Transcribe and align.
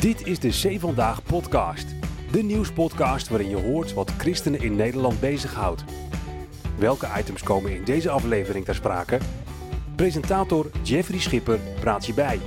Dit 0.00 0.26
is 0.26 0.38
de 0.38 0.50
Zee 0.50 0.80
Vandaag 0.80 1.22
podcast. 1.22 1.86
De 2.32 2.42
nieuwspodcast 2.42 3.28
waarin 3.28 3.48
je 3.48 3.56
hoort 3.56 3.92
wat 3.92 4.10
christenen 4.10 4.60
in 4.60 4.76
Nederland 4.76 5.20
bezighoudt. 5.20 5.84
Welke 6.78 7.08
items 7.18 7.42
komen 7.42 7.74
in 7.74 7.84
deze 7.84 8.10
aflevering 8.10 8.64
ter 8.64 8.74
sprake? 8.74 9.18
Presentator 9.96 10.70
Jeffrey 10.82 11.18
Schipper 11.18 11.58
praat 11.80 12.06
je 12.06 12.14
bij. 12.14 12.38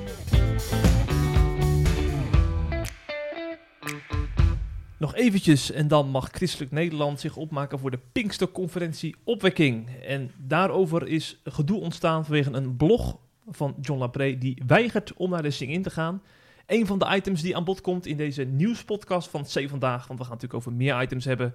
Nog 4.97 5.15
eventjes 5.15 5.71
en 5.71 5.87
dan 5.87 6.09
mag 6.09 6.29
Christelijk 6.31 6.71
Nederland 6.71 7.19
zich 7.19 7.35
opmaken 7.35 7.79
voor 7.79 7.91
de 7.91 7.99
Pinksterconferentie 8.11 9.15
Opwekking. 9.23 9.89
En 9.89 10.31
daarover 10.37 11.07
is 11.07 11.41
gedoe 11.43 11.79
ontstaan 11.79 12.25
vanwege 12.25 12.51
een 12.51 12.75
blog 12.77 13.17
van 13.47 13.75
John 13.81 13.99
Lapré 13.99 14.37
die 14.37 14.61
weigert 14.67 15.13
om 15.13 15.29
naar 15.29 15.43
de 15.43 15.51
Sing-In 15.51 15.81
te 15.81 15.89
gaan. 15.89 16.21
Een 16.65 16.85
van 16.85 16.99
de 16.99 17.15
items 17.15 17.41
die 17.41 17.55
aan 17.55 17.63
bod 17.63 17.81
komt 17.81 18.05
in 18.05 18.17
deze 18.17 18.43
nieuwspodcast 18.43 19.29
van 19.29 19.43
C 19.43 19.69
Vandaag, 19.69 20.07
want 20.07 20.19
we 20.19 20.25
gaan 20.25 20.33
natuurlijk 20.33 20.53
over 20.53 20.73
meer 20.73 21.01
items 21.01 21.25
hebben. 21.25 21.53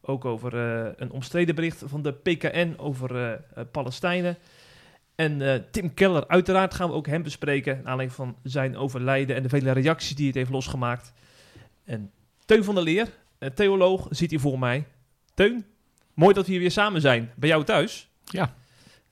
Ook 0.00 0.24
over 0.24 0.54
eh, 0.54 0.92
een 0.96 1.10
omstreden 1.10 1.54
bericht 1.54 1.82
van 1.86 2.02
de 2.02 2.12
PKN 2.12 2.74
over 2.76 3.16
eh, 3.16 3.32
eh, 3.32 3.64
Palestijnen. 3.70 4.36
En 5.14 5.66
Tim 5.70 5.94
Keller, 5.94 6.28
uiteraard 6.28 6.74
gaan 6.74 6.88
we 6.88 6.94
ook 6.94 7.06
hem 7.06 7.22
bespreken. 7.22 7.74
Naar 7.74 7.86
aanleiding 7.86 8.12
van 8.12 8.36
zijn 8.42 8.76
overlijden 8.76 9.36
en 9.36 9.42
de 9.42 9.48
vele 9.48 9.72
reacties 9.72 10.16
die 10.16 10.26
het 10.26 10.34
heeft 10.34 10.50
losgemaakt. 10.50 11.12
En 11.84 12.10
Teun 12.44 12.64
van 12.64 12.74
der 12.74 12.84
Leer, 12.84 13.08
een 13.38 13.54
theoloog, 13.54 14.06
zit 14.10 14.30
hier 14.30 14.40
voor 14.40 14.58
mij. 14.58 14.86
Teun, 15.34 15.64
mooi 16.14 16.34
dat 16.34 16.46
we 16.46 16.52
hier 16.52 16.60
weer 16.60 16.70
samen 16.70 17.00
zijn. 17.00 17.32
Bij 17.36 17.48
jou 17.48 17.64
thuis. 17.64 18.08
Ja. 18.24 18.54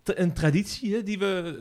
Een 0.04 0.32
traditie 0.32 0.94
hè, 0.94 1.02
die 1.02 1.18
we 1.18 1.58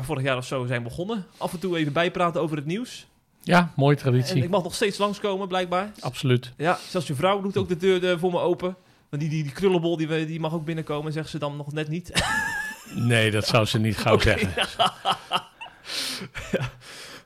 vorig 0.00 0.22
jaar 0.22 0.36
of 0.36 0.46
zo 0.46 0.66
zijn 0.66 0.82
begonnen. 0.82 1.26
Af 1.36 1.52
en 1.52 1.58
toe 1.58 1.76
even 1.78 1.92
bijpraten 1.92 2.40
over 2.40 2.56
het 2.56 2.66
nieuws. 2.66 3.06
Ja, 3.42 3.72
mooie 3.76 3.96
En 3.96 4.02
traditie. 4.02 4.42
ik 4.42 4.48
mag 4.50 4.62
nog 4.62 4.74
steeds 4.74 4.98
langskomen, 4.98 5.48
blijkbaar. 5.48 5.92
Absoluut. 6.00 6.52
Ja, 6.56 6.78
zelfs 6.88 7.06
je 7.06 7.14
vrouw 7.14 7.40
doet 7.40 7.56
ook 7.56 7.68
de 7.68 7.76
deur 7.76 8.10
eh, 8.10 8.18
voor 8.18 8.30
me 8.30 8.38
open. 8.38 8.76
Want 9.08 9.22
die, 9.22 9.30
die, 9.30 9.42
die 9.42 9.52
krullenbol 9.52 9.96
die, 9.96 10.08
we- 10.08 10.26
die 10.26 10.40
mag 10.40 10.52
ook 10.52 10.64
binnenkomen, 10.64 11.12
zegt 11.12 11.28
ze 11.28 11.38
dan 11.38 11.56
nog 11.56 11.72
net 11.72 11.88
niet. 11.88 12.12
Nee, 12.94 13.30
dat 13.30 13.46
zou 13.46 13.64
ze 13.64 13.78
niet 13.78 13.96
gauw 13.96 14.18
zeggen. 14.28 14.52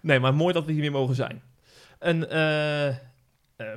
Nee, 0.00 0.20
maar 0.20 0.34
mooi 0.34 0.52
dat 0.52 0.64
we 0.64 0.72
hier 0.72 0.80
weer 0.80 0.90
mogen 0.90 1.14
zijn. 1.14 1.42
En 1.98 2.30
eh, 2.30 2.88
eh, 2.88 2.94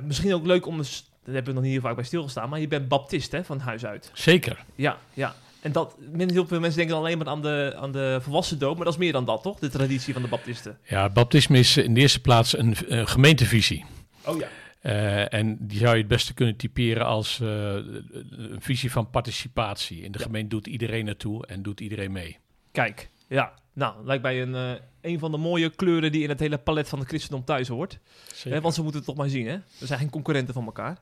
misschien 0.02 0.34
ook 0.34 0.46
leuk 0.46 0.66
om 0.66 0.76
eens, 0.78 1.10
daar 1.24 1.34
hebben 1.34 1.44
we 1.44 1.52
nog 1.52 1.62
niet 1.62 1.72
heel 1.72 1.80
vaak 1.80 1.94
bij 1.94 2.04
stilgestaan, 2.04 2.48
maar 2.48 2.60
je 2.60 2.68
bent 2.68 2.88
baptist 2.88 3.32
hè, 3.32 3.44
van 3.44 3.58
huis 3.58 3.84
uit. 3.86 4.10
Zeker. 4.12 4.64
Ja, 4.74 4.98
ja. 5.14 5.34
En 5.66 5.72
dat, 5.72 5.96
heel 6.16 6.46
veel 6.46 6.60
mensen 6.60 6.78
denken 6.78 6.96
alleen 6.96 7.18
maar 7.18 7.26
aan 7.26 7.42
de, 7.42 7.74
aan 7.76 7.92
de 7.92 8.18
volwassen 8.22 8.58
doop, 8.58 8.76
maar 8.76 8.84
dat 8.84 8.94
is 8.94 9.00
meer 9.00 9.12
dan 9.12 9.24
dat, 9.24 9.42
toch? 9.42 9.58
De 9.58 9.68
traditie 9.68 10.12
van 10.12 10.22
de 10.22 10.28
baptisten. 10.28 10.78
Ja, 10.82 11.08
baptisme 11.08 11.58
is 11.58 11.76
in 11.76 11.94
de 11.94 12.00
eerste 12.00 12.20
plaats 12.20 12.58
een, 12.58 12.76
een 12.88 13.08
gemeentevisie. 13.08 13.84
Oh 14.26 14.38
ja. 14.38 14.48
Eh, 14.80 15.32
en 15.34 15.56
die 15.60 15.78
zou 15.78 15.92
je 15.92 15.98
het 15.98 16.08
beste 16.08 16.34
kunnen 16.34 16.56
typeren 16.56 17.06
als 17.06 17.40
eh, 17.40 17.74
een 18.30 18.58
visie 18.60 18.90
van 18.90 19.10
participatie. 19.10 20.02
In 20.02 20.12
de 20.12 20.18
Ja. 20.18 20.24
gemeente 20.24 20.48
doet 20.48 20.66
iedereen 20.66 21.04
naartoe 21.04 21.46
en 21.46 21.62
doet 21.62 21.80
iedereen 21.80 22.12
mee. 22.12 22.38
Kijk, 22.72 23.10
ja. 23.28 23.52
Nou, 23.72 24.04
lijkt 24.04 24.22
mij 24.22 24.42
een, 24.42 24.54
eh, 24.54 24.70
een 25.00 25.18
van 25.18 25.30
de 25.30 25.36
mooie 25.38 25.70
kleuren 25.70 26.12
die 26.12 26.22
in 26.22 26.28
het 26.28 26.40
hele 26.40 26.58
palet 26.58 26.88
van 26.88 26.98
het 26.98 27.08
christendom 27.08 27.44
thuis 27.44 27.68
hoort. 27.68 27.98
Hè, 28.42 28.60
want 28.60 28.74
ze 28.74 28.82
moeten 28.82 28.98
het 29.00 29.08
toch 29.08 29.18
maar 29.18 29.28
zien, 29.28 29.46
hè? 29.46 29.56
We 29.78 29.86
zijn 29.86 29.98
geen 29.98 30.10
concurrenten 30.10 30.54
van 30.54 30.64
elkaar. 30.64 30.98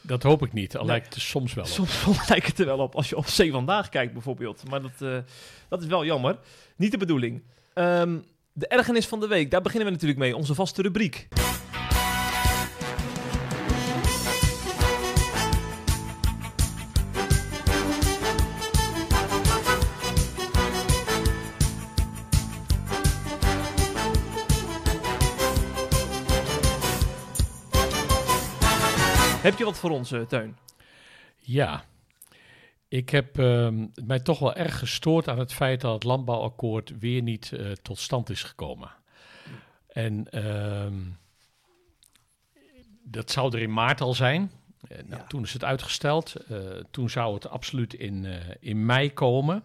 Dat 0.00 0.22
hoop 0.22 0.42
ik 0.42 0.52
niet, 0.52 0.76
al 0.76 0.80
Nee. 0.80 0.90
lijkt 0.90 1.06
het 1.06 1.14
er 1.14 1.20
soms 1.20 1.54
wel 1.54 1.64
op. 1.64 1.70
Soms, 1.70 2.04
lijkt 2.28 2.46
het 2.46 2.58
er 2.58 2.66
wel 2.66 2.78
op 2.78 2.94
als 2.94 3.08
je 3.08 3.16
op 3.16 3.24
C 3.24 3.48
Vandaag 3.50 3.88
kijkt 3.88 4.12
bijvoorbeeld. 4.12 4.68
Maar 4.68 4.82
dat, 4.82 4.90
eh, 4.98 5.18
dat 5.68 5.80
is 5.82 5.86
wel 5.88 6.04
jammer. 6.04 6.38
Niet 6.76 6.90
de 6.90 6.98
bedoeling. 6.98 7.42
Ehm, 7.74 8.18
de 8.52 8.66
ergernis 8.66 9.06
van 9.06 9.20
de 9.20 9.26
week, 9.26 9.50
daar 9.50 9.62
beginnen 9.62 9.86
we 9.86 9.92
natuurlijk 9.92 10.20
mee. 10.20 10.36
Onze 10.36 10.54
vaste 10.54 10.82
rubriek. 10.82 11.28
Heb 29.50 29.58
je 29.58 29.64
wat 29.64 29.78
voor 29.78 29.90
ons, 29.90 30.12
eh, 30.12 30.20
Teun? 30.20 30.56
Ja. 31.36 31.84
Ik 32.88 33.10
heb 33.10 33.38
ehm, 33.38 33.86
mij 34.04 34.20
toch 34.20 34.38
wel 34.38 34.54
erg 34.54 34.78
gestoord 34.78 35.28
aan 35.28 35.38
het 35.38 35.52
feit 35.52 35.80
dat 35.80 35.94
het 35.94 36.04
landbouwakkoord 36.04 36.98
weer 36.98 37.22
niet 37.22 37.52
eh, 37.52 37.72
tot 37.72 37.98
stand 37.98 38.30
is 38.30 38.42
gekomen. 38.42 38.90
En 39.88 40.30
ehm, 40.30 40.98
dat 43.02 43.30
zou 43.30 43.56
er 43.56 43.62
in 43.62 43.72
maart 43.72 44.00
al 44.00 44.14
zijn. 44.14 44.50
Eh, 44.88 44.96
nou, 44.96 45.20
Ja. 45.20 45.26
Toen 45.26 45.42
is 45.42 45.52
het 45.52 45.64
uitgesteld. 45.64 46.34
Toen 46.90 47.10
zou 47.10 47.34
het 47.34 47.48
absoluut 47.48 47.94
in, 47.94 48.26
in 48.60 48.86
mei 48.86 49.12
komen. 49.12 49.62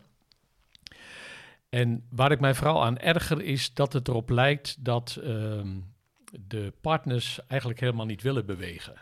En 1.69 2.05
waar 2.09 2.31
ik 2.31 2.39
mij 2.39 2.53
vooral 2.53 2.83
aan 2.83 2.97
erger 2.97 3.41
is 3.41 3.73
dat 3.73 3.93
het 3.93 4.07
erop 4.07 4.29
lijkt 4.29 4.85
dat 4.85 5.19
ehm, 5.23 5.77
de 6.47 6.73
partners 6.81 7.39
eigenlijk 7.47 7.79
helemaal 7.79 8.05
niet 8.05 8.21
willen 8.21 8.45
bewegen. 8.45 8.95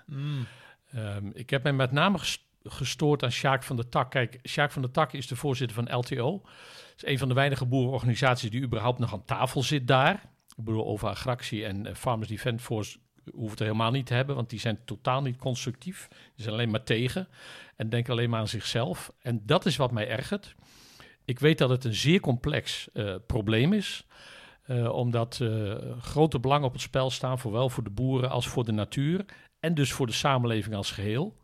Ehm, 0.94 1.30
ik 1.34 1.50
heb 1.50 1.64
mij 1.64 1.74
met 1.74 1.92
name 1.92 2.18
ges- 2.18 2.48
gestoord 2.64 3.24
aan 3.24 3.32
Sjaak 3.32 3.64
van 3.64 3.76
der 3.76 3.90
Tak. 3.90 4.12
Kijk, 4.12 4.40
Sjaak 4.48 4.72
van 4.72 4.82
der 4.82 4.92
Tak 4.92 5.14
is 5.14 5.28
de 5.28 5.36
voorzitter 5.36 5.76
van 5.84 5.98
LTO. 5.98 6.42
Dat 6.44 7.04
is 7.04 7.06
een 7.06 7.18
van 7.18 7.28
de 7.28 7.34
weinige 7.34 7.66
boerenorganisaties 7.66 8.50
die 8.50 8.62
überhaupt 8.62 9.00
nog 9.00 9.14
aan 9.14 9.26
tafel 9.26 9.64
zit 9.64 9.88
daar. 9.88 10.14
Ik 10.58 10.64
bedoel, 10.64 10.86
over 10.86 11.08
agractie 11.10 11.66
en 11.66 11.86
eh, 11.86 11.96
Farmers 11.96 12.30
Defence 12.30 12.66
Force 12.66 12.98
hoeven 13.32 13.50
het 13.50 13.60
helemaal 13.60 13.92
niet 13.92 14.06
te 14.06 14.14
hebben, 14.14 14.36
want 14.36 14.50
die 14.50 14.60
zijn 14.60 14.80
totaal 14.86 15.22
niet 15.22 15.38
constructief. 15.38 16.08
Die 16.10 16.44
zijn 16.44 16.54
alleen 16.54 16.70
maar 16.72 16.84
tegen 16.84 17.28
en 17.76 17.90
denken 17.90 18.14
alleen 18.14 18.30
maar 18.30 18.40
aan 18.40 18.48
zichzelf. 18.48 19.12
En 19.22 19.42
dat 19.46 19.66
is 19.66 19.76
wat 19.76 19.92
mij 19.92 20.08
ergert. 20.10 20.56
Ik 21.26 21.40
weet 21.40 21.58
dat 21.58 21.70
het 21.70 21.84
een 21.84 21.94
zeer 21.94 22.20
complex 22.20 22.90
eh, 22.94 23.16
probleem 23.28 23.74
is. 23.74 24.06
eh, 24.64 24.90
omdat 24.94 25.42
grote 26.00 26.40
belangen 26.40 26.68
op 26.68 26.74
het 26.74 26.82
spel 26.82 27.10
staan, 27.10 27.38
zowel 27.38 27.70
voor 27.70 27.84
de 27.84 27.90
boeren 27.90 28.30
als 28.30 28.48
voor 28.48 28.64
de 28.66 28.72
natuur 28.72 29.26
en 29.64 29.74
dus 29.74 29.92
voor 29.92 30.08
de 30.08 30.14
samenleving 30.14 30.76
als 30.76 30.92
geheel. 30.92 31.38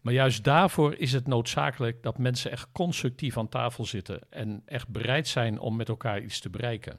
Maar 0.00 0.12
juist 0.12 0.44
daarvoor 0.44 0.94
is 0.94 1.12
het 1.12 1.26
noodzakelijk 1.26 2.02
dat 2.02 2.18
mensen 2.18 2.50
echt 2.50 2.68
constructief 2.72 3.38
aan 3.38 3.48
tafel 3.48 3.84
zitten 3.84 4.20
en 4.30 4.62
echt 4.64 4.88
bereid 4.88 5.28
zijn 5.28 5.58
om 5.58 5.76
met 5.76 5.88
elkaar 5.88 6.20
iets 6.20 6.40
te 6.40 6.50
bereiken. 6.50 6.98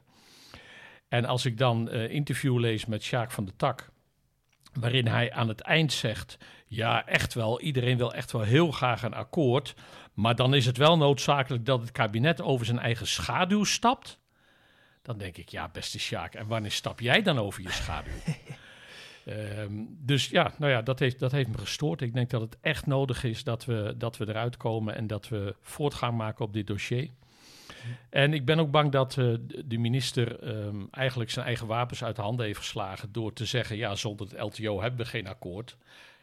En 1.07 1.25
als 1.25 1.45
ik 1.45 1.57
dan 1.57 1.89
eh 1.89 2.09
interview 2.09 2.59
lees 2.59 2.85
met 2.85 3.03
Sjaak 3.03 3.31
van 3.31 3.45
de 3.45 3.55
Tak, 3.55 3.89
waarin 4.73 5.07
hij 5.07 5.31
aan 5.31 5.47
het 5.47 5.61
eind 5.61 5.93
zegt: 5.93 6.37
Ja, 6.67 7.05
echt 7.05 7.33
wel, 7.33 7.61
iedereen 7.61 7.97
wil 7.97 8.13
echt 8.13 8.31
wel 8.31 8.41
heel 8.41 8.71
graag 8.71 9.03
een 9.03 9.13
akkoord. 9.13 9.75
Maar 10.13 10.35
dan 10.35 10.53
is 10.53 10.65
het 10.65 10.77
wel 10.77 10.97
noodzakelijk 10.97 11.65
dat 11.65 11.81
het 11.81 11.91
kabinet 11.91 12.41
over 12.41 12.65
zijn 12.65 12.79
eigen 12.79 13.07
schaduw 13.07 13.63
stapt. 13.63 14.19
Dan 15.01 15.17
denk 15.17 15.37
ik, 15.37 15.49
ja, 15.49 15.69
beste 15.69 15.99
Sjaak, 15.99 16.33
en 16.33 16.47
wanneer 16.47 16.71
stap 16.71 16.99
jij 16.99 17.21
dan 17.21 17.39
over 17.39 17.61
je 17.61 17.71
schaduw? 17.71 18.11
Ehm, 19.25 19.71
dus 19.87 20.29
ja, 20.29 20.53
nou 20.57 20.71
ja, 20.71 20.81
dat 20.81 20.99
heeft, 20.99 21.19
dat 21.19 21.31
heeft 21.31 21.49
me 21.49 21.57
gestoord. 21.57 22.01
Ik 22.01 22.13
denk 22.13 22.29
dat 22.29 22.41
het 22.41 22.57
echt 22.61 22.85
nodig 22.85 23.23
is 23.23 23.43
dat 23.43 23.65
we, 23.65 23.93
dat 23.97 24.17
we 24.17 24.27
eruit 24.27 24.57
komen 24.57 24.95
en 24.95 25.07
dat 25.07 25.27
we 25.27 25.55
voortgang 25.61 26.17
maken 26.17 26.45
op 26.45 26.53
dit 26.53 26.67
dossier. 26.67 27.09
En 28.09 28.33
ik 28.33 28.45
ben 28.45 28.59
ook 28.59 28.71
bang 28.71 28.91
dat 28.91 29.17
eh, 29.17 29.33
de 29.65 29.77
minister 29.77 30.39
ehm, 30.39 30.85
eigenlijk 30.91 31.31
zijn 31.31 31.45
eigen 31.45 31.67
wapens 31.67 32.03
uit 32.03 32.15
de 32.15 32.21
handen 32.21 32.45
heeft 32.45 32.59
geslagen 32.59 33.11
door 33.11 33.33
te 33.33 33.45
zeggen, 33.45 33.77
ja, 33.77 33.95
zonder 33.95 34.27
het 34.27 34.39
LTO 34.39 34.81
hebben 34.81 34.99
we 34.99 35.05
geen 35.05 35.27
akkoord. 35.27 35.77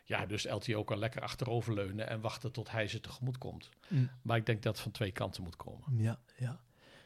Ja, 0.05 0.27
dus 0.27 0.51
LTO 0.51 0.85
kan 0.85 0.99
lekker 0.99 1.21
achteroverleunen 1.21 2.09
en 2.09 2.21
wachten 2.21 2.53
tot 2.53 2.71
hij 2.71 2.87
ze 2.87 3.01
tegemoet 3.01 3.39
komt. 3.39 3.69
Mm. 3.89 4.11
Maar 4.23 4.37
ik 4.37 4.47
denk 4.47 4.63
dat 4.63 4.73
het 4.73 4.83
van 4.83 4.93
twee 4.93 5.13
kanten 5.13 5.43
moet 5.43 5.57
komen. 5.57 5.85
Ja, 5.97 6.19
ja. 6.37 6.61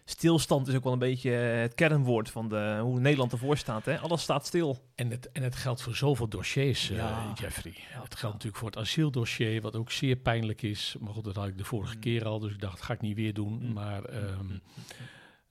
Stilstand 0.04 0.68
is 0.68 0.74
ook 0.74 0.84
wel 0.84 0.92
een 0.92 0.98
beetje 0.98 1.36
eh, 1.36 1.60
het 1.60 1.74
kernwoord 1.74 2.30
van 2.30 2.48
de, 2.48 2.78
hoe 2.82 3.00
Nederland 3.00 3.32
ervoor 3.32 3.56
staat. 3.56 3.84
Hè? 3.84 3.98
Alles 3.98 4.22
staat 4.22 4.46
stil. 4.46 4.78
En 4.94 5.10
het, 5.10 5.32
en 5.32 5.42
het 5.42 5.56
geldt 5.56 5.82
voor 5.82 5.96
zoveel 5.96 6.28
dossiers, 6.28 6.90
eh. 6.90 7.30
Jeffrey. 7.34 7.74
Ja. 7.92 8.02
het 8.02 8.14
geldt 8.14 8.34
natuurlijk 8.34 8.56
voor 8.56 8.68
het 8.70 8.78
asieldossier, 8.78 9.60
wat 9.60 9.76
ook 9.76 9.90
zeer 9.90 10.16
pijnlijk 10.16 10.62
is. 10.62 10.96
Maar 11.00 11.12
goed, 11.14 11.24
dat 11.24 11.36
had 11.36 11.46
ik 11.46 11.58
de 11.58 11.64
vorige 11.64 11.94
Mm. 11.94 12.00
keer 12.00 12.24
al, 12.26 12.38
dus 12.38 12.52
ik 12.52 12.60
dacht, 12.60 12.76
dat 12.76 12.82
ga 12.84 12.92
ik 12.92 13.00
niet 13.00 13.16
weer 13.16 13.34
doen. 13.34 13.58
Mm. 13.66 13.72
Maar 13.72 14.04
ehm, 14.04 14.46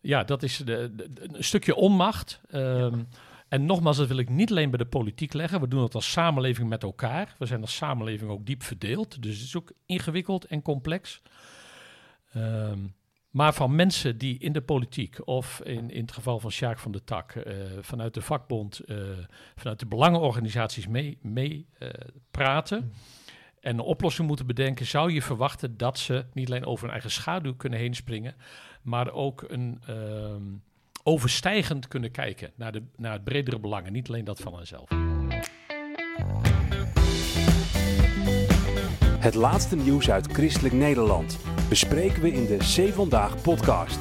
ja, 0.01 0.23
dat 0.23 0.43
is 0.43 0.57
de, 0.57 0.65
de- 0.95 1.13
de- 1.13 1.29
een 1.33 1.43
stukje 1.43 1.75
onmacht. 1.75 2.41
Ehm, 2.49 2.99
En 3.47 3.65
nogmaals, 3.65 3.97
dat 3.97 4.07
wil 4.07 4.17
ik 4.17 4.29
niet 4.29 4.49
alleen 4.51 4.69
bij 4.69 4.77
de 4.77 4.85
politiek 4.85 5.33
leggen. 5.33 5.59
We 5.61 5.67
doen 5.67 5.83
het 5.83 5.95
als 5.95 6.11
samenleving 6.11 6.69
met 6.69 6.83
elkaar. 6.83 7.35
We 7.37 7.45
zijn 7.45 7.61
als 7.61 7.75
samenleving 7.75 8.29
ook 8.31 8.45
diep 8.45 8.63
verdeeld. 8.63 9.21
Dus 9.21 9.35
het 9.35 9.43
is 9.45 9.55
ook 9.57 9.71
ingewikkeld 9.85 10.45
en 10.45 10.61
complex. 10.61 11.21
Ehm, 12.33 12.79
maar 13.29 13.53
van 13.53 13.75
mensen 13.75 14.17
die 14.17 14.39
in 14.39 14.51
de 14.51 14.61
politiek 14.61 15.27
of 15.27 15.61
in, 15.63 15.89
in 15.91 16.01
het 16.01 16.11
geval 16.11 16.39
van 16.39 16.51
Sjaak 16.51 16.79
van 16.79 16.91
de 16.91 17.03
Tak, 17.03 17.31
eh, 17.31 17.55
vanuit 17.81 18.13
de 18.13 18.21
vakbond, 18.21 18.79
eh, 18.79 18.97
vanuit 19.55 19.79
de 19.79 19.85
belangenorganisaties 19.85 20.87
mee, 20.87 21.17
mee 21.21 21.67
eh, 21.77 21.89
praten 22.31 22.93
en 23.59 23.73
een 23.73 23.79
oplossing 23.79 24.27
moeten 24.27 24.45
bedenken, 24.45 24.85
zou 24.85 25.11
je 25.13 25.21
verwachten 25.21 25.77
dat 25.77 25.99
ze 25.99 26.25
niet 26.33 26.47
alleen 26.49 26.65
over 26.65 26.83
hun 26.83 26.93
eigen 26.93 27.11
schaduw 27.11 27.55
kunnen 27.55 27.79
heen 27.79 27.95
springen, 27.95 28.35
maar 28.81 29.11
ook 29.11 29.45
een, 29.47 29.81
ehm, 29.87 30.43
overstijgend 31.03 31.87
kunnen 31.87 32.11
kijken 32.11 32.51
naar, 32.55 32.71
de, 32.71 32.83
naar 32.95 33.13
het 33.13 33.23
bredere 33.23 33.59
belangen, 33.59 33.91
niet 33.91 34.07
alleen 34.07 34.25
dat 34.25 34.39
van 34.39 34.55
henzelf. 34.55 34.89
Het 39.19 39.35
laatste 39.35 39.75
nieuws 39.75 40.11
uit 40.11 40.31
Christelijk 40.31 40.73
Nederland 40.73 41.37
bespreken 41.69 42.21
we 42.21 42.31
in 42.31 42.45
de 42.45 42.57
C 42.57 42.93
Vandaag 42.93 43.41
podcast. 43.41 43.99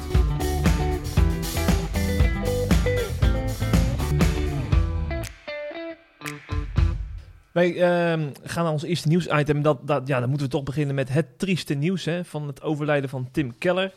Wij 7.51 7.81
ehm, 7.81 8.29
gaan 8.43 8.63
naar 8.63 8.73
ons 8.73 8.83
eerste 8.83 9.07
nieuwsitem. 9.07 9.61
Dat, 9.61 9.87
dat, 9.87 10.07
ja, 10.07 10.19
dan 10.19 10.29
moeten 10.29 10.47
we 10.47 10.53
toch 10.53 10.63
beginnen 10.63 10.95
met 10.95 11.09
het 11.09 11.39
trieste 11.39 11.73
nieuws 11.73 12.05
hè, 12.05 12.25
van 12.25 12.47
het 12.47 12.61
overlijden 12.61 13.09
van 13.09 13.31
Tim 13.31 13.57
Keller. 13.57 13.93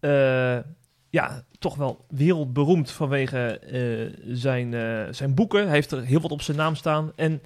Eh, 0.00 0.58
ja, 1.10 1.44
toch 1.58 1.76
wel 1.76 2.04
wereldberoemd 2.08 2.90
vanwege 2.90 3.58
eh, 3.58 4.34
zijn, 4.36 4.74
eh, 4.74 5.04
zijn 5.10 5.34
boeken. 5.34 5.64
Hij 5.64 5.74
heeft 5.74 5.90
er 5.90 6.02
heel 6.02 6.20
wat 6.20 6.30
op 6.30 6.42
zijn 6.42 6.56
naam 6.56 6.74
staan. 6.74 7.12
En 7.16 7.42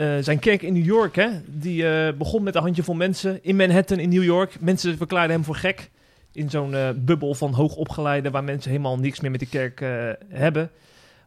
eh, 0.00 0.16
zijn 0.20 0.38
kerk 0.38 0.62
in 0.62 0.72
New 0.72 0.84
York, 0.84 1.16
hè, 1.16 1.28
die 1.46 1.88
eh, 1.88 2.16
begon 2.16 2.42
met 2.42 2.54
een 2.54 2.62
handjevol 2.62 2.94
mensen 2.94 3.44
in 3.44 3.56
Manhattan 3.56 3.98
in 3.98 4.08
New 4.08 4.22
York. 4.22 4.60
Mensen 4.60 4.96
verklaarden 4.96 5.36
hem 5.36 5.44
voor 5.44 5.54
gek. 5.54 5.90
In 6.32 6.50
zo'n 6.50 6.74
eh, 6.74 6.88
bubbel 6.96 7.34
van 7.34 7.52
hoogopgeleiden 7.52 8.32
waar 8.32 8.44
mensen 8.44 8.70
helemaal 8.70 8.98
niks 8.98 9.20
meer 9.20 9.30
met 9.30 9.40
de 9.40 9.46
kerk 9.46 9.80
hebben. 10.28 10.70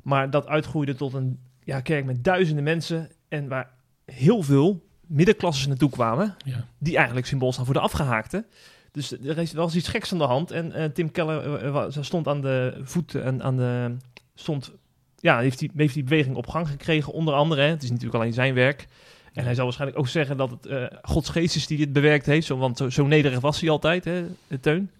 Maar 0.04 0.30
dat 0.30 0.48
uitgroeide 0.48 0.96
tot 0.96 1.14
een 1.14 1.40
ja, 1.64 1.82
kerk 1.82 2.06
met 2.06 2.24
duizenden 2.24 2.64
mensen. 2.64 3.10
En 3.28 3.48
waar 3.48 3.70
heel 4.06 4.42
veel 4.42 4.84
middenklassen 5.08 5.70
naartoe 5.70 5.90
kwamen. 5.90 6.36
Ja. 6.46 6.68
Die 6.78 6.96
eigenlijk 6.96 7.26
symbool 7.28 7.52
staan 7.54 7.66
voor 7.66 7.74
de 7.74 7.80
afgehaakten. 7.80 8.46
Dus 8.92 9.12
er 9.12 9.38
is 9.38 9.52
wel 9.52 9.64
eens 9.64 9.76
iets 9.76 9.88
geks 9.88 10.12
aan 10.12 10.18
de 10.18 10.24
hand. 10.24 10.52
En 10.52 10.94
Tim 10.94 11.12
Keller 11.12 11.94
stond 12.04 12.28
aan 12.28 12.42
de 12.42 12.80
voet 12.84 13.16
en 13.16 13.44
aan 13.44 13.58
de. 13.58 13.96
Stond, 14.36 14.72
ja, 15.24 15.40
heeft 15.40 15.60
die, 15.60 15.72
heeft 15.76 15.94
die 15.94 16.04
beweging 16.04 16.36
op 16.36 16.48
gang 16.48 16.68
gekregen, 16.68 17.14
onder 17.14 17.34
andere. 17.34 17.62
Hè. 17.62 17.68
Het 17.68 17.84
is 17.84 17.90
natuurlijk 17.90 18.16
alleen 18.16 18.34
zijn 18.34 18.54
werk. 18.54 18.88
En 19.34 19.44
hij 19.44 19.56
zal 19.56 19.64
waarschijnlijk 19.64 20.00
ook 20.00 20.08
zeggen 20.08 20.38
dat 20.38 20.50
het 20.50 20.66
eh, 20.66 20.84
Gods 21.02 21.30
geest 21.30 21.56
is 21.56 21.68
die 21.68 21.78
dit 21.78 21.94
bewerkt 21.94 22.26
heeft. 22.26 22.46
Zo, 22.46 22.58
want 22.58 22.78
zo, 22.78 22.90
zo 22.90 23.06
nederig 23.06 23.40
was 23.40 23.60
hij 23.62 23.70
altijd, 23.70 24.06
hè, 24.06 24.26
Teun. 24.62 24.92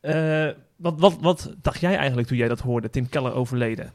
Eh, 0.00 0.48
wat, 0.76 0.94
wat, 0.98 1.16
wat 1.20 1.54
dacht 1.62 1.80
jij 1.80 1.96
eigenlijk 1.96 2.28
toen 2.28 2.36
jij 2.36 2.48
dat 2.48 2.60
hoorde, 2.60 2.90
Tim 2.90 3.08
Keller 3.08 3.34
overleden? 3.34 3.92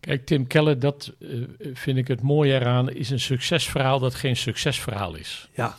Kijk, 0.00 0.26
Tim 0.26 0.46
Keller, 0.46 0.78
dat 0.78 1.12
eh, 1.20 1.28
vind 1.72 1.98
ik 1.98 2.08
het 2.08 2.22
mooie 2.22 2.54
eraan, 2.54 2.90
is 2.90 3.10
een 3.10 3.20
succesverhaal 3.20 3.98
dat 3.98 4.14
geen 4.14 4.36
succesverhaal 4.36 5.14
is. 5.14 5.48
Ja. 5.54 5.76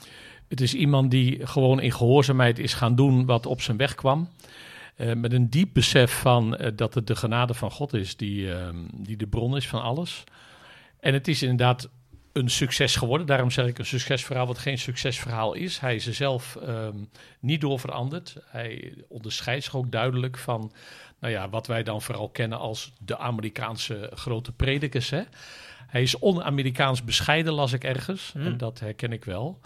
Het 0.47 0.61
is 0.61 0.73
iemand 0.73 1.11
die 1.11 1.47
gewoon 1.47 1.81
in 1.81 1.91
gehoorzaamheid 1.91 2.59
is 2.59 2.73
gaan 2.73 2.95
doen 2.95 3.25
wat 3.25 3.45
op 3.45 3.61
zijn 3.61 3.77
weg 3.77 3.95
kwam. 3.95 4.29
Eh, 5.01 5.13
met 5.13 5.33
een 5.33 5.49
diep 5.49 5.69
besef 5.73 6.19
van 6.19 6.55
eh, 6.55 6.71
dat 6.75 6.93
het 6.93 7.07
de 7.07 7.15
genade 7.15 7.53
van 7.53 7.71
God 7.71 7.93
is 7.93 8.17
die, 8.17 8.53
ehm, 8.53 8.75
die 8.93 9.17
de 9.17 9.27
bron 9.27 9.55
is 9.55 9.67
van 9.67 9.81
alles. 9.81 10.23
En 10.99 11.13
het 11.13 11.27
is 11.27 11.41
inderdaad 11.41 11.89
een 12.31 12.49
succes 12.49 12.95
geworden. 12.95 13.27
Daarom 13.27 13.51
zeg 13.51 13.67
ik 13.67 13.79
een 13.79 13.85
succesverhaal 13.85 14.47
wat 14.47 14.57
geen 14.57 14.77
succesverhaal 14.77 15.53
is. 15.53 15.79
Hij 15.79 15.95
is 15.95 16.07
er 16.07 16.13
zelf 16.13 16.55
ehm, 16.55 16.97
niet 17.39 17.61
door 17.61 17.79
veranderd. 17.79 18.35
Hij 18.45 18.93
onderscheidt 19.07 19.63
zich 19.63 19.75
ook 19.75 19.91
duidelijk 19.91 20.37
van 20.37 20.71
nou 21.19 21.33
ja, 21.33 21.49
wat 21.49 21.67
wij 21.67 21.83
dan 21.83 22.01
vooral 22.01 22.29
kennen 22.29 22.59
als 22.59 22.93
de 22.99 23.17
Amerikaanse 23.17 24.11
grote 24.13 24.51
predikers. 24.51 25.09
Hè? 25.09 25.21
Hij 25.87 26.01
is 26.01 26.19
on-Amerikaans 26.19 27.03
bescheiden, 27.03 27.53
las 27.53 27.73
ik 27.73 27.83
ergens. 27.83 28.31
Hmm. 28.33 28.45
En 28.45 28.57
dat 28.57 28.79
herken 28.79 29.11
ik 29.11 29.25
wel. 29.25 29.59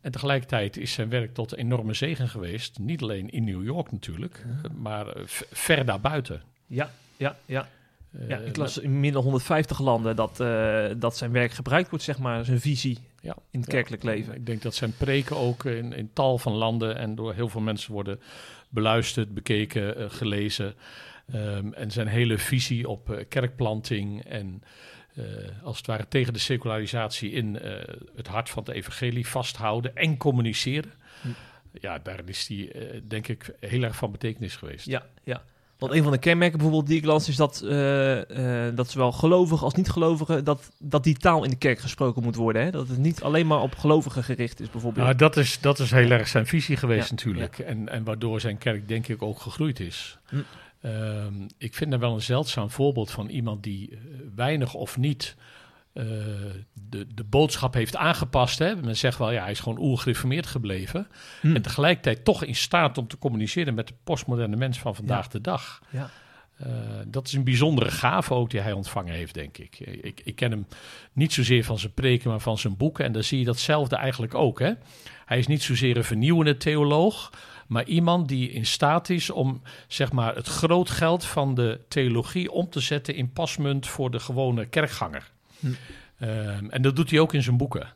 En 0.00 0.10
tegelijkertijd 0.12 0.76
is 0.76 0.92
zijn 0.92 1.08
werk 1.08 1.34
tot 1.34 1.56
enorme 1.56 1.94
zegen 1.94 2.28
geweest. 2.28 2.78
Niet 2.78 3.02
alleen 3.02 3.30
in 3.30 3.44
New 3.44 3.64
York 3.64 3.92
natuurlijk, 3.92 4.44
maar 4.76 5.08
eh, 5.08 5.22
ver 5.50 5.84
daarbuiten. 5.84 6.42
Ja, 6.66 6.90
ja, 7.16 7.36
ja. 7.44 7.68
ja 8.28 8.38
Eh, 8.38 8.46
ik 8.46 8.56
las 8.56 8.78
in 8.78 9.00
meer 9.00 9.12
dan 9.12 9.22
150 9.22 9.80
landen 9.80 10.16
dat, 10.16 10.40
eh, 10.40 10.84
dat 10.96 11.16
zijn 11.16 11.32
werk 11.32 11.52
gebruikt 11.52 11.90
wordt, 11.90 12.04
zeg 12.04 12.18
maar, 12.18 12.44
zijn 12.44 12.60
visie 12.60 12.98
Ja, 13.20 13.36
in 13.50 13.60
het 13.60 13.70
ja. 13.70 13.76
kerkelijk 13.76 14.02
leven. 14.02 14.34
Ik 14.34 14.46
denk 14.46 14.62
dat 14.62 14.74
zijn 14.74 14.96
preken 14.96 15.36
ook 15.36 15.64
in, 15.64 15.92
in 15.92 16.10
tal 16.12 16.38
van 16.38 16.52
landen 16.52 16.96
en 16.96 17.14
door 17.14 17.34
heel 17.34 17.48
veel 17.48 17.60
mensen 17.60 17.92
worden 17.92 18.20
beluisterd, 18.70 19.34
bekeken, 19.34 19.96
eh, 19.96 20.04
gelezen. 20.08 20.74
Ehm, 21.32 21.72
en 21.72 21.90
zijn 21.90 22.06
hele 22.06 22.38
visie 22.38 22.88
op 22.88 23.10
eh, 23.10 23.24
kerkplanting 23.28 24.24
en 24.24 24.62
eh, 25.14 25.24
als 25.62 25.76
het 25.76 25.86
ware 25.86 26.08
tegen 26.08 26.32
de 26.32 26.38
secularisatie 26.38 27.30
in 27.30 27.58
eh, 27.58 27.72
het 28.16 28.26
hart 28.26 28.50
van 28.50 28.62
het 28.64 28.74
evangelie 28.74 29.26
vasthouden 29.26 29.96
en 29.96 30.16
communiceren. 30.16 30.92
Hm. 31.22 31.28
Ja, 31.80 31.98
daar 31.98 32.20
is 32.24 32.48
hij 32.48 32.72
eh, 32.72 33.00
denk 33.08 33.28
ik 33.28 33.54
heel 33.60 33.82
erg 33.82 33.96
van 33.96 34.12
betekenis 34.12 34.56
geweest. 34.56 34.86
Ja, 34.86 35.06
ja. 35.24 35.42
Want 35.78 35.92
een 35.92 36.02
van 36.02 36.12
de 36.12 36.18
kenmerken 36.18 36.58
bijvoorbeeld 36.58 36.88
die 36.88 36.98
ik 36.98 37.04
las 37.04 37.28
is 37.28 37.36
dat, 37.36 37.58
dat 38.76 38.90
zowel 38.90 39.12
gelovigen 39.12 39.64
als 39.64 39.74
niet-gelovigen, 39.74 40.44
dat, 40.44 40.70
dat 40.78 41.04
die 41.04 41.16
taal 41.16 41.44
in 41.44 41.50
de 41.50 41.56
kerk 41.56 41.78
gesproken 41.78 42.22
moet 42.22 42.34
worden. 42.34 42.62
Hè? 42.62 42.70
Dat 42.70 42.88
het 42.88 42.98
niet 42.98 43.22
alleen 43.22 43.46
maar 43.46 43.60
op 43.60 43.74
gelovigen 43.74 44.24
gericht 44.24 44.60
is 44.60 44.70
bijvoorbeeld. 44.70 45.04
Nou, 45.04 45.16
dat 45.16 45.36
is, 45.36 45.60
dat 45.60 45.78
is 45.78 45.90
heel 45.90 46.10
erg 46.10 46.28
zijn 46.28 46.46
visie 46.46 46.76
geweest 46.76 47.08
Ja, 47.08 47.14
natuurlijk. 47.14 47.58
En, 47.58 47.88
en 47.88 48.04
waardoor 48.04 48.40
zijn 48.40 48.58
kerk 48.58 48.88
denk 48.88 49.08
ik 49.08 49.22
ook 49.22 49.40
gegroeid 49.40 49.80
is. 49.80 50.18
Hm. 50.28 50.36
Ehm, 50.80 51.48
ik 51.58 51.74
vind 51.74 51.92
er 51.92 51.98
wel 51.98 52.14
een 52.14 52.22
zeldzaam 52.22 52.70
voorbeeld 52.70 53.10
van 53.10 53.28
iemand 53.28 53.62
die 53.62 53.90
eh, 53.90 53.98
weinig 54.34 54.74
of 54.74 54.96
niet 54.96 55.36
eh, 55.92 56.04
de, 56.72 57.06
de 57.14 57.24
boodschap 57.24 57.74
heeft 57.74 57.96
aangepast. 57.96 58.58
Hè. 58.58 58.76
Men 58.76 58.96
zegt 58.96 59.18
wel, 59.18 59.30
ja, 59.30 59.42
hij 59.42 59.50
is 59.50 59.60
gewoon 59.60 59.78
oergereformeerd 59.78 60.46
gebleven. 60.46 61.08
Hm. 61.40 61.54
En 61.54 61.62
tegelijkertijd 61.62 62.24
toch 62.24 62.44
in 62.44 62.54
staat 62.54 62.98
om 62.98 63.08
te 63.08 63.18
communiceren 63.18 63.74
met 63.74 63.88
de 63.88 63.94
postmoderne 64.04 64.56
mens 64.56 64.78
van 64.78 64.94
vandaag 64.94 65.28
de 65.28 65.40
dag. 65.40 65.82
Ja. 65.90 66.10
Eh, 66.56 66.68
dat 67.06 67.26
is 67.26 67.32
een 67.32 67.44
bijzondere 67.44 67.90
gave 67.90 68.34
ook 68.34 68.50
die 68.50 68.60
hij 68.60 68.72
ontvangen 68.72 69.14
heeft, 69.14 69.34
denk 69.34 69.58
ik. 69.58 69.78
ik. 69.80 70.20
Ik 70.24 70.36
ken 70.36 70.50
hem 70.50 70.66
niet 71.12 71.32
zozeer 71.32 71.64
van 71.64 71.78
zijn 71.78 71.94
preken, 71.94 72.30
maar 72.30 72.40
van 72.40 72.58
zijn 72.58 72.76
boeken. 72.76 73.04
En 73.04 73.12
daar 73.12 73.24
zie 73.24 73.38
je 73.38 73.44
datzelfde 73.44 73.96
eigenlijk 73.96 74.34
ook. 74.34 74.58
Hè? 74.58 74.72
Hij 75.26 75.38
is 75.38 75.46
niet 75.46 75.62
zozeer 75.62 75.96
een 75.96 76.04
vernieuwende 76.04 76.56
theoloog, 76.56 77.32
maar 77.70 77.84
iemand 77.84 78.28
die 78.28 78.50
in 78.50 78.66
staat 78.66 79.08
is 79.08 79.30
om 79.30 79.62
zeg 79.88 80.12
maar, 80.12 80.34
het 80.34 80.46
groot 80.46 80.90
geld 80.90 81.24
van 81.24 81.54
de 81.54 81.80
theologie 81.88 82.50
om 82.50 82.70
te 82.70 82.80
zetten 82.80 83.14
in 83.14 83.32
pasmunt 83.32 83.86
voor 83.86 84.10
de 84.10 84.20
gewone 84.20 84.66
kerkganger. 84.66 85.30
Hm. 85.60 85.66
Ehm, 86.18 86.68
en 86.68 86.82
dat 86.82 86.96
doet 86.96 87.10
hij 87.10 87.20
ook 87.20 87.34
in 87.34 87.42
zijn 87.42 87.56
boeken. 87.56 87.92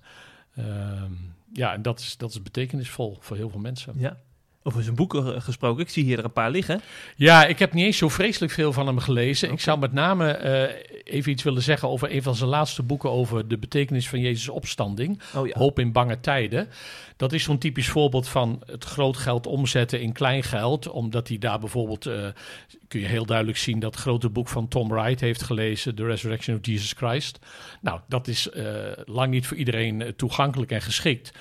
Ehm, 0.57 1.13
ja, 1.53 1.73
en 1.73 1.83
dat 1.83 2.01
is, 2.01 2.17
dat 2.17 2.31
is 2.31 2.43
betekenisvol 2.43 3.17
voor 3.21 3.37
heel 3.37 3.51
veel 3.51 3.61
mensen. 3.61 3.95
ja. 3.97 4.17
Over 4.67 4.83
zijn 4.83 4.95
boeken 4.95 5.35
eh, 5.35 5.41
gesproken, 5.41 5.83
ik 5.83 5.89
zie 5.89 6.05
hier 6.05 6.19
er 6.19 6.25
een 6.25 6.33
paar 6.33 6.51
liggen. 6.51 6.81
Ja, 7.17 7.45
ik 7.47 7.59
heb 7.59 7.73
niet 7.73 7.85
eens 7.85 7.97
zo 7.97 8.09
vreselijk 8.09 8.53
veel 8.53 8.73
van 8.73 8.87
hem 8.87 8.99
gelezen. 8.99 9.53
Ik 9.53 9.61
zou 9.61 9.79
met 9.79 9.93
name 9.93 10.31
eh, 10.31 11.15
even 11.15 11.33
iets 11.33 11.43
willen 11.43 11.63
zeggen 11.63 11.89
over 11.89 12.15
een 12.15 12.23
van 12.23 12.35
zijn 12.35 12.51
laatste 12.51 12.83
boeken 12.83 13.11
over 13.11 13.49
de 13.49 13.59
betekenis 13.59 14.09
van 14.09 14.21
Jezus' 14.21 14.49
opstanding. 14.49 15.21
Oh 15.35 15.47
ja. 15.47 15.59
Hoop 15.59 15.79
in 15.79 15.93
bange 15.93 16.21
tijden. 16.21 16.69
Dat 17.17 17.33
is 17.33 17.43
zo'n 17.43 17.59
typisch 17.59 17.89
voorbeeld 17.89 18.29
van 18.29 18.63
het 18.67 18.85
groot 18.85 19.17
geld 19.17 19.47
omzetten 19.47 20.01
in 20.01 20.13
klein 20.13 20.43
geld. 20.43 20.89
Omdat 20.89 21.29
hij 21.29 21.39
daar 21.39 21.59
bijvoorbeeld, 21.59 22.07
eh, 22.07 22.27
kun 22.89 23.01
je 23.01 23.07
heel 23.07 23.27
duidelijk 23.27 23.59
zien, 23.59 23.79
dat 23.79 23.97
grote 23.97 24.29
boek 24.29 24.49
van 24.49 24.69
Tom 24.69 24.89
Wright 24.89 25.21
heeft 25.21 25.43
gelezen, 25.43 25.95
The 25.95 26.05
Resurrection 26.05 26.57
of 26.57 26.67
Jesus 26.67 26.93
Christ. 26.93 27.39
Nou, 27.81 28.01
dat 28.09 28.29
is 28.29 28.49
lang 29.05 29.31
niet 29.31 29.47
voor 29.47 29.57
iedereen 29.57 30.13
toegankelijk 30.17 30.71
en 30.71 30.83
geschikt. 30.83 31.33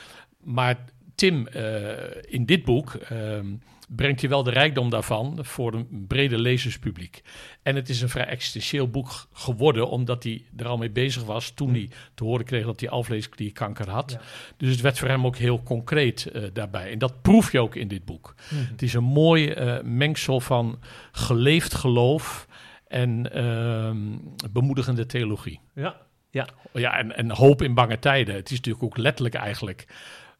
Maar 0.43 0.77
Tim, 1.15 1.47
eh, 1.47 1.91
in 2.21 2.45
dit 2.45 2.63
boek 2.63 2.93
ehm, 2.93 3.45
brengt 3.89 4.21
hij 4.21 4.29
wel 4.29 4.43
de 4.43 4.51
rijkdom 4.51 4.89
daarvan 4.89 5.37
voor 5.41 5.73
een 5.73 6.05
brede 6.07 6.37
lezerspubliek. 6.37 7.21
En 7.63 7.75
het 7.75 7.89
is 7.89 8.01
een 8.01 8.09
vrij 8.09 8.25
existentieel 8.25 8.87
boek 8.87 9.27
geworden, 9.33 9.89
omdat 9.89 10.23
hij 10.23 10.45
er 10.57 10.67
al 10.67 10.77
mee 10.77 10.91
bezig 10.91 11.23
was 11.23 11.51
toen 11.51 11.69
hij 11.69 11.89
te 12.13 12.23
horen 12.23 12.45
kreeg 12.45 12.65
dat 12.65 12.79
hij 12.79 12.89
alvleesklierkanker 12.89 13.89
had. 13.89 14.11
Ja. 14.11 14.21
Dus 14.57 14.69
het 14.69 14.81
werd 14.81 14.99
voor 14.99 15.07
hem 15.07 15.25
ook 15.25 15.37
heel 15.37 15.63
concreet 15.63 16.25
eh, 16.25 16.43
daarbij. 16.53 16.91
En 16.91 16.99
dat 16.99 17.21
proef 17.21 17.51
je 17.51 17.59
ook 17.59 17.75
in 17.75 17.87
dit 17.87 18.05
boek. 18.05 18.35
Mhm. 18.49 18.71
Het 18.71 18.81
is 18.81 18.93
een 18.93 19.03
mooi 19.03 19.49
eh, 19.49 19.81
mengsel 19.83 20.39
van 20.39 20.79
geleefd 21.11 21.73
geloof 21.73 22.47
en 22.87 23.33
ehm, 23.33 23.97
bemoedigende 24.51 25.05
theologie. 25.05 25.59
Ja. 25.75 26.01
Ja, 26.73 26.97
en, 26.97 27.15
en 27.15 27.31
hoop 27.31 27.61
in 27.61 27.73
bange 27.73 27.99
tijden. 27.99 28.35
Het 28.35 28.51
is 28.51 28.57
natuurlijk 28.57 28.83
ook 28.83 28.97
letterlijk 28.97 29.35
eigenlijk 29.35 29.85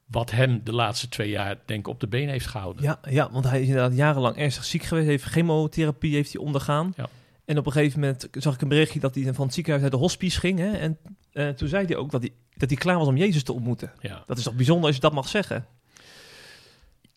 wat 0.06 0.32
hem 0.32 0.62
de 0.64 0.74
laatste 0.74 1.10
twee 1.10 1.30
jaar, 1.30 1.58
denk 1.66 1.80
ik, 1.80 1.88
op 1.88 2.00
de 2.00 2.08
been 2.08 2.30
heeft 2.30 2.48
gehouden. 2.48 2.84
Ja, 2.84 3.00
ja, 3.10 3.32
want 3.32 3.46
hij 3.46 3.62
is 3.62 3.68
inderdaad 3.68 3.96
jarenlang 3.96 4.36
ernstig 4.36 4.66
ziek 4.66 4.84
geweest. 4.84 5.08
Heeft 5.08 5.24
chemotherapie 5.24 6.16
heeft 6.16 6.34
hij 6.34 6.42
ondergaan. 6.42 6.94
Ja. 6.96 7.10
En 7.46 7.58
op 7.58 7.66
een 7.66 7.72
gegeven 7.72 8.00
moment 8.00 8.28
zag 8.32 8.54
ik 8.54 8.62
een 8.62 8.68
berichtje 8.68 9.00
dat 9.00 9.16
hij 9.16 9.34
van 9.34 9.46
het 9.46 9.54
ziekenhuis 9.54 9.84
naar 9.84 9.92
de 9.92 10.04
hospice 10.06 10.40
ging. 10.40 10.60
Hè? 10.60 10.72
En 10.72 10.98
eh, 11.32 11.50
toen 11.50 11.68
zei 11.68 11.86
hij 11.86 11.96
ook 11.96 12.12
dat 12.12 12.22
hij, 12.22 12.32
dat 12.56 12.70
hij 12.70 12.78
klaar 12.78 12.98
was 12.98 13.08
om 13.08 13.18
Jezus 13.18 13.44
te 13.44 13.54
ontmoeten. 13.54 13.92
Ja. 14.00 14.24
Dat 14.28 14.38
is 14.38 14.44
toch 14.44 14.56
bijzonder 14.56 14.86
als 14.86 14.96
je 14.96 15.02
dat 15.02 15.14
mag 15.14 15.28
zeggen? 15.28 15.66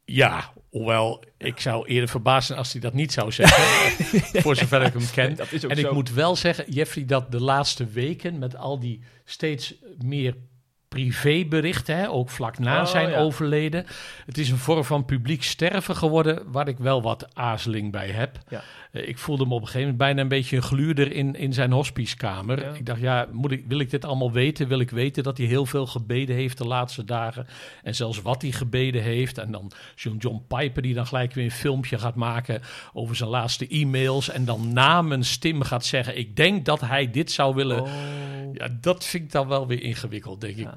Ja, 0.04 0.52
hoewel 0.70 1.24
ik 1.38 1.60
zou 1.60 1.86
eerder 1.86 2.08
verbaasd 2.08 2.46
zijn 2.46 2.58
als 2.58 2.72
hij 2.72 2.80
dat 2.80 2.92
niet 2.92 3.12
zou 3.12 3.32
zeggen, 3.32 3.62
voor 4.42 4.56
zover 4.56 4.82
ik 4.82 4.92
hem 4.92 5.10
ken. 5.12 5.36
Dat 5.36 5.52
is 5.52 5.64
ook 5.64 5.70
En 5.70 5.76
zo. 5.76 5.86
ik 5.86 5.92
moet 5.92 6.12
wel 6.12 6.36
zeggen, 6.36 6.72
Jeffrey, 6.72 7.04
dat 7.04 7.32
de 7.32 7.40
laatste 7.40 7.86
weken 7.86 8.38
met 8.38 8.56
al 8.56 8.78
die 8.78 9.02
steeds 9.24 9.74
meer 9.98 10.36
privéberichten, 10.96 11.96
hè, 11.96 12.10
ook 12.10 12.30
vlak 12.30 12.58
na 12.58 12.80
Oh, 12.80 12.86
zijn 12.86 13.10
ja. 13.10 13.18
overleden. 13.18 13.86
Het 14.26 14.38
is 14.38 14.50
een 14.50 14.58
vorm 14.58 14.84
van 14.84 15.04
publiek 15.04 15.42
sterven 15.42 15.96
geworden, 15.96 16.42
waar 16.52 16.68
ik 16.68 16.78
wel 16.78 17.02
wat 17.02 17.28
aarzeling 17.34 17.92
bij 17.92 18.08
heb. 18.08 18.38
Ja. 18.48 18.62
Eh, 18.96 19.08
ik 19.08 19.18
voelde 19.18 19.46
me 19.46 19.54
op 19.54 19.60
een 19.60 19.66
gegeven 19.66 19.80
moment 19.80 19.98
bijna 19.98 20.20
een 20.20 20.28
beetje 20.28 20.56
een 20.56 20.62
gluurder 20.62 21.12
in, 21.12 21.34
in 21.34 21.52
zijn 21.52 21.72
hospicekamer. 21.72 22.60
Ja. 22.60 22.72
Ik 22.72 22.86
dacht, 22.86 23.00
ja, 23.00 23.28
moet 23.32 23.52
ik, 23.52 23.64
wil 23.68 23.78
ik 23.78 23.90
dit 23.90 24.04
allemaal 24.04 24.32
weten? 24.32 24.68
Wil 24.68 24.80
ik 24.80 24.90
weten 24.90 25.22
dat 25.22 25.38
hij 25.38 25.46
heel 25.46 25.66
veel 25.66 25.86
gebeden 25.86 26.36
heeft 26.36 26.58
de 26.58 26.66
laatste 26.66 27.04
dagen? 27.04 27.46
En 27.82 27.94
zelfs 27.94 28.22
wat 28.22 28.42
hij 28.42 28.50
gebeden 28.50 29.02
heeft. 29.02 29.38
En 29.38 29.50
dan 29.50 29.72
John, 29.94 30.16
John 30.16 30.42
Piper 30.48 30.82
die 30.82 30.94
dan 30.94 31.06
gelijk 31.06 31.32
weer 31.32 31.44
een 31.44 31.50
filmpje 31.50 31.98
gaat 31.98 32.14
maken 32.14 32.62
over 32.92 33.16
zijn 33.16 33.30
laatste 33.30 33.68
e-mails. 33.68 34.28
En 34.28 34.44
dan 34.44 34.72
namens 34.72 35.36
Tim 35.38 35.62
gaat 35.62 35.84
zeggen, 35.84 36.18
ik 36.18 36.36
denk 36.36 36.64
dat 36.64 36.80
hij 36.80 37.10
dit 37.10 37.30
zou 37.30 37.54
willen. 37.54 37.82
Oh. 37.82 37.88
Ja, 38.52 38.68
dat 38.80 39.04
vind 39.04 39.24
ik 39.24 39.32
dan 39.32 39.48
wel 39.48 39.66
weer 39.66 39.82
ingewikkeld, 39.82 40.40
denk 40.40 40.56
ik. 40.56 40.68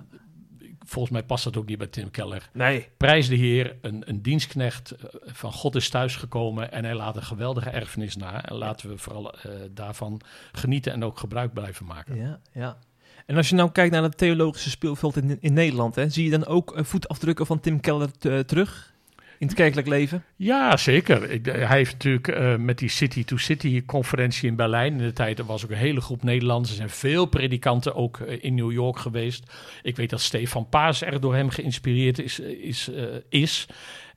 Volgens 0.89 1.13
mij 1.13 1.23
past 1.23 1.43
dat 1.43 1.57
ook 1.57 1.65
niet 1.65 1.77
bij 1.77 1.87
Tim 1.87 2.11
Keller. 2.11 2.49
Nee. 2.53 2.87
Prijs 2.97 3.27
de 3.27 3.35
Heer, 3.35 3.77
een, 3.81 4.03
een 4.05 4.21
dienstknecht 4.21 4.91
eh, 4.91 5.05
van 5.23 5.53
God 5.53 5.75
is 5.75 5.89
thuisgekomen 5.89 6.71
en 6.71 6.83
hij 6.83 6.95
laat 6.95 7.15
een 7.15 7.23
geweldige 7.23 7.69
erfenis 7.69 8.15
na. 8.15 8.45
En 8.45 8.55
laten 8.55 8.89
we 8.89 8.97
vooral 8.97 9.33
eh, 9.33 9.51
daarvan 9.71 10.21
genieten 10.51 10.93
en 10.93 11.03
ook 11.03 11.19
gebruik 11.19 11.53
blijven 11.53 11.85
maken. 11.85 12.15
Ja, 12.15 12.39
ja. 12.53 12.77
En 13.25 13.35
als 13.35 13.49
je 13.49 13.55
nou 13.55 13.71
kijkt 13.71 13.93
naar 13.93 14.03
het 14.03 14.17
theologische 14.17 14.69
speelveld 14.69 15.15
in, 15.15 15.37
in 15.39 15.53
Nederland, 15.53 15.95
hè, 15.95 16.09
zie 16.09 16.23
je 16.23 16.31
dan 16.31 16.45
ook 16.45 16.75
eh, 16.75 16.83
voetafdrukken 16.83 17.45
van 17.45 17.59
Tim 17.59 17.79
Keller 17.79 18.11
terug 18.45 18.93
in 19.39 19.47
het 19.47 19.55
kerkelijk 19.55 19.87
leven? 19.87 20.23
Ja, 20.35 20.77
zeker. 20.77 21.29
Ik, 21.31 21.45
hij 21.45 21.77
heeft 21.77 21.91
natuurlijk 21.93 22.27
eh, 22.27 22.55
met 22.55 22.77
die 22.77 22.89
City-to-City 22.89 23.85
conferentie 23.85 24.49
in 24.49 24.55
Berlijn 24.55 24.91
in 24.91 24.97
de 24.97 25.13
tijd, 25.13 25.39
er 25.39 25.45
was 25.45 25.63
ook 25.63 25.69
een 25.71 25.77
hele 25.77 26.01
groep 26.01 26.23
Nederlanders. 26.23 26.69
Er 26.69 26.75
zijn 26.77 26.89
veel 26.89 27.25
predikanten 27.25 27.95
ook 27.95 28.19
eh, 28.19 28.37
in 28.43 28.55
New 28.55 28.71
York 28.71 28.99
geweest. 28.99 29.51
Ik 29.81 29.95
weet 29.95 30.09
dat 30.09 30.21
Stefan 30.21 30.69
Paas 30.69 31.03
erg 31.03 31.19
door 31.19 31.35
hem 31.35 31.49
geïnspireerd 31.49 32.19
is. 32.19 32.39
is, 32.39 32.89
eh, 32.89 33.03
is. 33.29 33.65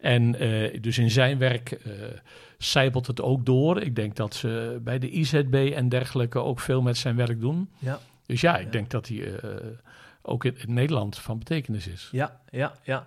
En 0.01 0.39
eh, 0.39 0.81
dus 0.81 0.99
in 0.99 1.11
zijn 1.11 1.39
werk 1.39 1.71
eh 1.73 1.93
zijpelt 2.59 3.07
het 3.07 3.21
ook 3.23 3.47
door. 3.47 3.81
Ik 3.83 3.97
denk 3.97 4.17
dat 4.17 4.35
ze 4.35 4.81
bij 4.85 4.99
de 4.99 5.11
IZB 5.11 5.73
en 5.75 5.89
dergelijke 5.89 6.39
ook 6.39 6.61
veel 6.61 6.83
met 6.83 6.97
zijn 6.97 7.17
werk 7.17 7.41
doen. 7.41 7.69
Ja. 7.79 7.99
Dus 8.27 8.41
ja, 8.41 8.57
ik 8.59 8.65
Ja. 8.65 8.71
denk 8.71 8.91
dat 8.91 9.09
hij 9.09 9.35
eh, 9.35 9.51
ook 10.23 10.45
in, 10.45 10.57
in 10.67 10.75
Nederland 10.75 11.19
van 11.19 11.39
betekenis 11.39 11.87
is. 11.87 12.09
Ja, 12.13 12.41
ja, 12.51 12.73
ja. 12.83 13.07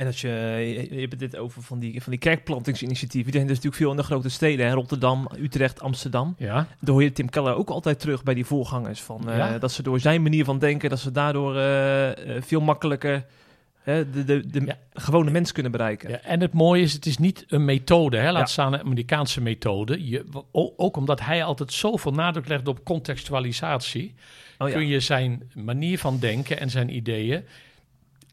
En 0.00 0.06
als 0.06 0.20
je, 0.20 0.28
je 0.28 0.94
je 0.94 1.00
hebt 1.00 1.18
dit 1.18 1.36
over 1.36 1.62
van 1.62 1.78
die, 1.78 2.02
van 2.02 2.10
die 2.10 2.20
kerkplantingsinitiatieven. 2.20 3.30
Die 3.32 3.40
zijn 3.40 3.46
dus 3.46 3.56
natuurlijk 3.56 3.82
veel 3.82 3.90
in 3.90 3.96
de 3.96 4.02
grote 4.02 4.28
steden. 4.28 4.66
Hè? 4.66 4.72
Rotterdam, 4.72 5.28
Utrecht, 5.38 5.80
Amsterdam. 5.80 6.34
Ja, 6.38 6.54
Daar 6.54 6.94
hoor 6.94 7.02
je 7.02 7.12
Tim 7.12 7.28
Keller 7.28 7.54
ook 7.54 7.68
altijd 7.70 8.00
terug 8.00 8.22
bij 8.22 8.34
die 8.34 8.44
voorgangers. 8.44 9.00
Van, 9.00 9.30
eh, 9.30 9.36
Ja. 9.36 9.58
Dat 9.58 9.72
ze 9.72 9.82
door 9.82 10.00
zijn 10.00 10.22
manier 10.22 10.44
van 10.44 10.58
denken, 10.58 10.90
dat 10.90 10.98
ze 10.98 11.10
daardoor 11.10 11.56
eh, 11.56 12.36
eh, 12.36 12.42
veel 12.42 12.60
makkelijker 12.60 13.26
hè, 13.82 14.10
de, 14.10 14.24
de, 14.24 14.46
de 14.46 14.60
Ja. 14.64 14.78
gewone 14.92 15.30
mens 15.30 15.52
kunnen 15.52 15.72
bereiken. 15.72 16.10
Ja, 16.10 16.20
en 16.20 16.40
het 16.40 16.52
mooie 16.52 16.82
is, 16.82 16.92
het 16.92 17.06
is 17.06 17.18
niet 17.18 17.44
een 17.48 17.64
methode, 17.64 18.16
hè? 18.16 18.32
laat 18.32 18.50
staan 18.50 18.72
een 18.72 18.80
Amerikaanse 18.80 19.40
methode. 19.40 20.08
Je, 20.08 20.24
ook 20.76 20.96
omdat 20.96 21.20
hij 21.20 21.44
altijd 21.44 21.72
zoveel 21.72 22.12
nadruk 22.12 22.48
legt 22.48 22.68
op 22.68 22.84
contextualisatie, 22.84 24.14
Oh, 24.58 24.72
kun 24.72 24.86
je 24.86 25.00
zijn 25.00 25.50
manier 25.54 25.98
van 25.98 26.18
denken 26.18 26.60
en 26.60 26.70
zijn 26.70 26.94
ideeën 26.96 27.44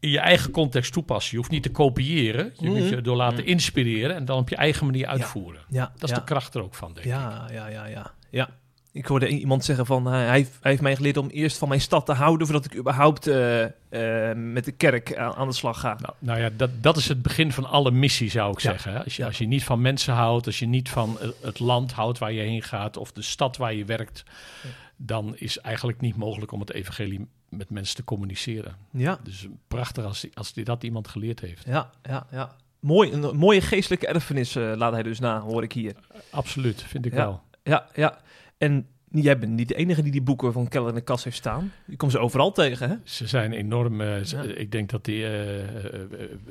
in 0.00 0.10
je 0.10 0.18
eigen 0.18 0.50
context 0.50 0.92
toepassen. 0.92 1.30
Je 1.30 1.36
hoeft 1.38 1.50
niet 1.50 1.62
te 1.62 1.70
kopiëren, 1.70 2.52
je 2.58 2.68
Mhm. 2.68 2.78
moet 2.78 2.88
je 2.88 3.00
door 3.00 3.16
laten 3.16 3.38
Mhm. 3.42 3.48
inspireren 3.48 4.16
en 4.16 4.24
dan 4.24 4.38
op 4.38 4.48
je 4.48 4.56
eigen 4.56 4.86
manier 4.86 5.06
uitvoeren. 5.06 5.60
ja, 5.68 5.90
Dat 5.94 6.02
is 6.02 6.10
ja. 6.10 6.16
de 6.16 6.24
kracht 6.24 6.54
er 6.54 6.62
ook 6.62 6.74
van, 6.74 6.92
denk 6.92 7.06
ik. 7.06 7.12
Ja, 7.12 7.46
ja, 7.52 7.66
ja, 7.66 7.86
ja, 7.86 8.12
ja. 8.30 8.48
Ik 8.92 9.06
hoorde 9.06 9.28
iemand 9.28 9.64
zeggen 9.64 9.86
van, 9.86 10.06
eh, 10.06 10.12
hij, 10.12 10.30
heeft- 10.36 10.58
hij 10.60 10.70
heeft 10.70 10.82
mij 10.82 10.96
geleerd 10.96 11.16
om 11.16 11.28
eerst 11.28 11.58
van 11.58 11.68
mijn 11.68 11.80
stad 11.80 12.06
te 12.06 12.12
houden 12.12 12.46
voordat 12.46 12.64
ik 12.64 12.76
überhaupt 12.76 13.26
eh, 13.26 13.62
eh, 13.64 14.36
met 14.36 14.64
de 14.64 14.72
kerk 14.72 15.16
aan, 15.16 15.32
aan 15.34 15.48
de 15.48 15.54
slag 15.54 15.80
ga. 15.80 15.96
Nou, 16.00 16.14
nou 16.18 16.40
ja, 16.40 16.50
dat, 16.56 16.70
dat 16.82 16.96
is 16.96 17.08
het 17.08 17.22
begin 17.22 17.52
van 17.52 17.64
alle 17.64 17.90
missie, 17.90 18.30
zou 18.30 18.52
ik 18.52 18.60
Ja. 18.60 18.70
zeggen. 18.70 18.92
hè. 18.92 19.04
Als 19.04 19.16
je, 19.16 19.22
Ja. 19.22 19.28
als 19.28 19.38
je 19.38 19.46
niet 19.46 19.64
van 19.64 19.80
mensen 19.80 20.14
houdt, 20.14 20.46
als 20.46 20.58
je 20.58 20.66
niet 20.66 20.88
van 20.88 21.18
het 21.42 21.58
land 21.58 21.92
houdt 21.92 22.18
waar 22.18 22.32
je 22.32 22.40
heen 22.40 22.62
gaat 22.62 22.96
of 22.96 23.12
de 23.12 23.22
stad 23.22 23.56
waar 23.56 23.74
je 23.74 23.84
werkt, 23.84 24.24
Ja. 24.62 24.68
Dan 25.00 25.36
is 25.36 25.58
eigenlijk 25.58 26.00
niet 26.00 26.16
mogelijk 26.16 26.52
om 26.52 26.60
het 26.60 26.72
evangelie 26.72 27.28
met 27.48 27.70
mensen 27.70 27.96
te 27.96 28.04
communiceren. 28.04 28.76
Ja, 28.90 29.18
Dus 29.22 29.46
prachtig 29.68 30.04
als, 30.04 30.26
als 30.34 30.52
die 30.52 30.64
dat 30.64 30.82
iemand 30.82 31.08
geleerd 31.08 31.40
heeft. 31.40 31.64
ja, 31.66 31.90
ja, 32.02 32.26
ja. 32.30 32.56
Mooi, 32.80 33.12
een 33.12 33.36
mooie 33.36 33.60
geestelijke 33.60 34.06
erfenis 34.06 34.56
eh, 34.56 34.72
laat 34.76 34.92
hij 34.92 35.02
dus 35.02 35.18
na, 35.18 35.40
hoor 35.40 35.62
ik 35.62 35.72
hier. 35.72 35.94
Absoluut, 36.30 36.82
vind 36.82 37.06
ik 37.06 37.12
Ja. 37.12 37.18
wel. 37.18 37.42
Ja, 37.62 37.86
ja. 37.94 38.18
En 38.58 38.86
jij 39.10 39.38
bent 39.38 39.52
niet 39.52 39.68
de 39.68 39.74
enige 39.74 40.02
die 40.02 40.12
die 40.12 40.22
boeken 40.22 40.52
van 40.52 40.68
Keller 40.68 40.88
in 40.88 40.94
de 40.94 41.00
kast 41.00 41.24
heeft 41.24 41.36
staan. 41.36 41.72
Je 41.86 41.96
komt 41.96 42.12
ze 42.12 42.18
overal 42.18 42.52
tegen, 42.52 42.88
hè? 42.88 42.94
Ze 43.04 43.26
zijn 43.26 43.52
enorm. 43.52 44.00
eh, 44.00 44.24
Ja. 44.24 44.42
Ik 44.42 44.72
denk 44.72 44.90
dat 44.90 45.04
die, 45.04 45.24
eh, 45.24 45.58
eh, 45.94 46.00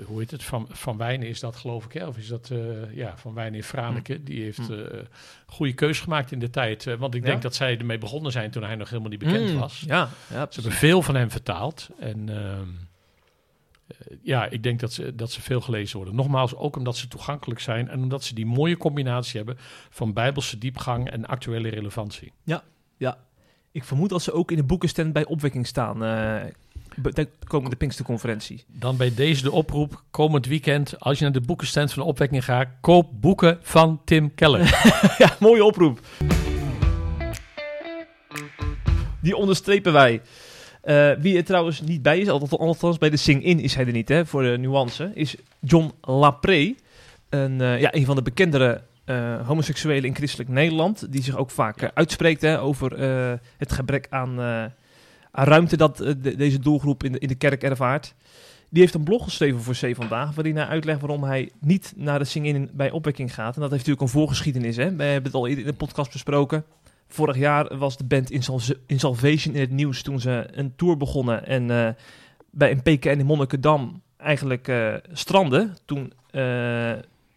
hoe 0.05 0.19
heet 0.19 0.31
het, 0.31 0.43
van, 0.43 0.67
van 0.71 0.97
Wijnen 0.97 1.27
is 1.27 1.39
dat 1.39 1.55
geloof 1.55 1.85
ik, 1.85 1.93
hè? 1.93 2.07
of 2.07 2.17
is 2.17 2.27
dat, 2.27 2.51
ja, 2.93 3.17
van 3.17 3.33
Wijnen 3.33 3.55
in 3.55 3.63
Franeker. 3.63 4.23
Die 4.23 4.43
heeft 4.43 4.69
eh 4.69 4.77
goede 5.45 5.73
keus 5.73 5.99
gemaakt 5.99 6.31
in 6.31 6.39
de 6.39 6.49
tijd. 6.49 6.83
want 6.97 7.15
ik 7.15 7.21
Ja? 7.21 7.27
denk 7.29 7.41
dat 7.41 7.55
zij 7.55 7.77
ermee 7.77 7.97
begonnen 7.97 8.31
zijn 8.31 8.51
toen 8.51 8.63
hij 8.63 8.75
nog 8.75 8.89
helemaal 8.89 9.09
niet 9.09 9.19
bekend 9.19 9.49
Mm, 9.51 9.59
was. 9.59 9.83
Ja, 9.87 10.09
ja, 10.33 10.47
Ze 10.49 10.61
hebben 10.61 10.79
veel 10.79 11.01
van 11.01 11.15
hem 11.15 11.31
vertaald. 11.31 11.89
En 11.99 12.29
ehm, 12.29 12.39
eh, 12.39 12.59
ja, 14.21 14.49
ik 14.49 14.63
denk 14.63 14.79
dat 14.79 14.93
ze, 14.93 15.15
dat 15.15 15.31
ze 15.31 15.41
veel 15.41 15.61
gelezen 15.61 15.97
worden. 15.97 16.15
Nogmaals, 16.15 16.55
ook 16.55 16.75
omdat 16.75 16.97
ze 16.97 17.07
toegankelijk 17.07 17.59
zijn 17.59 17.89
en 17.89 17.99
omdat 18.01 18.23
ze 18.23 18.33
die 18.35 18.45
mooie 18.45 18.77
combinatie 18.77 19.37
hebben 19.37 19.57
van 19.89 20.13
bijbelse 20.13 20.57
diepgang 20.57 21.09
en 21.09 21.25
actuele 21.25 21.69
relevantie. 21.69 22.31
Ja. 22.43 22.63
Ik 23.71 23.83
vermoed 23.83 24.09
dat 24.09 24.21
ze 24.21 24.31
ook 24.31 24.51
in 24.51 24.57
de 24.57 24.63
boekenstand 24.63 25.13
bij 25.13 25.25
opwekking 25.25 25.67
staan. 25.67 26.03
eh, 26.03 26.35
be- 26.95 27.13
de 27.13 27.29
komende 27.47 27.75
Pinksterconferentie. 27.75 28.63
Dan 28.67 28.97
bij 28.97 29.13
deze 29.13 29.41
de 29.43 29.51
oproep, 29.51 30.03
komend 30.11 30.45
weekend, 30.45 30.99
als 30.99 31.17
je 31.17 31.23
naar 31.23 31.33
de 31.33 31.41
boekenstand 31.41 31.93
van 31.93 32.03
de 32.03 32.09
opwekking 32.09 32.43
gaat, 32.45 32.67
koop 32.81 33.21
boeken 33.21 33.57
van 33.61 34.01
Tim 34.05 34.33
Keller. 34.35 34.61
ja, 35.17 35.35
mooie 35.39 35.63
oproep. 35.63 35.99
Die 39.21 39.35
onderstrepen 39.35 39.93
wij. 39.93 40.21
Eh, 40.87 41.11
wie 41.19 41.37
er 41.37 41.43
trouwens 41.43 41.81
niet 41.81 42.01
bij 42.01 42.19
is, 42.19 42.29
althans- 42.29 42.97
bij 42.97 43.09
de 43.09 43.17
Sing-In 43.17 43.59
is 43.59 43.75
hij 43.75 43.85
er 43.85 43.91
niet, 43.91 44.09
hè, 44.09 44.25
voor 44.25 44.41
de 44.43 44.57
nuance, 44.57 45.11
is 45.13 45.35
John 45.59 45.91
Lapré. 46.01 46.73
Een, 47.29 47.61
eh, 47.61 47.79
ja, 47.79 47.93
een 47.95 48.05
van 48.05 48.15
de 48.15 48.21
bekendere 48.21 48.81
eh, 49.05 49.47
homoseksuelen 49.47 50.03
in 50.09 50.15
christelijk 50.15 50.49
Nederland, 50.49 51.11
die 51.11 51.23
zich 51.23 51.37
ook 51.37 51.51
vaak 51.51 51.91
uitspreekt 51.93 52.41
hè, 52.41 52.61
over 52.61 52.99
het 53.57 53.71
gebrek 53.71 54.07
aan, 54.09 54.39
aan 55.31 55.45
ruimte 55.45 55.77
dat 55.77 55.97
de- 55.97 56.35
deze 56.35 56.59
doelgroep 56.59 57.03
in 57.03 57.11
de, 57.11 57.19
in 57.19 57.27
de 57.27 57.35
kerk 57.35 57.63
ervaart. 57.63 58.13
Die 58.69 58.81
heeft 58.81 58.93
een 58.93 59.03
blog 59.03 59.23
geschreven 59.23 59.61
voor 59.61 59.73
C 59.81 59.95
Vandaag, 59.95 60.35
waarin 60.35 60.55
hij 60.55 60.65
uitlegt 60.65 60.99
waarom 61.01 61.23
hij 61.23 61.51
niet 61.59 61.93
naar 61.95 62.19
de 62.19 62.25
Sing-In 62.25 62.69
bij 62.73 62.91
opwekking 62.91 63.33
gaat. 63.33 63.55
En 63.55 63.61
dat 63.61 63.71
heeft 63.71 63.85
natuurlijk 63.87 64.01
een 64.01 64.19
voorgeschiedenis. 64.19 64.75
Hè? 64.75 64.95
We 64.95 65.03
hebben 65.03 65.23
het 65.31 65.33
al 65.33 65.45
in 65.45 65.63
de 65.65 65.73
podcast 65.73 66.11
besproken. 66.11 66.63
Vorig 67.07 67.37
jaar 67.37 67.77
was 67.77 67.97
de 67.97 68.03
band 68.03 68.31
Insal- 68.31 68.75
Insalvation 68.85 69.55
in 69.55 69.61
het 69.61 69.71
nieuws 69.71 70.01
toen 70.01 70.19
ze 70.19 70.47
een 70.51 70.75
tour 70.75 70.97
begonnen. 70.97 71.45
En 71.45 71.71
eh, 71.71 71.89
bij 72.49 72.71
een 72.71 72.81
PKN 72.81 73.19
in 73.19 73.25
Monnikendam 73.25 74.01
eigenlijk 74.17 74.67
eh 74.67 74.93
stranden. 75.11 75.77
Toen 75.85 76.13
eh, 76.31 76.41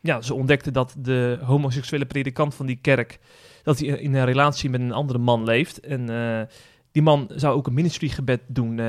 ja, 0.00 0.20
ze 0.20 0.34
ontdekten 0.34 0.72
dat 0.72 0.94
de 0.98 1.38
homoseksuele 1.42 2.06
predikant 2.06 2.54
van 2.54 2.66
die 2.66 2.78
kerk... 2.80 3.18
dat 3.62 3.78
hij 3.78 3.88
in 3.88 4.14
een 4.14 4.24
relatie 4.24 4.70
met 4.70 4.80
een 4.80 4.92
andere 4.92 5.18
man 5.18 5.44
leeft. 5.44 5.80
En 5.80 6.08
die 6.92 7.02
man 7.02 7.30
zou 7.34 7.56
ook 7.56 7.66
een 7.66 7.74
ministrygebed 7.74 8.40
doen 8.46 8.80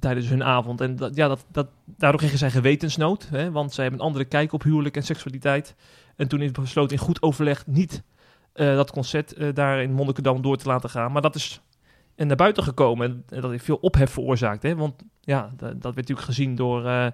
tijdens 0.00 0.28
hun 0.28 0.44
avond. 0.44 0.80
En 0.80 0.96
ja, 1.14 1.28
dat, 1.28 1.44
dat, 1.52 1.68
daardoor 1.84 2.20
kregen 2.20 2.38
zij 2.38 2.50
gewetensnood. 2.50 3.28
Hè, 3.30 3.50
want 3.50 3.72
zij 3.72 3.82
hebben 3.82 4.00
een 4.00 4.06
andere 4.06 4.24
kijk 4.24 4.52
op 4.52 4.62
huwelijk 4.62 4.96
en 4.96 5.02
seksualiteit. 5.02 5.74
En 6.16 6.28
toen 6.28 6.42
is 6.42 6.50
besloten 6.50 6.96
in 6.96 7.02
goed 7.02 7.22
overleg 7.22 7.66
niet 7.66 8.02
eh, 8.54 8.74
dat 8.76 8.90
concert 8.90 9.32
eh, 9.32 9.48
daar 9.54 9.82
in 9.82 9.92
Monnikendam 9.92 10.42
door 10.42 10.56
te 10.56 10.68
laten 10.68 10.90
gaan. 10.90 11.12
Maar 11.12 11.22
dat 11.22 11.34
is 11.34 11.60
en 12.14 12.26
naar 12.26 12.36
buiten 12.36 12.62
gekomen. 12.62 13.06
En, 13.10 13.24
en 13.28 13.40
dat 13.40 13.50
heeft 13.50 13.64
veel 13.64 13.78
ophef 13.80 14.10
veroorzaakt. 14.10 14.62
Hè? 14.62 14.76
Want 14.76 14.94
ja, 15.20 15.40
da- 15.56 15.66
dat 15.66 15.82
werd 15.82 15.96
natuurlijk 15.96 16.26
gezien 16.26 16.54
door 16.54 16.86
eh, 16.86 17.06
eh, 17.06 17.12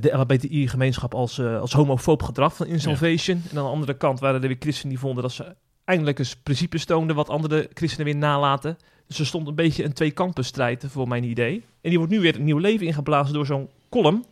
de 0.00 0.10
LHBTI-gemeenschap 0.12 1.14
als, 1.14 1.38
eh, 1.38 1.60
als 1.60 1.72
homofoob 1.72 2.22
gedrag 2.22 2.56
van 2.56 2.66
Insalvation. 2.66 3.36
En 3.50 3.58
aan 3.58 3.64
de 3.64 3.70
andere 3.70 3.94
kant 3.94 4.20
waren 4.20 4.42
er 4.42 4.48
weer 4.48 4.56
christenen 4.60 4.88
die 4.90 4.98
vonden 4.98 5.22
dat 5.22 5.32
ze 5.32 5.54
eindelijk 5.84 6.18
eens 6.18 6.36
principes 6.36 6.84
toonden 6.84 7.16
wat 7.16 7.28
andere 7.28 7.70
christenen 7.74 8.06
weer 8.06 8.16
nalaten. 8.16 8.76
Dus 9.06 9.18
er 9.18 9.26
stond 9.26 9.48
een 9.48 9.54
beetje 9.54 9.84
een 9.84 9.92
twee-kampen-strijd 9.92 10.84
voor 10.88 11.08
mijn 11.08 11.24
idee. 11.24 11.54
En 11.80 11.88
die 11.90 11.98
wordt 11.98 12.12
nu 12.12 12.20
weer 12.20 12.36
een 12.36 12.44
nieuw 12.44 12.58
leven 12.58 12.86
ingeblazen 12.86 13.34
door 13.34 13.46
zo'n 13.46 13.68
column. 13.90 14.24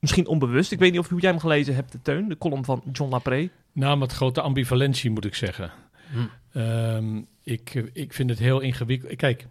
Misschien 0.00 0.26
onbewust. 0.26 0.72
Ik 0.72 0.78
weet 0.78 0.90
niet 0.90 1.00
of 1.00 1.08
hoe 1.08 1.20
jij 1.20 1.30
hem 1.30 1.40
gelezen 1.40 1.74
hebt, 1.74 1.92
de 1.92 2.02
Teun. 2.02 2.28
De 2.28 2.38
column 2.38 2.64
van 2.64 2.82
John 2.92 3.10
Lapré. 3.10 3.48
Nou, 3.78 3.98
met 3.98 4.12
grote 4.12 4.40
ambivalentie 4.40 5.10
moet 5.10 5.24
ik 5.24 5.34
zeggen. 5.34 5.72
Ehm, 6.52 7.20
ik, 7.42 7.74
ik 7.92 8.12
vind 8.12 8.30
het 8.30 8.38
heel 8.38 8.60
ingewikkeld. 8.60 9.16
Kijk, 9.16 9.46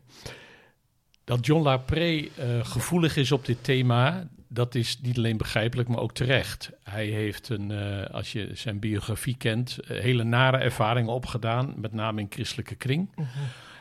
dat 1.24 1.46
John 1.46 1.64
Lapré 1.64 2.28
eh, 2.36 2.66
gevoelig 2.66 3.16
is 3.16 3.32
op 3.32 3.46
dit 3.46 3.64
thema, 3.64 4.28
dat 4.48 4.76
is 4.76 5.00
niet 5.02 5.18
alleen 5.18 5.38
begrijpelijk, 5.38 5.90
maar 5.90 6.00
ook 6.00 6.14
terecht. 6.14 6.72
Hij 6.84 7.06
heeft 7.06 7.50
een, 7.50 7.72
eh, 7.72 8.14
als 8.14 8.32
je 8.32 8.50
zijn 8.54 8.80
biografie 8.80 9.38
kent, 9.38 9.80
eh, 9.80 10.00
hele 10.00 10.24
nare 10.24 10.58
ervaringen 10.58 11.14
opgedaan, 11.14 11.74
met 11.78 11.94
name 11.94 12.22
in 12.22 12.28
christelijke 12.30 12.76
kring. 12.76 13.10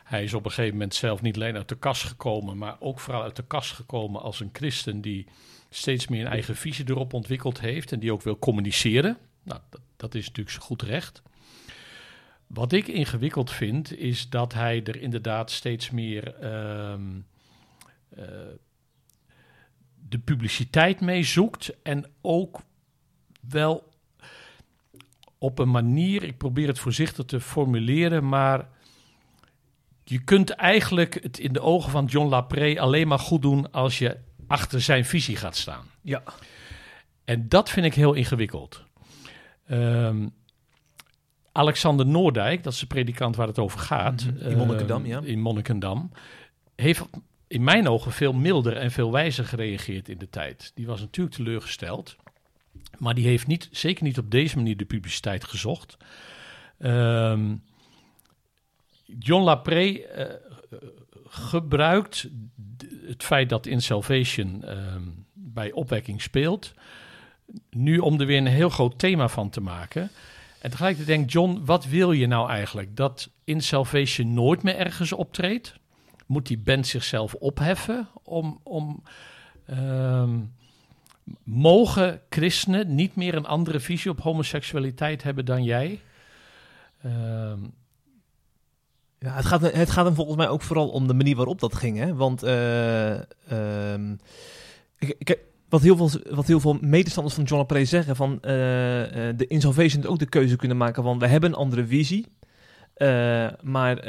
Hij 0.05 0.25
is 0.25 0.35
op 0.35 0.45
een 0.45 0.51
gegeven 0.51 0.77
moment 0.77 0.95
zelf 0.95 1.23
niet 1.23 1.37
alleen 1.37 1.57
uit 1.57 1.69
de 1.69 1.79
kast 1.79 2.03
gekomen, 2.03 2.59
maar 2.59 2.77
ook 2.79 3.01
vooral 3.01 3.23
uit 3.23 3.37
de 3.37 3.47
kast 3.47 3.73
gekomen 3.73 4.21
als 4.21 4.41
een 4.41 4.51
christen 4.53 5.01
die 5.01 5.27
steeds 5.71 6.09
meer 6.09 6.21
een 6.21 6.33
eigen 6.33 6.57
visie 6.57 6.85
erop 6.89 7.13
ontwikkeld 7.13 7.61
heeft 7.61 7.93
en 7.93 8.01
die 8.01 8.13
ook 8.13 8.23
wil 8.23 8.39
communiceren. 8.39 9.17
Nou, 9.43 9.61
dat, 9.71 9.81
dat 9.97 10.15
is 10.15 10.27
natuurlijk 10.27 10.65
goed 10.65 10.83
recht. 10.83 11.23
Wat 12.47 12.73
ik 12.73 12.89
ingewikkeld 12.89 13.51
vind, 13.51 13.97
is 13.97 14.29
dat 14.29 14.53
hij 14.53 14.85
er 14.85 15.01
inderdaad 15.01 15.51
steeds 15.51 15.91
meer 15.91 16.35
ehm, 16.35 17.21
eh, 18.09 18.25
de 20.09 20.19
publiciteit 20.19 21.01
mee 21.01 21.23
zoekt. 21.23 21.83
En 21.83 22.07
ook 22.21 22.61
wel 23.49 23.89
op 25.39 25.59
een 25.59 25.71
manier, 25.71 26.23
ik 26.23 26.37
probeer 26.37 26.67
het 26.67 26.79
voorzichtig 26.79 27.25
te 27.25 27.41
formuleren, 27.41 28.29
maar 28.29 28.69
je 30.05 30.25
kunt 30.25 30.51
eigenlijk 30.51 31.23
het 31.23 31.39
in 31.39 31.53
de 31.53 31.61
ogen 31.61 31.91
van 31.91 32.05
John 32.05 32.29
Lapré 32.29 32.81
alleen 32.81 33.09
maar 33.09 33.19
goed 33.19 33.43
doen 33.43 33.73
als 33.73 33.99
je 33.99 34.17
achter 34.47 34.81
zijn 34.81 35.05
visie 35.05 35.37
gaat 35.37 35.57
staan. 35.57 35.87
Ja. 36.01 36.23
En 37.25 37.49
dat 37.49 37.71
vind 37.71 37.87
ik 37.87 37.95
heel 37.95 38.13
ingewikkeld. 38.13 38.86
Ehm, 39.67 40.29
Alexander 41.53 42.07
Noordijk, 42.07 42.63
dat 42.63 42.73
is 42.73 42.79
de 42.79 42.87
predikant 42.87 43.37
waar 43.37 43.47
het 43.47 43.59
over 43.59 43.79
gaat. 43.79 44.25
Mhm, 44.25 44.49
in 44.49 44.57
Monnikendam, 44.57 45.05
ehm, 45.05 45.11
ja. 45.11 45.21
In 45.23 45.41
Monnikendam. 45.41 46.11
Heeft 46.75 47.05
in 47.47 47.65
mijn 47.65 47.89
ogen 47.89 48.13
veel 48.13 48.33
milder 48.33 48.77
en 48.77 48.91
veel 48.91 49.13
wijzer 49.13 49.45
gereageerd 49.45 50.09
in 50.09 50.19
de 50.19 50.31
tijd. 50.31 50.73
Die 50.75 50.87
was 50.87 51.01
natuurlijk 51.01 51.37
teleurgesteld. 51.37 52.17
Maar 52.99 53.15
die 53.15 53.27
heeft 53.27 53.47
niet, 53.47 53.69
zeker 53.73 54.05
niet 54.05 54.19
op 54.19 54.31
deze 54.31 54.57
manier 54.57 54.77
de 54.77 54.85
publiciteit 54.85 55.45
gezocht. 55.45 55.97
Ehm, 56.79 57.55
John 59.19 59.45
Lapré 59.45 59.99
eh, 59.99 60.35
gebruikt 61.29 62.29
het 63.07 63.23
feit 63.23 63.49
dat 63.49 63.67
In 63.67 63.83
Salvation 63.83 64.65
bij 65.33 65.73
opwekking 65.73 66.23
speelt, 66.23 66.75
nu 67.71 67.99
om 67.99 68.21
er 68.21 68.27
weer 68.27 68.39
een 68.39 68.47
heel 68.47 68.71
groot 68.71 68.99
thema 68.99 69.29
van 69.29 69.51
te 69.51 69.61
maken. 69.61 70.11
En 70.61 70.71
tegelijkertijd 70.71 71.17
denkt 71.17 71.33
John, 71.33 71.63
wat 71.65 71.87
wil 71.87 72.13
je 72.13 72.27
nou 72.27 72.51
eigenlijk? 72.51 72.97
Dat 72.97 73.31
In 73.45 73.61
Salvation 73.61 74.35
nooit 74.35 74.63
meer 74.63 74.77
ergens 74.77 75.13
optreedt? 75.13 75.75
Moet 76.27 76.47
die 76.47 76.59
band 76.59 76.87
zichzelf 76.87 77.35
opheffen 77.35 78.09
om... 78.23 78.61
om 78.63 79.03
ehm, 79.67 80.39
mogen 81.43 82.21
christenen 82.29 82.95
niet 82.95 83.17
meer 83.17 83.35
een 83.35 83.47
andere 83.47 83.81
visie 83.81 84.11
op 84.11 84.21
homoseksualiteit 84.21 85.23
hebben 85.23 85.45
dan 85.45 85.65
jij? 85.65 86.01
Ehm, 87.03 87.59
Ja, 89.19 89.35
het, 89.35 89.45
gaat, 89.45 89.61
het 89.61 89.91
gaat 89.91 90.05
hem 90.05 90.15
volgens 90.15 90.37
mij 90.37 90.49
ook 90.49 90.63
vooral 90.63 90.89
om 90.89 91.07
de 91.07 91.15
manier 91.15 91.37
waarop 91.37 91.61
dat 91.61 91.75
ging. 91.75 91.99
Hè? 91.99 92.15
Want 92.15 92.43
eh, 92.43 93.15
ehm, 93.51 94.13
ik, 94.99 95.15
ik, 95.19 95.39
wat, 95.69 95.83
heel 95.83 95.97
veel, 95.97 96.11
wat 96.31 96.47
heel 96.47 96.61
veel 96.61 96.79
medestanders 96.81 97.35
van 97.35 97.45
John 97.45 97.61
Lapre 97.61 97.85
zeggen, 97.85 98.17
van 98.17 98.39
eh, 98.43 99.29
eh, 99.29 99.37
de 99.37 99.47
Insalvation 99.47 100.07
ook 100.07 100.19
de 100.19 100.29
keuze 100.29 100.57
kunnen 100.57 100.77
maken 100.77 101.03
van 101.03 101.19
we 101.19 101.27
hebben 101.27 101.51
een 101.51 101.57
andere 101.57 101.87
visie. 101.87 102.27
Eh, 102.95 103.09
maar 103.63 104.07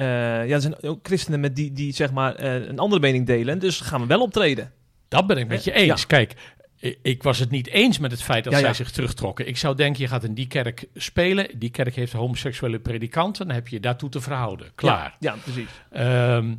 ja, 0.48 0.56
er 0.56 0.62
zijn 0.62 0.84
ook 0.84 1.00
christenen 1.04 1.40
met 1.40 1.56
die, 1.56 1.72
die 1.72 1.94
zeg 1.94 2.12
maar 2.12 2.40
een 2.44 2.80
andere 2.80 3.02
mening 3.02 3.26
delen, 3.26 3.60
dus 3.60 3.82
gaan 3.82 4.02
we 4.02 4.08
wel 4.08 4.22
optreden. 4.22 4.72
Dat 5.08 5.28
ben 5.28 5.38
ik 5.38 5.48
met 5.48 5.64
je 5.64 5.72
Ja. 5.72 5.78
eens. 5.78 6.06
Kijk, 6.08 6.34
ik 7.02 7.24
was 7.24 7.40
het 7.40 7.50
niet 7.50 7.68
eens 7.68 8.00
met 8.00 8.12
het 8.12 8.24
feit 8.24 8.44
dat 8.44 8.54
Ja, 8.54 8.60
zij 8.60 8.68
ja. 8.68 8.74
zich 8.76 8.92
terugtrokken. 8.92 9.48
Ik 9.48 9.58
zou 9.58 9.76
denken, 9.76 10.02
je 10.02 10.08
gaat 10.08 10.24
in 10.24 10.34
die 10.34 10.48
kerk 10.48 10.86
spelen. 10.96 11.48
Die 11.60 11.70
kerk 11.70 11.96
heeft 11.96 12.14
homoseksuele 12.14 12.80
predikanten. 12.80 13.46
Dan 13.48 13.56
heb 13.56 13.68
je 13.68 13.76
je 13.76 13.82
daartoe 13.82 14.10
te 14.10 14.22
verhouden. 14.22 14.68
Klaar. 14.76 15.16
Ja, 15.20 15.34
ja 15.34 15.38
precies. 15.44 15.70
Ehm, 15.92 16.54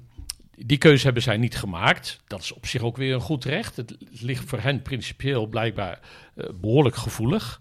die 0.66 0.78
keuze 0.78 1.04
hebben 1.04 1.22
zij 1.22 1.36
niet 1.36 1.56
gemaakt. 1.56 2.20
Dat 2.26 2.40
is 2.40 2.52
op 2.52 2.66
zich 2.66 2.82
ook 2.82 2.96
weer 2.96 3.14
een 3.14 3.20
goed 3.20 3.44
recht. 3.44 3.76
Het 3.76 3.96
ligt 4.20 4.44
voor 4.44 4.60
hen 4.60 4.82
principieel 4.82 5.46
blijkbaar 5.46 6.00
eh, 6.34 6.48
behoorlijk 6.60 6.96
gevoelig. 6.96 7.60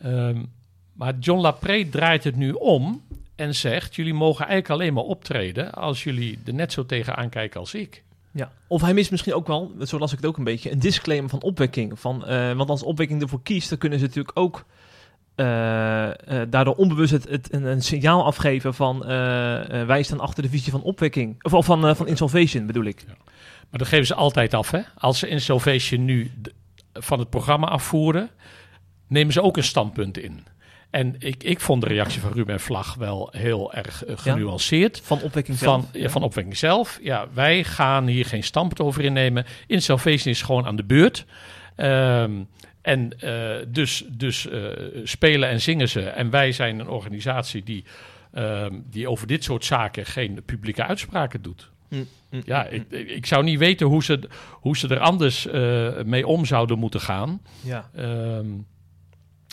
Ehm, 0.00 0.42
maar 0.92 1.18
John 1.18 1.40
Lapré 1.40 1.84
draait 1.84 2.24
het 2.24 2.36
nu 2.36 2.52
om 2.52 3.02
en 3.34 3.54
zegt: 3.54 3.94
jullie 3.94 4.14
mogen 4.14 4.46
eigenlijk 4.46 4.80
alleen 4.80 4.94
maar 4.94 5.04
optreden 5.04 5.72
als 5.72 6.04
jullie 6.04 6.38
er 6.44 6.54
net 6.54 6.72
zo 6.72 6.86
tegen 6.86 7.16
aankijken 7.16 7.60
als 7.60 7.74
ik. 7.74 8.04
Ja. 8.30 8.52
Of 8.66 8.80
hij 8.80 8.94
mist 8.94 9.10
misschien 9.10 9.34
ook 9.34 9.46
wel, 9.46 9.72
zo 9.80 9.98
las 9.98 10.12
ik 10.12 10.16
het 10.16 10.26
ook 10.26 10.36
een 10.36 10.44
beetje, 10.44 10.70
een 10.70 10.78
disclaimer 10.78 11.30
van 11.30 11.42
opwekking. 11.42 12.00
Van, 12.00 12.26
eh, 12.26 12.52
want 12.52 12.70
als 12.70 12.82
opwekking 12.82 13.22
ervoor 13.22 13.42
kiest, 13.42 13.68
dan 13.68 13.78
kunnen 13.78 13.98
ze 13.98 14.04
natuurlijk 14.04 14.38
ook 14.38 14.64
daardoor 16.48 16.74
onbewust 16.74 17.12
het, 17.12 17.28
het, 17.28 17.52
een, 17.52 17.64
een 17.64 17.82
signaal 17.82 18.24
afgeven 18.24 18.74
van 18.74 19.06
eh, 19.06 19.80
eh, 19.80 19.86
wij 19.86 20.02
staan 20.02 20.20
achter 20.20 20.42
de 20.42 20.48
visie 20.48 20.72
van 20.72 20.82
opwekking. 20.82 21.42
Of, 21.42 21.64
van, 21.64 21.86
eh, 21.86 21.94
van 21.94 22.06
insolvation 22.06 22.66
bedoel 22.66 22.84
ik. 22.84 23.04
Maar 23.70 23.78
dat 23.78 23.88
geven 23.88 24.06
ze 24.06 24.14
altijd 24.14 24.54
af. 24.54 24.70
Hè? 24.70 24.80
Als 24.94 25.18
ze 25.18 25.28
in 25.28 25.40
Salvation 25.40 26.04
nu 26.04 26.30
van 26.92 27.18
het 27.18 27.30
programma 27.30 27.66
afvoeren, 27.66 28.30
nemen 29.08 29.32
ze 29.32 29.42
ook 29.42 29.56
een 29.56 29.64
standpunt 29.64 30.18
in. 30.18 30.44
En 30.90 31.14
ik, 31.18 31.42
ik 31.42 31.60
vond 31.60 31.82
de 31.82 31.88
reactie 31.88 32.20
van 32.20 32.32
Ruben 32.32 32.60
Vlag 32.60 32.94
wel 32.94 33.28
heel 33.36 33.72
erg 33.72 34.04
eh, 34.04 34.18
genuanceerd. 34.18 35.00
Van 35.04 35.22
opwekking 35.22 35.58
Van, 35.58 35.80
zelf. 35.80 36.02
ja, 36.02 36.08
van 36.08 36.22
opwekking 36.22 36.56
zelf. 36.56 36.98
Ja, 37.02 37.26
wij 37.32 37.64
gaan 37.64 38.06
hier 38.06 38.26
geen 38.26 38.42
standpunt 38.42 38.80
over 38.80 39.04
innemen. 39.04 39.46
In 39.66 39.82
Salvation 39.82 40.32
is 40.32 40.42
gewoon 40.42 40.66
aan 40.66 40.76
de 40.76 40.84
beurt. 40.84 41.26
Ehm, 41.76 42.32
en 42.86 43.20
eh, 43.20 43.66
dus, 43.68 44.04
dus 44.08 44.48
eh, 44.48 44.62
spelen 45.04 45.48
en 45.48 45.60
zingen 45.60 45.88
ze. 45.88 46.00
En 46.00 46.30
wij 46.30 46.52
zijn 46.52 46.78
een 46.78 46.88
organisatie 46.88 47.62
die, 47.62 47.84
ehm, 48.32 48.74
die 48.90 49.08
over 49.08 49.26
dit 49.26 49.44
soort 49.44 49.64
zaken 49.64 50.06
geen 50.06 50.42
publieke 50.44 50.84
uitspraken 50.84 51.42
doet. 51.42 51.70
Mm, 51.88 52.06
mm, 52.30 52.42
Ja, 52.44 52.66
mm, 52.70 52.84
ik, 52.88 53.08
ik 53.08 53.26
zou 53.26 53.44
niet 53.44 53.58
weten 53.58 53.86
hoe 53.86 54.04
ze, 54.04 54.28
hoe 54.52 54.76
ze 54.76 54.88
er 54.88 54.98
anders 54.98 55.46
eh, 55.46 56.02
mee 56.02 56.26
om 56.26 56.44
zouden 56.44 56.78
moeten 56.78 57.00
gaan. 57.00 57.40
Ja. 57.64 57.90
Ehm, 57.94 58.50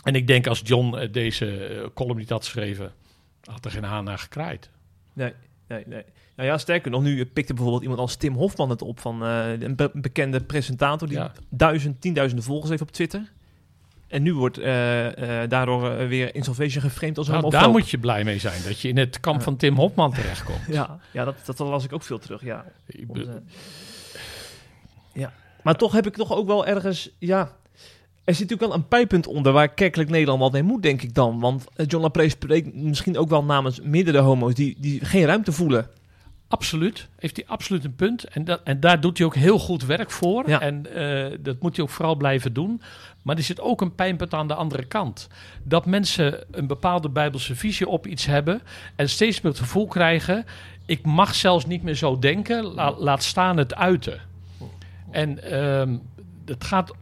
en 0.04 0.14
ik 0.14 0.26
denk 0.26 0.46
als 0.46 0.60
John 0.64 1.08
deze 1.12 1.90
column 1.94 2.18
niet 2.18 2.30
had 2.30 2.44
geschreven, 2.44 2.92
had 3.44 3.64
er 3.64 3.70
geen 3.70 3.84
haan 3.84 4.04
naar 4.04 4.18
gekraaid. 4.18 4.70
Nee, 5.12 5.32
nee, 5.68 5.82
nee. 5.86 6.04
Nou 6.36 6.48
ja, 6.48 6.58
sterker 6.58 6.90
nog, 6.90 7.02
nu 7.02 7.24
pikte 7.26 7.52
bijvoorbeeld 7.54 7.82
iemand 7.82 8.00
als 8.00 8.16
Tim 8.16 8.34
Hofman 8.34 8.70
het 8.70 8.82
op 8.82 9.00
van 9.00 9.24
eh, 9.24 9.60
een 9.60 9.76
be- 9.76 9.90
bekende 9.92 10.40
presentator 10.40 11.08
die 11.08 11.16
Ja. 11.16 11.32
duizend, 11.48 12.00
tienduizenden 12.00 12.44
volgers 12.44 12.70
heeft 12.70 12.82
op 12.82 12.90
Twitter. 12.92 13.32
En 14.08 14.22
nu 14.22 14.34
wordt 14.34 14.58
eh, 14.58 15.42
eh, 15.42 15.48
daardoor 15.50 16.08
weer 16.08 16.34
Insolvation 16.34 16.82
geframed 16.82 17.18
als 17.18 17.26
een 17.26 17.32
Nou, 17.32 17.44
homofoob. 17.44 17.64
daar 17.72 17.80
moet 17.80 17.90
je 17.90 17.98
blij 17.98 18.24
mee 18.24 18.38
zijn, 18.38 18.62
dat 18.64 18.80
je 18.80 18.88
in 18.88 18.96
het 18.98 19.20
kamp 19.20 19.42
van 19.42 19.56
Tim 19.56 19.76
Hopman 19.76 20.12
terechtkomt. 20.12 20.60
Ja, 20.68 20.98
ja 21.12 21.24
dat, 21.24 21.34
dat 21.44 21.58
las 21.58 21.84
ik 21.84 21.92
ook 21.92 22.02
veel 22.02 22.18
terug, 22.18 22.42
ja. 22.44 22.64
Ik 22.86 23.04
Om 23.10 23.16
ja. 25.12 25.32
Maar 25.62 25.76
toch 25.76 25.92
heb 25.92 26.06
ik 26.06 26.14
toch 26.14 26.32
ook 26.36 26.46
wel 26.46 26.66
ergens, 26.66 27.10
ja... 27.18 27.52
Er 28.24 28.34
zit 28.34 28.42
natuurlijk 28.42 28.70
wel 28.72 28.80
een 28.80 28.88
pijpunt 28.88 29.26
onder 29.26 29.52
waar 29.52 29.68
kerkelijk 29.68 30.10
Nederland 30.10 30.40
wat 30.40 30.52
mee 30.52 30.62
moet, 30.62 30.82
denk 30.82 31.02
ik 31.02 31.14
dan. 31.14 31.40
Want 31.40 31.64
John 31.86 32.02
Lapre 32.02 32.28
spreekt 32.28 32.74
misschien 32.74 33.18
ook 33.18 33.28
wel 33.28 33.44
namens 33.44 33.80
meerdere 33.80 34.18
homo's 34.18 34.54
die, 34.54 34.76
die 34.78 35.04
geen 35.04 35.24
ruimte 35.24 35.52
voelen. 35.52 35.88
Absoluut, 36.48 37.08
heeft 37.16 37.36
hij 37.36 37.46
absoluut 37.46 37.84
een 37.84 37.94
punt. 37.94 38.24
En, 38.24 38.44
dat, 38.44 38.60
en 38.64 38.80
daar 38.80 39.00
doet 39.00 39.18
hij 39.18 39.26
ook 39.26 39.34
heel 39.34 39.58
goed 39.58 39.84
werk 39.84 40.10
voor. 40.10 40.48
Ja. 40.48 40.60
En 40.60 40.94
eh, 40.94 41.38
dat 41.40 41.60
moet 41.60 41.76
hij 41.76 41.84
ook 41.84 41.90
vooral 41.90 42.14
blijven 42.14 42.52
doen. 42.52 42.82
Maar 43.22 43.36
er 43.36 43.42
zit 43.42 43.60
ook 43.60 43.80
een 43.80 43.94
pijnpunt 43.94 44.34
aan 44.34 44.48
de 44.48 44.54
andere 44.54 44.84
kant. 44.84 45.28
Dat 45.62 45.86
mensen 45.86 46.44
een 46.50 46.66
bepaalde 46.66 47.08
bijbelse 47.08 47.54
visie 47.54 47.88
op 47.88 48.06
iets 48.06 48.26
hebben... 48.26 48.62
en 48.96 49.08
steeds 49.08 49.40
meer 49.40 49.52
het 49.52 49.60
gevoel 49.60 49.86
krijgen... 49.86 50.46
ik 50.86 51.04
mag 51.04 51.34
zelfs 51.34 51.66
niet 51.66 51.82
meer 51.82 51.94
zo 51.94 52.18
denken, 52.18 52.64
la- 52.64 52.94
laat 52.98 53.22
staan 53.22 53.56
het 53.56 53.74
uiten. 53.74 54.20
En 55.10 55.42
ehm 55.50 55.96
het 56.44 56.64
gaat 56.64 56.92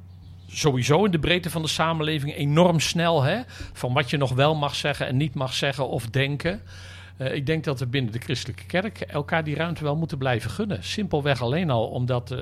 sowieso 0.47 1.05
in 1.05 1.11
de 1.11 1.19
breedte 1.19 1.51
van 1.51 1.63
de 1.63 1.69
samenleving 1.69 2.35
enorm 2.35 2.81
snel... 2.81 3.23
Hè? 3.23 3.41
van 3.73 3.93
wat 3.93 4.11
je 4.11 4.17
nog 4.17 4.33
wel 4.33 4.55
mag 4.55 4.75
zeggen 4.75 5.07
en 5.07 5.17
niet 5.17 5.35
mag 5.35 5.55
zeggen 5.55 5.89
of 5.89 6.07
denken... 6.07 6.63
Eh, 7.23 7.35
ik 7.35 7.47
denk 7.47 7.65
dat 7.65 7.79
we 7.79 7.87
binnen 7.87 8.13
de 8.13 8.19
christelijke 8.19 8.65
kerk 8.65 9.01
elkaar 9.01 9.45
die 9.45 9.55
ruimte 9.55 9.85
wel 9.85 9.97
moeten 9.97 10.19
blijven 10.19 10.51
gunnen. 10.51 10.85
Simpelweg 10.85 11.43
alleen 11.43 11.71
al 11.71 11.87
omdat 11.87 12.31
eh, 12.31 12.39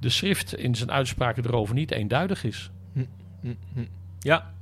de 0.00 0.08
schrift 0.08 0.56
in 0.56 0.74
zijn 0.74 0.90
uitspraken 0.90 1.44
erover 1.44 1.74
niet 1.74 1.90
eenduidig 1.90 2.44
is. 2.44 2.70
Hm, 2.92 3.04
hm. 3.40 3.84
Ja, 4.18 4.54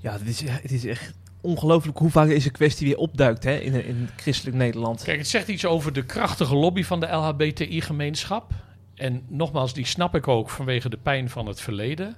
ja 0.00 0.12
het, 0.12 0.28
is, 0.28 0.40
het 0.40 0.70
is 0.70 0.84
echt 0.84 1.14
ongelooflijk 1.40 1.98
hoe 1.98 2.10
vaak 2.10 2.28
deze 2.28 2.50
kwestie 2.50 2.86
weer 2.86 2.96
opduikt 2.96 3.44
hè, 3.44 3.56
in, 3.56 3.84
in 3.84 4.08
christelijk 4.16 4.56
Nederland. 4.56 5.02
Kijk, 5.02 5.18
het 5.18 5.28
zegt 5.28 5.48
iets 5.48 5.66
over 5.66 5.92
de 5.92 6.04
krachtige 6.04 6.54
lobby 6.54 6.82
van 6.82 7.00
de 7.00 7.06
LHBTI-gemeenschap. 7.06 8.50
En 8.94 9.22
nogmaals, 9.28 9.74
die 9.74 9.86
snap 9.86 10.14
ik 10.14 10.28
ook 10.28 10.50
vanwege 10.50 10.88
de 10.88 10.96
pijn 10.96 11.30
van 11.30 11.46
het 11.46 11.60
verleden. 11.60 12.16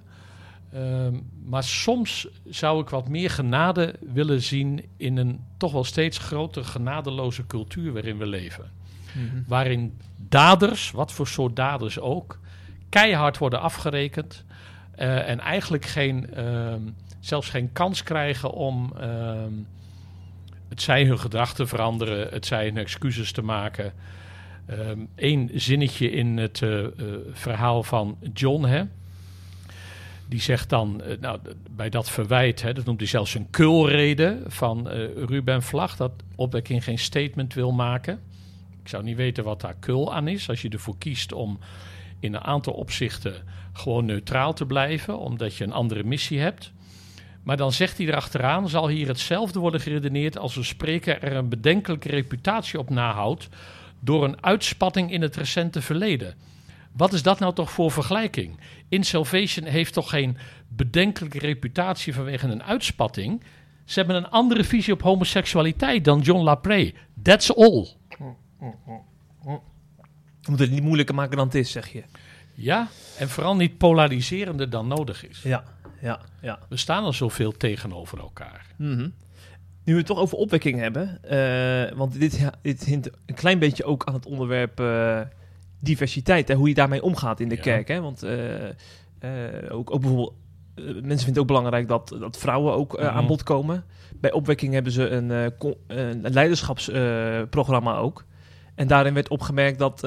Ehm, 0.75 1.15
maar 1.45 1.65
soms 1.65 2.29
zou 2.45 2.83
ik 2.83 2.89
wat 2.89 3.09
meer 3.09 3.31
genade 3.31 3.95
willen 4.01 4.43
zien 4.43 4.85
in 4.97 5.17
een 5.17 5.41
toch 5.57 5.73
wel 5.73 5.85
steeds 5.85 6.19
grotere 6.19 6.65
genadeloze 6.65 7.47
cultuur 7.47 7.93
waarin 7.93 8.19
we 8.19 8.27
leven. 8.27 8.71
waarin 9.47 9.99
daders, 10.17 10.91
wat 10.91 11.13
voor 11.13 11.27
soort 11.27 11.57
daders 11.57 11.99
ook, 11.99 12.39
keihard 12.89 13.39
worden 13.39 13.61
afgerekend 13.61 14.45
eh, 14.95 15.29
en 15.29 15.41
eigenlijk 15.41 15.85
geen, 15.85 16.35
ehm, 16.35 16.81
zelfs 17.21 17.49
geen 17.49 17.73
kans 17.73 18.03
krijgen 18.03 18.53
om 18.53 18.93
ehm, 18.99 19.53
het 20.69 20.83
zij 20.83 21.05
hun 21.05 21.19
gedrag 21.19 21.55
te 21.55 21.67
veranderen, 21.67 22.29
het 22.31 22.47
zij 22.47 22.65
hun 22.65 22.77
excuses 22.77 23.33
te 23.33 23.43
maken. 23.43 23.93
Eén 25.17 25.51
zinnetje 25.55 26.11
in 26.11 26.37
het 26.37 26.63
eh, 26.63 26.85
eh, 26.85 26.91
verhaal 27.33 27.83
van 27.83 28.19
John, 28.33 28.65
hè. 28.65 28.83
Die 30.29 30.41
zegt 30.41 30.69
dan, 30.69 31.03
eh, 31.03 31.19
nou, 31.21 31.41
bij 31.71 31.89
dat 31.91 32.11
verwijt, 32.11 32.63
hè, 32.63 32.73
dat 32.73 32.85
noemt 32.85 33.01
hij 33.01 33.09
zelfs 33.09 33.35
een 33.35 33.51
kulrede 33.51 34.43
van 34.47 34.91
eh, 34.91 35.15
Ruben 35.15 35.63
Vlag, 35.63 35.97
dat 35.97 36.13
opwekking 36.35 36.85
geen 36.85 36.99
statement 36.99 37.55
wil 37.55 37.73
maken. 37.73 38.21
Ik 38.83 38.89
zou 38.89 39.03
niet 39.03 39.17
weten 39.17 39.45
wat 39.45 39.61
daar 39.61 39.77
kul 39.81 40.15
aan 40.15 40.29
is. 40.29 40.49
Als 40.49 40.63
je 40.63 40.69
ervoor 40.69 40.99
kiest 40.99 41.33
om 41.33 41.59
in 42.21 42.35
een 42.35 42.45
aantal 42.45 42.73
opzichten 42.73 43.35
gewoon 43.73 44.05
neutraal 44.05 44.53
te 44.53 44.67
blijven, 44.67 45.19
omdat 45.19 45.57
je 45.57 45.65
een 45.65 45.73
andere 45.73 46.05
missie 46.05 46.41
hebt. 46.41 46.73
Maar 47.43 47.57
dan 47.57 47.73
zegt 47.73 47.99
hij 47.99 48.07
erachteraan, 48.07 48.69
zal 48.69 48.89
hier 48.89 49.07
hetzelfde 49.07 49.59
worden 49.59 49.81
geredeneerd 49.81 50.39
als 50.39 50.57
een 50.57 50.65
spreker 50.65 51.23
er 51.23 51.37
een 51.37 51.49
bedenkelijke 51.49 52.09
reputatie 52.09 52.79
op 52.79 52.91
nahoudt 52.91 53.49
door 54.01 54.25
een 54.25 54.45
uitspatting 54.45 55.13
in 55.13 55.23
het 55.23 55.37
recente 55.37 55.83
verleden. 55.83 56.35
Wat 56.97 57.13
is 57.13 57.23
dat 57.23 57.39
nou 57.39 57.55
toch 57.55 57.71
voor 57.71 57.91
vergelijking? 57.91 58.61
In 58.89 59.05
Salvation 59.05 59.67
heeft 59.67 59.93
toch 59.93 60.11
geen 60.11 60.37
bedenkelijke 60.69 61.39
reputatie 61.39 62.15
vanwege 62.15 62.47
een 62.47 62.63
uitspatting? 62.63 63.43
Ze 63.85 63.99
hebben 63.99 64.17
een 64.17 64.29
andere 64.29 64.65
visie 64.65 64.93
op 64.93 65.03
homoseksualiteit 65.03 66.05
dan 66.05 66.21
John 66.21 66.43
LaPree. 66.43 66.95
That's 67.23 67.51
all. 67.51 67.89
We 69.39 70.51
moeten 70.51 70.67
het 70.67 70.71
niet 70.71 70.83
moeilijker 70.83 71.15
maken 71.15 71.37
dan 71.37 71.47
het 71.47 71.55
is, 71.55 71.71
zeg 71.71 71.89
je. 71.89 72.03
Ja, 72.55 72.89
en 73.19 73.29
vooral 73.29 73.57
niet 73.57 73.79
polariserender 73.79 74.71
dan 74.71 74.87
nodig 74.87 75.29
is. 75.29 75.43
Ja, 75.43 75.65
ja, 76.01 76.21
ja. 76.41 76.59
We 76.69 76.77
staan 76.77 77.05
al 77.05 77.13
zoveel 77.13 77.53
tegenover 77.53 78.19
elkaar. 78.19 78.67
Mhm. 78.77 79.09
Nu 79.85 79.93
we 79.93 79.99
het 79.99 80.07
toch 80.07 80.19
over 80.19 80.39
opwekking 80.39 80.79
hebben, 80.79 81.23
eh, 81.23 81.97
want 81.97 82.21
dit, 82.21 82.51
dit 82.63 82.85
hint 82.85 83.11
een 83.27 83.35
klein 83.35 83.59
beetje 83.59 83.85
ook 83.85 84.05
aan 84.05 84.15
het 84.15 84.27
onderwerp 84.27 84.81
eh, 84.81 85.21
diversiteit, 85.85 86.49
hè, 86.49 86.55
hoe 86.55 86.69
je 86.69 86.75
daarmee 86.75 87.03
omgaat 87.03 87.41
in 87.41 87.49
de 87.49 87.55
Ja. 87.57 87.61
kerk. 87.63 87.89
Hè? 87.89 88.01
Want 88.01 88.23
eh, 88.23 88.65
eh, 88.69 88.73
ook, 89.71 89.91
ook 89.95 90.01
bijvoorbeeld, 90.01 90.33
eh, 90.75 90.85
mensen 90.85 91.03
vinden 91.03 91.27
het 91.27 91.39
ook 91.39 91.47
belangrijk 91.47 91.89
dat, 91.89 92.17
dat 92.21 92.37
vrouwen 92.39 92.75
ook 92.75 92.99
Mhm. 92.99 93.07
aan 93.07 93.27
bod 93.27 93.43
komen. 93.43 93.85
Bij 94.21 94.33
opwekking 94.33 94.73
hebben 94.73 94.93
ze 94.93 95.09
een, 95.09 95.53
leiderschapsprogramma 96.33 97.97
ook. 97.97 98.25
En 98.75 98.87
daarin 98.87 99.15
werd 99.15 99.29
opgemerkt 99.29 99.79
dat, 99.79 100.01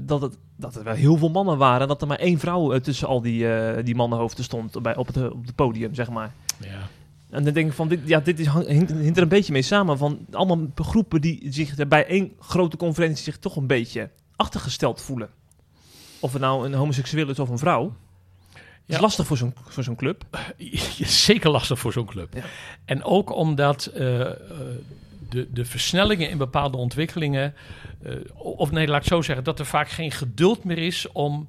dat, 0.00 0.20
het, 0.22 0.36
dat 0.56 0.74
er 0.76 0.84
wel 0.84 0.94
heel 0.94 1.16
veel 1.16 1.28
mannen 1.30 1.58
waren. 1.58 1.80
En 1.80 1.88
dat 1.88 2.00
er 2.02 2.08
maar 2.08 2.18
één 2.18 2.38
vrouw 2.38 2.78
tussen 2.78 3.08
al 3.08 3.20
die, 3.22 3.46
die 3.82 3.94
mannenhoofden 3.94 4.44
stond 4.44 4.82
bij, 4.82 4.96
op, 4.96 5.06
het, 5.06 5.16
op 5.30 5.46
het 5.46 5.54
podium, 5.54 5.94
zeg 5.94 6.10
maar. 6.10 6.32
Ja. 6.60 6.88
En 7.30 7.44
dan 7.44 7.52
denk 7.54 7.68
ik 7.68 7.72
van, 7.72 7.88
dit, 7.88 8.00
ja, 8.04 8.20
dit 8.20 8.38
is, 8.40 8.48
hinkt, 8.48 8.92
hinkt 8.92 9.16
er 9.16 9.22
een 9.22 9.28
beetje 9.28 9.52
mee 9.52 9.62
samen. 9.62 9.98
Van 9.98 10.18
allemaal 10.30 10.66
groepen 10.74 11.20
die 11.20 11.46
zich 11.52 11.88
bij 11.88 12.06
één 12.06 12.32
grote 12.38 12.76
conferentie 12.76 13.24
zich 13.24 13.38
toch 13.38 13.56
een 13.56 13.66
beetje 13.66 14.10
achtergesteld 14.38 15.00
voelen. 15.02 15.28
Of 16.20 16.32
het 16.32 16.42
nou 16.42 16.66
een 16.66 16.74
homoseksueel 16.74 17.28
is 17.28 17.38
of 17.38 17.48
een 17.48 17.58
vrouw. 17.58 17.96
Het 18.52 18.62
is 18.86 18.94
Ja. 18.94 19.00
lastig 19.00 19.26
voor 19.26 19.36
zo'n 19.36 19.54
voor 19.68 19.82
zo'n 19.84 19.96
club. 19.96 20.24
Zeker 21.26 21.50
lastig 21.50 21.78
voor 21.78 21.92
zo'n 21.92 22.06
club. 22.06 22.34
Ja. 22.34 22.42
En 22.84 23.04
ook 23.04 23.34
omdat 23.34 23.86
eh, 23.86 24.20
eh, 24.20 24.36
de, 25.28 25.52
de 25.52 25.64
versnellingen 25.64 26.30
in 26.30 26.38
bepaalde 26.38 26.76
ontwikkelingen. 26.76 27.54
eh, 28.02 28.12
of 28.34 28.70
nee, 28.70 28.86
laat 28.86 29.00
ik 29.02 29.08
zo 29.08 29.22
zeggen, 29.22 29.44
dat 29.44 29.58
er 29.58 29.66
vaak 29.66 29.88
geen 29.88 30.10
geduld 30.12 30.64
meer 30.64 30.78
is 30.78 31.12
om 31.12 31.48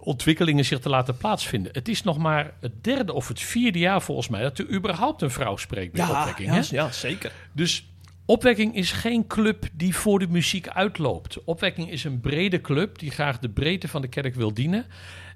ontwikkelingen 0.00 0.64
zich 0.64 0.78
te 0.80 0.88
laten 0.88 1.16
plaatsvinden. 1.16 1.72
Het 1.72 1.88
is 1.88 2.02
nog 2.02 2.18
maar 2.18 2.54
het 2.60 2.84
derde 2.84 3.12
of 3.12 3.28
het 3.28 3.40
vierde 3.40 3.78
jaar 3.78 4.02
volgens 4.02 4.28
mij 4.28 4.42
dat 4.42 4.58
er 4.58 4.70
überhaupt 4.72 5.22
een 5.22 5.30
vrouw 5.30 5.56
spreekt 5.56 5.92
bij 5.92 6.08
opwekking. 6.08 6.50
hè? 6.50 6.60
ja, 6.76 6.92
zeker. 6.92 7.32
Dus 7.52 7.86
opwekking 8.26 8.74
is 8.76 8.92
geen 8.92 9.26
club 9.26 9.64
die 9.72 9.94
voor 9.96 10.18
de 10.18 10.26
muziek 10.28 10.68
uitloopt. 10.68 11.44
Opwekking 11.44 11.90
is 11.90 12.04
een 12.04 12.20
brede 12.20 12.60
club 12.60 12.98
die 12.98 13.10
graag 13.10 13.38
de 13.38 13.48
breedte 13.48 13.88
van 13.88 14.00
de 14.02 14.08
kerk 14.08 14.34
wil 14.34 14.54
dienen. 14.54 14.86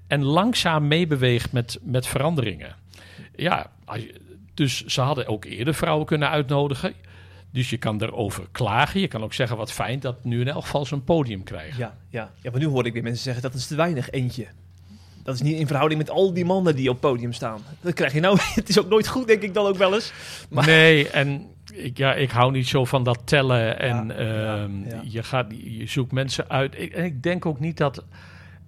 En 0.07 0.23
langzaam 0.25 0.89
meebeweegt 0.89 1.53
met, 1.53 1.79
met 1.83 2.07
veranderingen. 2.07 2.77
Ja, 3.37 3.71
dus 4.55 4.85
ze 4.85 5.01
hadden 5.01 5.27
ook 5.27 5.45
eerder 5.45 5.75
vrouwen 5.75 6.07
kunnen 6.07 6.29
uitnodigen. 6.31 6.93
Dus 7.53 7.71
je 7.71 7.77
kan 7.77 8.03
erover 8.03 8.47
klagen. 8.53 9.01
Je 9.01 9.09
kan 9.09 9.23
ook 9.23 9.35
zeggen 9.35 9.57
wat 9.57 9.73
fijn 9.73 10.01
dat 10.01 10.25
nu 10.25 10.41
in 10.41 10.49
elk 10.49 10.63
geval 10.63 10.87
zo'n 10.87 11.05
podium 11.05 11.43
krijgen. 11.45 11.79
Ja, 11.79 11.97
ja. 12.11 12.33
ja, 12.43 12.51
maar 12.51 12.61
nu 12.61 12.67
hoor 12.67 12.87
ik 12.87 12.93
weer 12.93 13.03
mensen 13.03 13.23
zeggen 13.23 13.43
dat 13.43 13.55
is 13.55 13.67
te 13.67 13.75
weinig 13.75 14.11
eentje. 14.11 14.47
Dat 15.23 15.35
is 15.35 15.43
niet 15.43 15.59
in 15.59 15.67
verhouding 15.67 16.01
met 16.01 16.11
al 16.11 16.33
die 16.33 16.45
mannen 16.45 16.77
die 16.77 16.91
op 16.91 17.01
podium 17.01 17.33
staan. 17.33 17.61
Dat 17.81 17.93
krijg 17.95 18.13
je 18.13 18.21
nou. 18.21 18.39
Het 18.55 18.69
is 18.69 18.79
ook 18.79 18.89
nooit 18.89 19.07
goed, 19.09 19.27
denk 19.27 19.43
ik 19.43 19.55
dan 19.55 19.67
ook 19.67 19.77
wel 19.77 19.95
eens. 19.95 20.13
Maar- 20.51 20.67
Nee, 20.67 21.09
en 21.09 21.47
ik, 21.73 21.97
ja, 21.97 22.15
ik 22.15 22.31
hou 22.31 22.53
niet 22.53 22.69
zo 22.69 22.85
van 22.85 23.03
dat 23.03 23.21
tellen. 23.25 23.79
En 23.79 24.07
Ja, 24.07 24.15
ehm, 24.15 24.81
ja, 24.83 24.95
ja. 24.95 25.01
Je, 25.05 25.23
gaat, 25.23 25.47
je 25.51 25.87
zoekt 25.87 26.13
mensen 26.13 26.49
uit. 26.51 26.75
Ik, 26.81 26.93
en 26.93 27.05
ik 27.05 27.23
denk 27.23 27.47
ook 27.47 27.61
niet 27.61 27.77
dat 27.77 28.05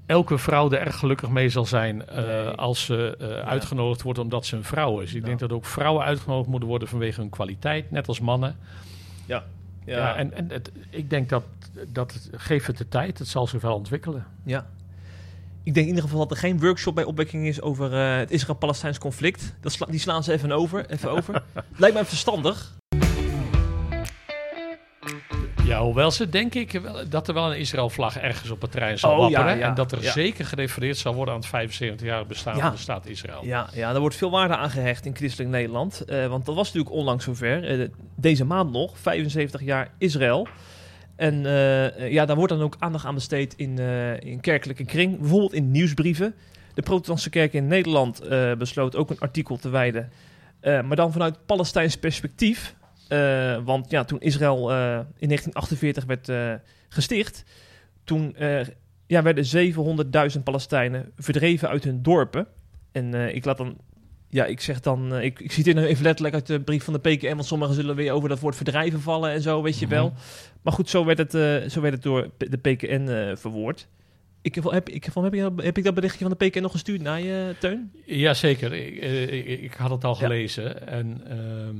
elke 0.06 0.38
vrouw 0.38 0.70
er 0.70 0.80
erg 0.80 0.98
gelukkig 0.98 1.28
mee 1.28 1.48
zal 1.48 1.64
zijn 1.66 2.06
eh, 2.06 2.24
Nee. 2.24 2.46
als 2.46 2.84
ze 2.84 3.16
eh, 3.18 3.48
uitgenodigd 3.48 4.02
wordt 4.02 4.18
omdat 4.18 4.46
ze 4.46 4.56
een 4.56 4.64
vrouw 4.64 5.00
is. 5.00 5.14
Ik 5.14 5.24
denk 5.24 5.38
dat 5.38 5.52
ook 5.52 5.64
vrouwen 5.64 6.04
uitgenodigd 6.04 6.48
moeten 6.48 6.68
worden 6.68 6.88
vanwege 6.88 7.20
hun 7.20 7.30
kwaliteit, 7.30 7.90
net 7.90 8.08
als 8.08 8.20
mannen. 8.20 8.56
Ja, 9.26 9.44
Ja, 9.84 10.16
en 10.16 10.32
en 10.32 10.48
het, 10.48 10.72
ik 10.90 11.10
denk 11.10 11.28
dat, 11.28 11.44
dat 11.88 12.12
het, 12.12 12.30
geef 12.36 12.66
het 12.66 12.78
de 12.78 12.88
tijd, 12.88 13.18
het 13.18 13.28
zal 13.28 13.46
zich 13.46 13.60
wel 13.60 13.74
ontwikkelen. 13.74 14.26
Ja. 14.44 14.66
Ik 15.62 15.74
denk 15.74 15.86
in 15.86 15.94
ieder 15.94 16.02
geval 16.02 16.18
dat 16.18 16.30
er 16.30 16.36
geen 16.36 16.60
workshop 16.60 16.94
bij 16.94 17.04
opwekking 17.04 17.46
is 17.46 17.60
over 17.60 17.92
eh, 17.94 18.16
het 18.16 18.30
Israël-Palestijns 18.30 18.98
conflict. 18.98 19.54
Dat 19.60 19.72
sla- 19.72 19.86
die 19.86 20.00
slaan 20.00 20.24
ze 20.24 20.32
even 20.32 20.52
over. 20.52 20.90
Even 20.90 21.10
over. 21.10 21.42
Lijkt 21.76 21.94
mij 21.94 22.04
verstandig. 22.04 22.72
Ja, 25.64 25.82
hoewel 25.82 26.10
ze 26.10 26.28
denk 26.28 26.54
ik 26.54 26.80
dat 27.10 27.28
er 27.28 27.34
wel 27.34 27.52
een 27.52 27.58
Israël-vlag 27.58 28.16
ergens 28.18 28.50
op 28.50 28.60
het 28.60 28.70
terrein 28.70 28.98
zal 28.98 29.10
Oh, 29.12 29.18
wapperen. 29.18 29.58
ja, 29.58 29.68
en 29.68 29.74
dat 29.74 29.92
er 29.92 30.02
ja. 30.02 30.12
zeker 30.12 30.44
gerefereerd 30.44 30.96
zal 30.96 31.14
worden 31.14 31.34
aan 31.34 31.40
het 31.60 31.70
75-jarig 31.72 32.26
bestaan 32.26 32.58
van 32.60 32.70
de 32.70 32.76
staat 32.76 33.06
Israël. 33.06 33.44
Ja, 33.44 33.68
ja, 33.72 33.90
daar 33.92 34.00
wordt 34.00 34.16
veel 34.16 34.30
waarde 34.30 34.56
aan 34.56 34.70
gehecht 34.70 35.04
in 35.06 35.16
christelijk 35.16 35.50
Nederland. 35.50 36.04
Eh, 36.04 36.26
want 36.26 36.46
dat 36.46 36.54
was 36.54 36.66
natuurlijk 36.66 36.94
onlangs 36.94 37.24
zover. 37.24 37.80
Eh, 37.80 37.88
deze 38.14 38.44
maand 38.44 38.72
nog, 38.72 38.98
75 38.98 39.62
jaar 39.62 39.90
Israël. 39.98 40.48
En 41.20 41.46
eh, 41.46 42.10
ja, 42.12 42.26
daar 42.26 42.36
wordt 42.36 42.52
dan 42.52 42.62
ook 42.62 42.76
aandacht 42.78 43.04
aan 43.04 43.14
besteed 43.14 43.54
in, 43.56 43.78
eh, 43.78 44.20
in 44.20 44.40
kerkelijke 44.40 44.84
kring. 44.84 45.18
Bijvoorbeeld 45.18 45.52
in 45.52 45.70
nieuwsbrieven. 45.70 46.34
De 46.74 46.82
protestantse 46.82 47.30
kerk 47.30 47.52
in 47.52 47.66
Nederland 47.66 48.20
eh, 48.20 48.54
besloot 48.54 48.96
ook 48.96 49.10
een 49.10 49.18
artikel 49.18 49.56
te 49.56 49.68
wijden. 49.68 50.10
maar 50.62 50.96
dan 50.96 51.12
vanuit 51.12 51.46
Palestijns 51.46 51.96
perspectief. 51.96 52.74
Want 53.64 53.90
ja, 53.90 54.04
toen 54.04 54.20
Israël 54.20 54.70
in 55.18 55.28
1948 55.28 56.04
werd 56.04 56.30
gesticht... 56.88 57.44
toen 58.04 58.36
ja, 59.06 59.22
werden 59.22 59.74
700.000 60.36 60.42
Palestijnen 60.42 61.12
verdreven 61.16 61.68
uit 61.68 61.84
hun 61.84 62.02
dorpen. 62.02 62.46
En 62.92 63.34
ik 63.34 63.44
laat 63.44 63.58
dan... 63.58 63.76
Ja, 64.30 64.44
ik 64.44 64.60
zeg 64.60 64.80
dan... 64.80 65.14
eh, 65.14 65.24
ik, 65.24 65.40
ik 65.40 65.52
zie 65.52 65.64
het 65.64 65.74
nu 65.74 65.84
even 65.84 66.02
letterlijk 66.02 66.34
uit 66.34 66.46
de 66.46 66.60
brief 66.60 66.84
van 66.84 66.92
de 66.92 66.98
PKN... 67.10 67.34
want 67.34 67.44
sommigen 67.46 67.74
zullen 67.74 67.96
weer 67.96 68.12
over 68.12 68.28
dat 68.28 68.40
woord 68.40 68.56
verdrijven 68.56 69.00
vallen 69.00 69.30
en 69.30 69.42
zo, 69.42 69.62
weet 69.62 69.78
je 69.78 69.86
Mhm. 69.86 69.94
wel. 69.94 70.12
Maar 70.62 70.72
goed, 70.72 70.88
zo 70.90 71.04
werd 71.04 71.18
het, 71.18 71.34
eh, 71.34 71.56
zo 71.70 71.80
werd 71.80 71.94
het 71.94 72.02
door 72.02 72.30
de 72.38 72.56
PKN 72.56 73.08
eh, 73.08 73.36
verwoord. 73.36 73.86
Ik, 74.42 74.54
heb, 74.54 74.64
heb, 74.70 74.88
ik, 74.88 75.04
heb, 75.04 75.14
heb, 75.14 75.34
ik, 75.34 75.50
heb 75.64 75.78
ik 75.78 75.84
dat 75.84 75.94
berichtje 75.94 76.26
van 76.28 76.34
de 76.38 76.46
PKN 76.46 76.60
nog 76.62 76.72
gestuurd 76.72 77.00
naar 77.02 77.20
je, 77.20 77.54
Teun? 77.58 77.92
Jazeker, 78.06 78.72
ik, 78.72 78.94
ik, 79.30 79.60
ik 79.60 79.72
had 79.74 79.90
het 79.90 80.04
al 80.04 80.12
Ja. 80.14 80.18
gelezen. 80.18 80.86
En 80.88 81.20
ehm, 81.28 81.76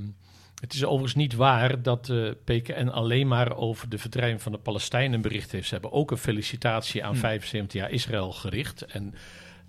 het 0.61 0.73
is 0.75 0.85
overigens 0.85 1.15
niet 1.15 1.35
waar 1.35 1.83
dat 1.83 2.07
de 2.07 2.37
PKN 2.45 2.89
alleen 2.89 3.29
maar 3.29 3.57
over 3.57 3.89
de 3.89 3.99
verdrijving 3.99 4.43
van 4.43 4.53
de 4.53 4.59
Palestijnen 4.59 5.21
bericht 5.21 5.53
heeft. 5.53 5.67
Ze 5.67 5.73
hebben 5.73 5.93
ook 5.93 6.11
een 6.11 6.17
felicitatie 6.17 7.05
aan 7.05 7.11
Hmm. 7.13 7.21
75 7.21 7.81
jaar 7.81 7.91
Israël 7.91 8.33
gericht. 8.33 8.83
En, 8.85 9.15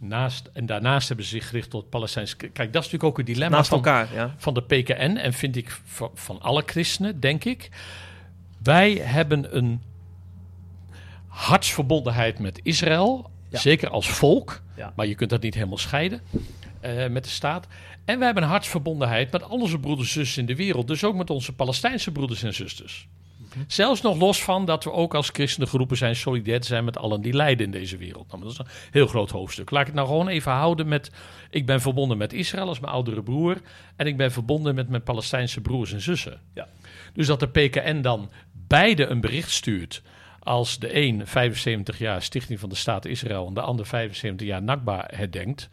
naast, 0.02 0.50
en 0.54 0.66
daarnaast 0.66 1.08
hebben 1.08 1.26
ze 1.26 1.32
zich 1.32 1.48
gericht 1.48 1.70
tot 1.70 1.90
Palestijns... 1.90 2.36
Kijk, 2.36 2.54
dat 2.56 2.68
is 2.68 2.74
natuurlijk 2.74 3.04
ook 3.04 3.18
een 3.20 3.26
dilemma 3.26 3.56
Naast 3.56 3.70
van, 3.70 3.78
elkaar, 3.78 4.14
ja. 4.14 4.36
van 4.38 4.54
de 4.54 4.62
PKN. 4.62 5.18
En 5.18 5.34
vind 5.34 5.56
ik 5.56 5.82
van, 5.86 6.12
van 6.14 6.42
alle 6.42 6.64
christenen, 6.66 7.20
denk 7.20 7.44
ik. 7.44 7.70
Wij 8.64 8.94
hebben 8.94 9.58
een 9.58 9.82
hartsverbondenheid 11.28 12.40
met 12.40 12.60
Israël. 12.64 13.30
Ja. 13.50 13.60
Zeker 13.60 13.90
als 13.90 14.10
volk. 14.10 14.62
Ja. 14.76 14.94
Maar 14.96 15.08
je 15.08 15.16
kunt 15.16 15.30
dat 15.30 15.42
niet 15.42 15.54
helemaal 15.54 15.78
scheiden 15.78 16.22
eh, 16.80 17.08
met 17.08 17.24
de 17.24 17.30
staat. 17.30 17.68
En 18.06 18.20
we 18.20 18.26
hebben 18.26 18.44
een 18.44 18.50
hartsverbondenheid 18.50 19.32
met 19.32 19.44
al 19.44 19.60
onze 19.60 19.80
broeders 19.80 20.08
en 20.08 20.14
zussen 20.14 20.42
in 20.42 20.48
de 20.48 20.56
wereld. 20.56 20.88
Dus 20.88 21.04
ook 21.04 21.16
met 21.16 21.30
onze 21.30 21.54
Palestijnse 21.54 22.12
broeders 22.12 22.44
en 22.44 22.54
zusters. 22.54 23.08
Zelfs 23.68 24.02
nog 24.02 24.18
los 24.18 24.44
van 24.44 24.66
dat 24.66 24.84
we 24.84 24.92
ook 24.92 25.16
als 25.16 25.30
christenen 25.30 25.68
geroepen 25.68 25.98
zijn 25.98 26.16
solidair 26.16 26.60
te 26.60 26.68
zijn 26.68 26.86
met 26.86 26.98
allen 26.98 27.22
die 27.22 27.34
lijden 27.34 27.66
in 27.66 27.72
deze 27.72 27.98
wereld. 27.98 28.28
Nou, 28.28 28.44
dat 28.44 28.52
is 28.52 28.58
een 28.58 28.66
heel 28.92 29.08
groot 29.08 29.30
hoofdstuk. 29.30 29.72
Laat 29.72 29.82
ik 29.82 29.88
het 29.88 29.96
nou 29.96 30.08
gewoon 30.08 30.28
even 30.28 30.52
houden 30.52 30.88
met... 30.88 31.12
Ik 31.50 31.66
ben 31.66 31.82
verbonden 31.82 32.18
met 32.18 32.34
Israël 32.34 32.68
als 32.68 32.80
mijn 32.80 32.94
oudere 32.94 33.24
broer. 33.24 33.62
En 33.96 34.08
ik 34.08 34.18
ben 34.18 34.32
verbonden 34.32 34.76
met 34.76 34.90
mijn 34.90 35.04
Palestijnse 35.04 35.62
broers 35.62 35.94
en 35.94 36.02
zussen. 36.02 36.40
Ja. 36.54 36.68
Dus 37.14 37.28
dat 37.28 37.40
de 37.40 37.48
PKN 37.48 38.02
dan 38.02 38.32
beide 38.68 39.06
een 39.06 39.22
bericht 39.22 39.52
stuurt... 39.52 40.02
als 40.40 40.80
de 40.80 40.96
een 40.96 41.28
75 41.28 42.00
jaar 42.00 42.22
stichting 42.22 42.60
van 42.60 42.70
de 42.70 42.76
staat 42.76 43.06
Israël... 43.06 43.48
en 43.48 43.54
de 43.54 43.62
ander 43.62 43.86
75 43.86 44.48
jaar 44.48 44.64
Nakba 44.64 45.08
herdenkt... 45.14 45.70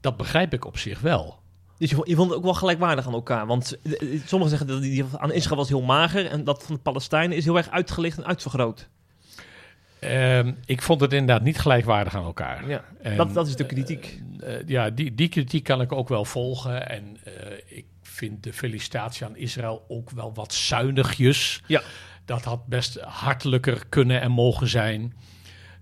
dat 0.00 0.16
begrijp 0.16 0.52
ik 0.52 0.64
op 0.64 0.78
zich 0.78 1.00
wel. 1.00 1.38
Dus 1.78 1.90
je 1.90 1.94
vond, 1.96 2.08
je 2.08 2.14
vond 2.14 2.28
het 2.28 2.38
ook 2.38 2.44
wel 2.44 2.54
gelijkwaardig 2.54 3.06
aan 3.06 3.12
elkaar. 3.12 3.46
Want 3.46 3.78
eh, 3.82 3.92
eh, 3.92 4.20
sommigen 4.26 4.56
zeggen 4.56 4.66
dat 4.66 4.82
die 4.82 5.04
aan 5.16 5.32
Israël 5.32 5.56
was 5.56 5.68
heel 5.68 5.82
mager... 5.82 6.26
en 6.26 6.44
dat 6.44 6.62
van 6.62 6.74
de 6.74 6.80
Palestijnen 6.80 7.36
is 7.36 7.44
heel 7.44 7.56
erg 7.56 7.70
uitgelicht 7.70 8.18
en 8.18 8.26
uitvergroot. 8.26 8.88
Ehm, 10.00 10.52
ik 10.64 10.82
vond 10.82 11.00
het 11.00 11.12
inderdaad 11.12 11.42
niet 11.42 11.58
gelijkwaardig 11.58 12.14
aan 12.16 12.24
elkaar. 12.24 12.68
Ja, 12.68 12.84
En, 13.02 13.16
dat, 13.16 13.34
dat 13.34 13.46
is 13.46 13.56
de 13.56 13.66
kritiek. 13.66 14.22
eh, 14.40 14.54
ja, 14.66 14.90
die, 14.90 15.14
die 15.14 15.28
kritiek 15.28 15.64
kan 15.64 15.80
ik 15.80 15.92
ook 15.92 16.08
wel 16.08 16.24
volgen. 16.24 16.88
En 16.88 17.16
ik 17.66 17.86
vind 18.02 18.42
de 18.42 18.52
felicitatie 18.52 19.26
aan 19.26 19.36
Israël 19.36 19.84
ook 19.88 20.10
wel 20.10 20.34
wat 20.34 20.54
zuinigjes. 20.54 21.62
Ja. 21.66 21.82
Dat 22.24 22.44
had 22.44 22.66
best 22.66 23.00
hartelijker 23.00 23.86
kunnen 23.88 24.20
en 24.20 24.30
mogen 24.30 24.68
zijn. 24.68 25.14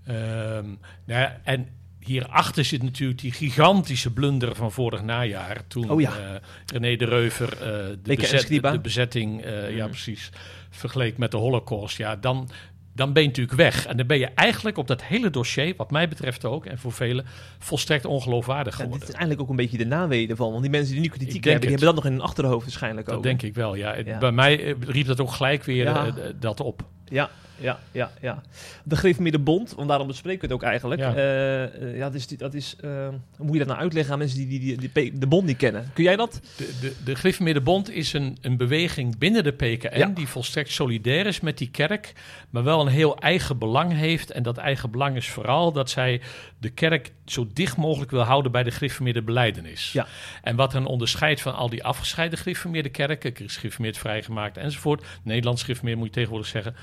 Ehm, 0.07 0.67
nou 1.05 1.21
ja, 1.21 1.41
en 1.45 1.69
hierachter 2.07 2.65
zit 2.65 2.83
natuurlijk 2.83 3.21
die 3.21 3.33
gigantische 3.33 4.13
blunder 4.13 4.55
van 4.55 4.73
vorig 4.73 5.03
najaar. 5.03 5.61
Toen 5.69 5.91
Oh 5.91 6.01
ja. 6.01 6.11
eh, 6.19 6.35
René 6.67 6.97
de 6.97 7.05
Reuver 7.05 7.53
eh, 7.53 7.59
de, 8.03 8.15
bezet- 8.17 8.49
de 8.63 8.79
bezetting, 8.83 9.43
eh, 9.43 9.71
ja 9.77 9.83
Mhm. 9.83 9.91
precies, 9.91 10.31
vergeleek 10.71 11.19
met 11.19 11.31
de 11.31 11.37
Holocaust. 11.37 11.97
Ja, 11.99 12.17
dan, 12.17 12.49
dan 12.95 13.13
ben 13.13 13.23
je 13.23 13.29
natuurlijk 13.29 13.57
weg. 13.57 13.87
En 13.87 13.97
dan 13.97 14.07
ben 14.07 14.19
je 14.19 14.27
eigenlijk 14.27 14.77
op 14.79 14.87
dat 14.87 15.03
hele 15.03 15.31
dossier, 15.31 15.75
wat 15.77 15.91
mij 15.91 16.09
betreft 16.09 16.45
ook, 16.45 16.67
en 16.67 16.79
voor 16.79 16.93
velen, 16.93 17.25
volstrekt 17.59 18.05
ongeloofwaardig 18.05 18.73
Ja, 18.73 18.79
geworden. 18.83 18.99
dit 19.01 19.09
is 19.09 19.15
eigenlijk 19.15 19.43
ook 19.43 19.51
een 19.51 19.63
beetje 19.65 19.79
de 19.79 19.87
nawee 19.87 20.29
ervan. 20.29 20.51
Want 20.51 20.63
die 20.63 20.71
mensen 20.71 20.93
die 20.93 21.03
nu 21.03 21.09
kritiek 21.09 21.45
hebben, 21.45 21.61
die 21.61 21.71
het. 21.71 21.81
hebben 21.81 21.87
dat 21.87 21.95
nog 21.95 22.05
in 22.05 22.13
hun 22.13 22.21
achterhoofd 22.29 22.65
waarschijnlijk 22.65 23.07
Dat 23.07 23.17
ook. 23.17 23.23
denk 23.23 23.43
ik 23.43 23.55
wel, 23.55 23.75
ja. 23.75 23.95
Ja. 23.97 24.19
Bij 24.19 24.33
mij 24.33 24.75
riep 24.81 25.07
dat 25.07 25.21
ook 25.21 25.31
gelijk 25.33 25.65
weer 25.65 26.13
dat 26.41 26.61
op. 26.61 26.83
Ja, 27.09 27.31
ja, 27.59 27.79
ja, 27.93 28.11
ja. 28.21 28.43
De 28.85 28.97
Griffemiddenbond, 28.97 29.75
want 29.75 29.89
daarom 29.89 30.07
bespreken 30.07 30.41
we 30.41 30.47
het 30.47 30.55
ook 30.55 30.63
eigenlijk. 30.71 31.01
Ja. 31.01 31.17
Ja, 31.17 31.71
ja 31.95 32.05
dat 32.05 32.15
is, 32.15 32.27
dat 32.29 32.55
is 32.55 32.77
eh, 32.81 32.91
hoe 33.37 33.47
moet 33.47 33.53
je 33.53 33.59
dat 33.59 33.69
nou 33.69 33.81
uitleggen 33.81 34.13
aan 34.13 34.19
mensen 34.19 34.39
die, 34.39 34.49
die, 34.49 34.77
die, 34.77 34.91
die 34.93 35.11
P- 35.11 35.21
de 35.21 35.27
bond 35.27 35.47
niet 35.47 35.57
kennen? 35.57 35.91
Kun 35.95 36.05
jij 36.05 36.17
dat? 36.17 36.41
De, 36.57 36.75
de, 36.81 36.93
de 37.05 37.15
Griffemiddenbond 37.15 37.91
is 37.91 38.13
een, 38.13 38.39
een 38.41 38.57
beweging 38.57 39.19
binnen 39.19 39.45
de 39.45 39.53
PKN 39.53 39.99
Ja. 39.99 40.07
die 40.07 40.29
volstrekt 40.29 40.71
solidair 40.71 41.27
is 41.27 41.41
met 41.41 41.59
die 41.59 41.71
kerk, 41.71 42.13
maar 42.51 42.65
wel 42.65 42.81
een 42.81 42.93
heel 42.93 43.19
eigen 43.19 43.59
belang 43.59 43.93
heeft. 43.93 44.31
En 44.31 44.43
dat 44.43 44.57
eigen 44.57 44.91
belang 44.91 45.17
is 45.17 45.29
vooral 45.29 45.73
dat 45.73 45.91
zij 45.91 46.21
de 46.59 46.71
kerk 46.71 47.13
zo 47.27 47.47
dicht 47.53 47.77
mogelijk 47.77 48.11
wil 48.11 48.23
houden 48.23 48.53
bij 48.53 48.63
de 48.63 48.71
Griffemeerde 48.71 49.23
beleidenis. 49.23 49.93
Ja. 49.93 50.07
En 50.43 50.57
wat 50.57 50.73
hen 50.73 50.87
onderscheidt 50.87 51.41
van 51.41 51.55
al 51.55 51.69
die 51.69 51.85
afgescheiden 51.85 52.39
Griffemeerde 52.39 52.89
kerken, 52.89 53.33
Griffemeerd 53.47 53.99
vrijgemaakt 53.99 54.57
enzovoort, 54.57 55.05
Nederlands 55.23 55.63
Griffemeerd 55.63 55.97
moet 55.99 56.07
je 56.07 56.13
tegenwoordig 56.13 56.49
zeggen, 56.49 56.75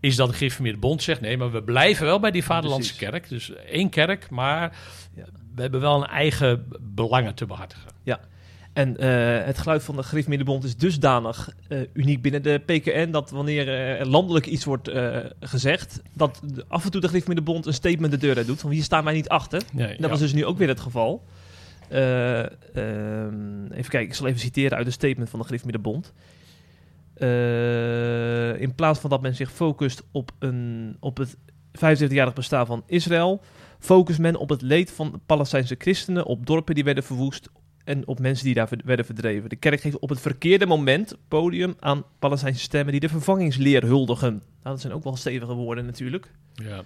is 0.00 0.16
dat 0.16 0.28
de 0.28 0.76
Bond 0.78 1.02
zegt, 1.02 1.20
nee, 1.20 1.36
maar 1.36 1.50
we 1.50 1.62
blijven 1.62 2.06
wel 2.06 2.20
bij 2.20 2.30
die 2.30 2.44
vaderlandse 2.44 2.96
kerk. 2.96 3.28
Dus 3.28 3.54
één 3.54 3.88
kerk, 3.88 4.30
maar 4.30 4.76
Ja. 5.16 5.24
we 5.54 5.62
hebben 5.62 5.80
wel 5.80 6.02
een 6.02 6.08
eigen 6.08 6.72
belangen 6.80 7.34
te 7.34 7.46
behartigen. 7.46 7.90
En 8.80 8.96
eh, 8.96 9.46
het 9.46 9.58
geluid 9.58 9.82
van 9.82 9.96
de 9.96 10.02
Griffemiddenbond 10.02 10.64
is 10.64 10.76
dusdanig 10.76 11.50
eh, 11.68 11.78
uniek 11.92 12.22
binnen 12.22 12.42
de 12.42 12.62
PKN... 12.66 13.10
dat 13.10 13.30
wanneer 13.30 13.68
er 13.68 14.06
landelijk 14.06 14.46
iets 14.46 14.64
wordt 14.64 14.90
gezegd... 15.40 16.02
dat 16.14 16.40
af 16.68 16.84
en 16.84 16.90
toe 16.90 17.00
de 17.00 17.08
Griffemiddenbond 17.08 17.66
een 17.66 17.74
statement 17.74 18.12
de 18.12 18.18
deur 18.18 18.36
uit 18.36 18.46
doet... 18.46 18.60
van 18.60 18.70
hier 18.70 18.82
staan 18.82 19.04
wij 19.04 19.14
niet 19.14 19.28
achter. 19.28 19.62
Nee, 19.72 19.88
Dat 19.88 19.98
ja. 19.98 20.08
was 20.08 20.18
dus 20.18 20.32
nu 20.32 20.44
ook 20.44 20.58
weer 20.58 20.68
het 20.68 20.80
geval. 20.80 21.24
Eh, 21.88 22.40
ehm, 22.40 23.64
even 23.70 23.90
kijken, 23.90 24.08
ik 24.08 24.14
zal 24.14 24.26
even 24.26 24.40
citeren 24.40 24.76
uit 24.76 24.86
een 24.86 24.92
statement 24.92 25.30
van 25.30 25.38
de 25.38 25.44
Griffemiddenbond. 25.44 26.12
Eh 27.14 28.60
in 28.60 28.74
plaats 28.74 29.00
van 29.00 29.10
dat 29.10 29.20
men 29.20 29.34
zich 29.34 29.52
focust 29.52 30.02
op, 30.12 30.30
een, 30.38 30.96
op 31.00 31.16
het 31.16 31.36
75-jarig 31.78 32.32
bestaan 32.32 32.66
van 32.66 32.82
Israël, 32.86 33.42
focust 33.78 34.18
men 34.18 34.36
op 34.36 34.48
het 34.48 34.62
leed 34.62 34.90
van 34.90 35.10
de 35.10 35.18
Palestijnse 35.26 35.74
christenen, 35.78 36.26
op 36.26 36.46
dorpen 36.46 36.74
die 36.74 36.84
werden 36.84 37.04
verwoest 37.04 37.48
en 37.84 38.06
op 38.06 38.18
mensen 38.18 38.44
die 38.44 38.54
daar 38.54 38.68
werden 38.84 39.04
verdreven. 39.04 39.48
De 39.48 39.56
kerk 39.56 39.80
geeft 39.80 39.98
op 39.98 40.08
het 40.08 40.20
verkeerde 40.20 40.66
moment 40.66 41.16
podium 41.28 41.76
aan 41.80 42.04
Palestijnse 42.18 42.60
stemmen 42.60 42.92
die 42.92 43.00
de 43.00 43.08
vervangingsleer 43.08 43.82
huldigen. 43.82 44.30
Nou, 44.32 44.42
dat 44.62 44.80
zijn 44.80 44.92
ook 44.92 45.04
wel 45.04 45.16
stevige 45.16 45.52
woorden 45.52 45.86
natuurlijk. 45.86 46.30
Ja. 46.54 46.82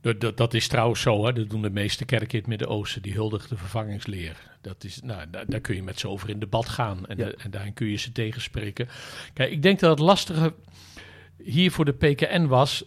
Dat, 0.00 0.20
dat, 0.20 0.36
dat 0.36 0.54
is 0.54 0.68
trouwens 0.68 1.00
zo, 1.00 1.26
hè. 1.26 1.32
dat 1.32 1.50
doen 1.50 1.62
de 1.62 1.70
meeste 1.70 2.04
kerken 2.04 2.30
in 2.30 2.38
het 2.38 2.46
Midden-Oosten, 2.46 3.02
die 3.02 3.12
huldigen 3.12 3.48
de 3.48 3.56
vervangingsleer. 3.56 4.36
Dat 4.60 4.84
is, 4.84 5.00
nou, 5.02 5.30
daar, 5.30 5.44
daar 5.46 5.60
kun 5.60 5.74
je 5.74 5.82
met 5.82 5.98
ze 5.98 6.08
over 6.08 6.28
in 6.28 6.38
debat 6.38 6.68
gaan 6.68 7.06
en, 7.06 7.16
Ja. 7.16 7.30
en 7.36 7.50
daarin 7.50 7.72
kun 7.72 7.86
je 7.86 7.96
ze 7.96 8.12
tegenspreken. 8.12 8.88
Kijk, 9.32 9.50
ik 9.50 9.62
denk 9.62 9.80
dat 9.80 9.90
het 9.90 9.98
lastige 9.98 10.54
hier 11.42 11.70
voor 11.70 11.84
de 11.84 11.92
PKN 11.92 12.46
was 12.46 12.84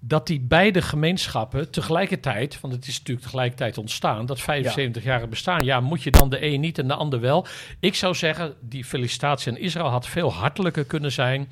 dat 0.00 0.26
die 0.26 0.40
beide 0.40 0.82
gemeenschappen 0.82 1.70
tegelijkertijd, 1.70 2.60
want 2.60 2.74
het 2.74 2.86
is 2.86 2.98
natuurlijk 2.98 3.26
tegelijkertijd 3.26 3.78
ontstaan, 3.78 4.26
dat 4.26 4.40
75 4.40 5.04
jaar 5.04 5.28
bestaan, 5.28 5.64
ja, 5.64 5.80
moet 5.80 6.02
je 6.02 6.10
dan 6.10 6.30
de 6.30 6.44
een 6.44 6.60
niet 6.60 6.78
en 6.78 6.88
de 6.88 6.94
ander 6.94 7.20
wel? 7.20 7.46
Ik 7.80 7.94
zou 7.94 8.14
zeggen, 8.14 8.54
die 8.60 8.84
felicitatie 8.84 9.52
aan 9.52 9.58
Israël 9.58 9.88
had 9.88 10.06
veel 10.06 10.32
hartelijker 10.32 10.84
kunnen 10.84 11.12
zijn. 11.12 11.48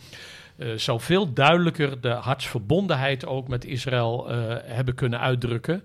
eh, 0.56 0.68
zou 0.76 1.00
veel 1.00 1.32
duidelijker 1.32 2.00
de 2.00 2.09
hartsverbondenheid 2.09 3.26
ook 3.26 3.48
met 3.48 3.64
Israël 3.64 4.30
eh, 4.30 4.37
hebben 4.64 4.94
kunnen 4.94 5.20
uitdrukken. 5.20 5.82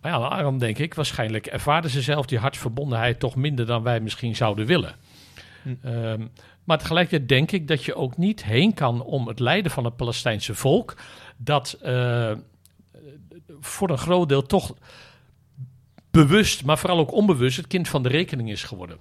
Maar 0.00 0.12
ja, 0.12 0.28
daarom 0.28 0.58
denk 0.58 0.78
ik, 0.78 0.94
waarschijnlijk 0.94 1.46
ervaren 1.46 1.90
ze 1.90 2.02
zelf 2.02 2.26
die 2.26 2.38
hartsverbondenheid 2.38 3.18
toch 3.18 3.36
minder 3.36 3.66
dan 3.66 3.82
wij 3.82 4.00
misschien 4.00 4.36
zouden 4.36 4.66
willen. 4.66 4.94
Hm. 5.62 5.74
Ehm, 5.82 6.26
maar 6.64 6.78
tegelijkertijd 6.78 7.28
denk 7.28 7.52
ik 7.52 7.68
dat 7.68 7.84
je 7.84 7.94
ook 7.94 8.16
niet 8.16 8.44
heen 8.44 8.74
kan 8.74 9.02
om 9.02 9.28
het 9.28 9.40
lijden 9.40 9.70
van 9.70 9.84
het 9.84 9.96
Palestijnse 9.96 10.54
volk, 10.54 10.96
dat 11.38 11.72
eh, 11.82 12.32
voor 13.60 13.90
een 13.90 13.98
groot 13.98 14.28
deel 14.28 14.42
toch 14.46 14.74
bewust, 16.10 16.64
maar 16.64 16.78
vooral 16.78 16.98
ook 16.98 17.12
onbewust, 17.12 17.56
het 17.56 17.66
kind 17.66 17.88
van 17.88 18.02
de 18.02 18.08
rekening 18.08 18.50
is 18.50 18.62
geworden. 18.62 18.98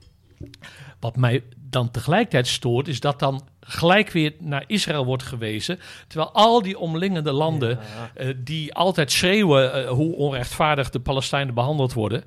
Wat 0.99 1.15
mij 1.15 1.43
dan 1.57 1.91
tegelijkertijd 1.91 2.47
stoort, 2.47 2.87
is 2.87 2.99
dat 2.99 3.19
dan 3.19 3.47
gelijk 3.59 4.09
weer 4.11 4.33
naar 4.39 4.63
Israël 4.67 5.05
wordt 5.05 5.23
gewezen. 5.23 5.79
Terwijl 6.07 6.31
al 6.31 6.61
die 6.61 6.79
omliggende 6.79 7.31
landen, 7.31 7.69
Ja. 7.69 8.11
eh, 8.13 8.33
die 8.37 8.73
altijd 8.73 9.11
schreeuwen 9.11 9.73
eh, 9.73 9.89
hoe 9.89 10.15
onrechtvaardig 10.15 10.89
de 10.89 10.99
Palestijnen 10.99 11.53
behandeld 11.53 11.93
worden, 11.93 12.23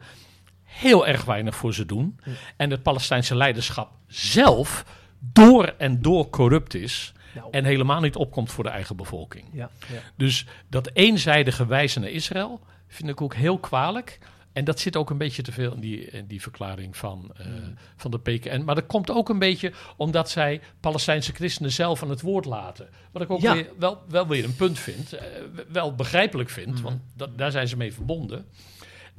heel 0.63 1.07
erg 1.07 1.25
weinig 1.25 1.57
voor 1.57 1.75
ze 1.75 1.87
doen. 1.87 2.19
En 2.57 2.71
het 2.71 2.83
Palestijnse 2.83 3.35
leiderschap 3.37 3.91
zelf 4.07 4.85
door 5.19 5.65
en 5.79 6.03
door 6.03 6.31
corrupt 6.31 6.75
is. 6.75 7.13
Nou, 7.35 7.49
En 7.51 7.65
helemaal 7.65 8.01
niet 8.01 8.17
opkomt 8.17 8.53
voor 8.53 8.65
de 8.65 8.71
eigen 8.71 8.97
bevolking. 8.97 9.45
ja, 9.53 9.71
ja. 9.93 9.99
Dus 10.17 10.47
dat 10.69 10.91
eenzijdige 10.93 11.67
wijzen 11.67 12.01
naar 12.01 12.11
Israël 12.11 12.61
vind 12.89 13.09
ik 13.09 13.21
ook 13.21 13.35
heel 13.35 13.59
kwalijk. 13.59 14.19
En 14.53 14.65
dat 14.65 14.81
zit 14.81 14.97
ook 14.97 15.11
een 15.11 15.19
beetje 15.19 15.43
te 15.43 15.53
veel 15.53 15.75
in 15.75 15.81
die, 15.81 16.01
in 16.11 16.27
die 16.27 16.43
verklaring 16.43 16.97
van, 16.97 17.31
eh, 17.37 17.47
Mm. 17.47 17.75
van 17.97 18.11
de 18.11 18.19
PKN. 18.19 18.63
Maar 18.65 18.75
dat 18.75 18.87
komt 18.87 19.11
ook 19.11 19.29
een 19.29 19.39
beetje 19.39 19.73
omdat 19.97 20.31
zij 20.31 20.61
Palestijnse 20.81 21.33
christenen 21.33 21.73
zelf 21.73 22.03
aan 22.03 22.11
het 22.11 22.21
woord 22.21 22.45
laten. 22.45 22.89
Wat 23.13 23.23
ik 23.23 23.31
ook 23.31 23.41
Ja. 23.41 23.55
weer, 23.55 23.69
wel, 23.79 23.99
wel 24.09 24.27
weer 24.27 24.45
een 24.45 24.57
punt 24.57 24.79
vind. 24.79 25.13
eh, 25.13 25.25
wel 25.69 25.95
begrijpelijk 25.95 26.51
vind, 26.51 26.75
Mm. 26.77 26.83
want 26.83 27.01
dat, 27.17 27.39
daar 27.39 27.51
zijn 27.51 27.69
ze 27.69 27.77
mee 27.77 27.93
verbonden. 27.95 28.47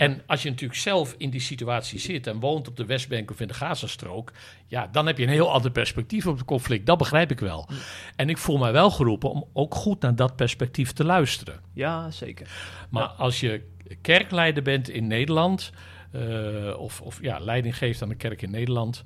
En 0.01 0.21
als 0.25 0.43
je 0.43 0.49
natuurlijk 0.49 0.79
zelf 0.79 1.15
in 1.17 1.29
die 1.29 1.39
situatie 1.39 1.99
zit 1.99 2.27
en 2.27 2.39
woont 2.39 2.67
op 2.67 2.77
de 2.77 2.85
Westbank 2.85 3.31
of 3.31 3.39
in 3.39 3.47
de 3.47 3.53
Gazastrook, 3.53 4.31
ja, 4.67 4.87
dan 4.87 5.05
heb 5.07 5.17
je 5.17 5.23
een 5.23 5.29
heel 5.29 5.51
ander 5.51 5.71
perspectief 5.71 6.27
op 6.27 6.37
het 6.37 6.45
conflict. 6.45 6.85
Dat 6.85 6.97
begrijp 6.97 7.31
ik 7.31 7.39
wel. 7.39 7.69
En 8.15 8.29
ik 8.29 8.37
voel 8.37 8.57
mij 8.57 8.71
wel 8.71 8.91
geroepen 8.91 9.29
om 9.29 9.45
ook 9.53 9.75
goed 9.75 10.01
naar 10.01 10.15
dat 10.15 10.35
perspectief 10.35 10.91
te 10.91 11.03
luisteren. 11.05 11.59
ja, 11.73 12.11
zeker. 12.11 12.47
Maar 12.89 13.03
Ja. 13.03 13.07
als 13.17 13.39
je 13.39 13.63
kerkleider 14.01 14.63
bent 14.63 14.89
in 14.89 15.07
Nederland, 15.07 15.71
eh, 16.11 16.73
of, 16.77 17.01
of 17.01 17.21
ja, 17.21 17.39
leiding 17.39 17.77
geeft 17.77 18.01
aan 18.01 18.09
de 18.09 18.15
kerk 18.15 18.41
in 18.41 18.51
Nederland, 18.51 19.03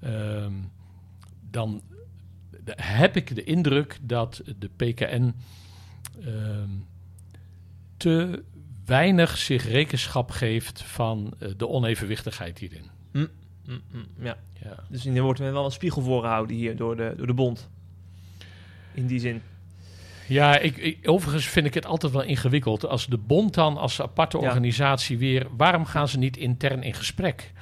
ehm, 0.00 0.52
dan 1.50 1.82
heb 2.76 3.16
ik 3.16 3.34
de 3.34 3.44
indruk 3.44 3.98
dat 4.02 4.42
de 4.58 4.68
PKN 4.76 5.34
ehm, 6.24 6.70
te 7.96 8.44
weinig 8.88 9.36
zich 9.38 9.64
rekenschap 9.68 10.30
geeft 10.30 10.82
van 10.82 11.32
eh, 11.38 11.48
de 11.56 11.68
onevenwichtigheid 11.68 12.58
hierin. 12.58 12.84
Mm, 13.12 13.28
mm, 13.66 13.80
ja. 14.20 14.36
Ja. 14.62 14.74
Dus 14.88 15.04
hier 15.04 15.22
wordt 15.22 15.40
er 15.40 15.52
wel 15.52 15.64
een 15.64 15.70
spiegel 15.70 16.02
voorgehouden 16.02 16.56
hier 16.56 16.76
door 16.76 16.96
de, 16.96 17.14
door 17.16 17.26
de 17.26 17.34
bond. 17.34 17.68
In 18.94 19.06
die 19.06 19.18
zin. 19.20 19.42
Ja, 20.28 20.58
ik, 20.58 20.76
ik- 20.76 21.08
overigens 21.08 21.46
vind 21.46 21.66
ik 21.66 21.74
het 21.74 21.86
altijd 21.86 22.12
wel 22.12 22.22
ingewikkeld. 22.22 22.86
Als 22.86 23.06
de 23.06 23.18
bond 23.18 23.54
dan 23.54 23.76
als 23.76 24.02
aparte 24.02 24.38
Ja. 24.38 24.42
organisatie 24.46 25.18
weer... 25.18 25.46
waarom 25.56 25.84
gaan 25.84 26.08
ze 26.08 26.18
niet 26.18 26.36
intern 26.36 26.82
in 26.82 26.94
gesprek? 26.94 27.52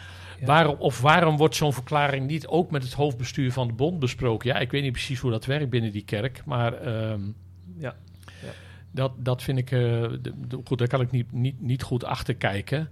Ja. 0.41 0.47
Waarom, 0.47 0.77
of 0.79 1.01
waarom 1.01 1.37
wordt 1.37 1.57
zo'n 1.57 1.73
verklaring 1.73 2.27
niet 2.27 2.47
ook 2.47 2.71
met 2.71 2.83
het 2.83 2.93
hoofdbestuur 2.93 3.53
van 3.53 3.67
de 3.67 3.73
bond 3.73 3.99
besproken? 3.99 4.49
Ja, 4.49 4.59
ik 4.59 4.71
weet 4.71 4.83
niet 4.83 4.93
precies 4.93 5.19
hoe 5.21 5.31
dat 5.31 5.45
werkt 5.45 5.71
binnen 5.71 5.93
die 5.93 6.05
kerk, 6.05 6.43
maar... 6.45 6.73
ehm, 6.75 7.21
Ja. 7.79 7.97
Dat, 8.97 9.13
dat 9.17 9.43
vind 9.43 9.59
ik... 9.59 9.71
eh, 9.71 10.05
goed, 10.65 10.79
daar 10.79 10.89
kan 10.89 11.01
ik 11.01 11.11
niet, 11.11 11.33
niet, 11.33 11.61
niet 11.61 11.83
goed 11.83 12.05
achter 12.05 12.35
kijken. 12.35 12.89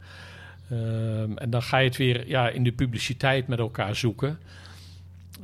Ehm, 0.71 1.37
en 1.37 1.51
dan 1.51 1.63
ga 1.63 1.79
je 1.79 1.89
het 1.89 1.97
weer 1.97 2.29
ja, 2.29 2.49
in 2.49 2.65
de 2.65 2.73
publiciteit 2.73 3.47
met 3.47 3.59
elkaar 3.59 3.97
zoeken. 3.97 4.39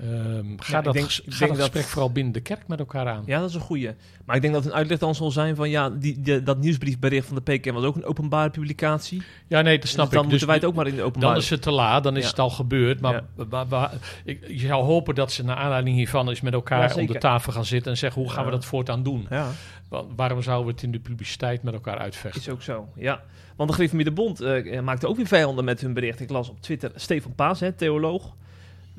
Ehm, 0.01 0.45
ga 0.57 0.79
ik 0.79 0.85
dat, 0.85 0.95
denk- 0.95 1.07
ges- 1.07 1.23
ga 1.27 1.39
dat 1.47 1.49
dat- 1.57 1.59
gesprek 1.65 1.85
vooral 1.85 2.13
binnen 2.13 2.33
de 2.33 2.41
kerk 2.41 2.69
met 2.69 2.79
elkaar 2.79 3.09
aan. 3.09 3.23
Ja, 3.27 3.41
dat 3.41 3.49
is 3.49 3.55
een 3.55 3.61
goeie. 3.61 3.91
Maar 4.25 4.37
ik 4.37 4.43
denk 4.43 4.55
dat 4.55 4.65
een 4.65 4.73
uitleg 4.73 4.99
dan 4.99 5.15
zal 5.15 5.31
zijn 5.31 5.57
van 5.57 5.71
ja, 5.71 5.91
die, 5.91 6.21
die- 6.21 6.43
dat 6.43 6.59
nieuwsbriefbericht 6.59 7.27
van 7.27 7.41
de 7.45 7.53
PKM 7.59 7.73
was 7.73 7.85
ook 7.85 7.97
een 7.97 8.05
openbare 8.05 8.51
publicatie. 8.51 9.23
Ja, 9.47 9.61
nee, 9.61 9.73
dat 9.73 9.83
Dus 9.83 9.91
snap 9.91 10.11
dan 10.11 10.25
ik. 10.25 10.29
moeten 10.29 10.47
wij 10.47 10.57
het 10.57 10.65
ook 10.65 10.75
maar 10.75 10.87
in 10.87 10.91
de 10.93 10.97
Dan 10.99 11.07
openbare... 11.07 11.39
is 11.39 11.51
het 11.51 11.63
te 11.63 11.71
laat, 11.71 12.03
dan 12.03 12.17
is 12.17 12.23
Ja. 12.23 12.29
het 12.31 12.39
al 12.39 12.51
gebeurd. 12.51 13.01
Maar 13.01 13.23
Ja. 13.51 13.91
ik, 14.25 14.49
je 14.49 14.59
zou 14.67 14.85
hopen 14.85 15.15
dat 15.15 15.33
ze 15.33 15.45
naar 15.45 15.57
aanleiding 15.57 15.97
hiervan 15.97 16.29
eens 16.29 16.41
met 16.41 16.53
Ja, 16.53 16.59
elkaar 16.59 16.95
om 16.95 17.07
de 17.07 17.19
tafel 17.19 17.53
gaan 17.53 17.65
zitten 17.65 17.91
en 17.93 17.99
zeggen 17.99 18.23
hoe 18.23 18.31
gaan 18.31 18.45
we 18.45 18.51
Ja. 18.51 18.57
dat 18.57 18.65
voortaan 18.65 19.03
doen? 19.03 19.27
Ja, 19.31 19.49
Wa- 19.89 20.05
waarom 20.17 20.43
zouden 20.43 20.67
we 20.67 20.73
het 20.73 20.83
in 20.83 20.91
de 20.91 20.99
publiciteit 21.01 21.63
met 21.63 21.75
elkaar 21.75 21.99
uitvechten? 21.99 22.41
is 22.41 22.49
ook 22.49 22.63
zo. 22.63 22.89
Ja. 22.97 23.21
Want 23.57 23.69
de 23.71 23.77
Griffemidde 23.77 24.13
Bond 24.13 24.41
eh, 24.41 24.81
maakte 24.81 25.07
ook 25.09 25.17
weer 25.17 25.27
vijanden 25.27 25.65
met 25.65 25.81
hun 25.81 25.93
bericht. 25.93 26.21
Ik 26.21 26.31
las 26.31 26.49
op 26.49 26.61
Twitter 26.63 26.91
Stefan 26.95 27.35
Paas, 27.35 27.61
hè, 27.61 27.73
theoloog, 27.73 28.35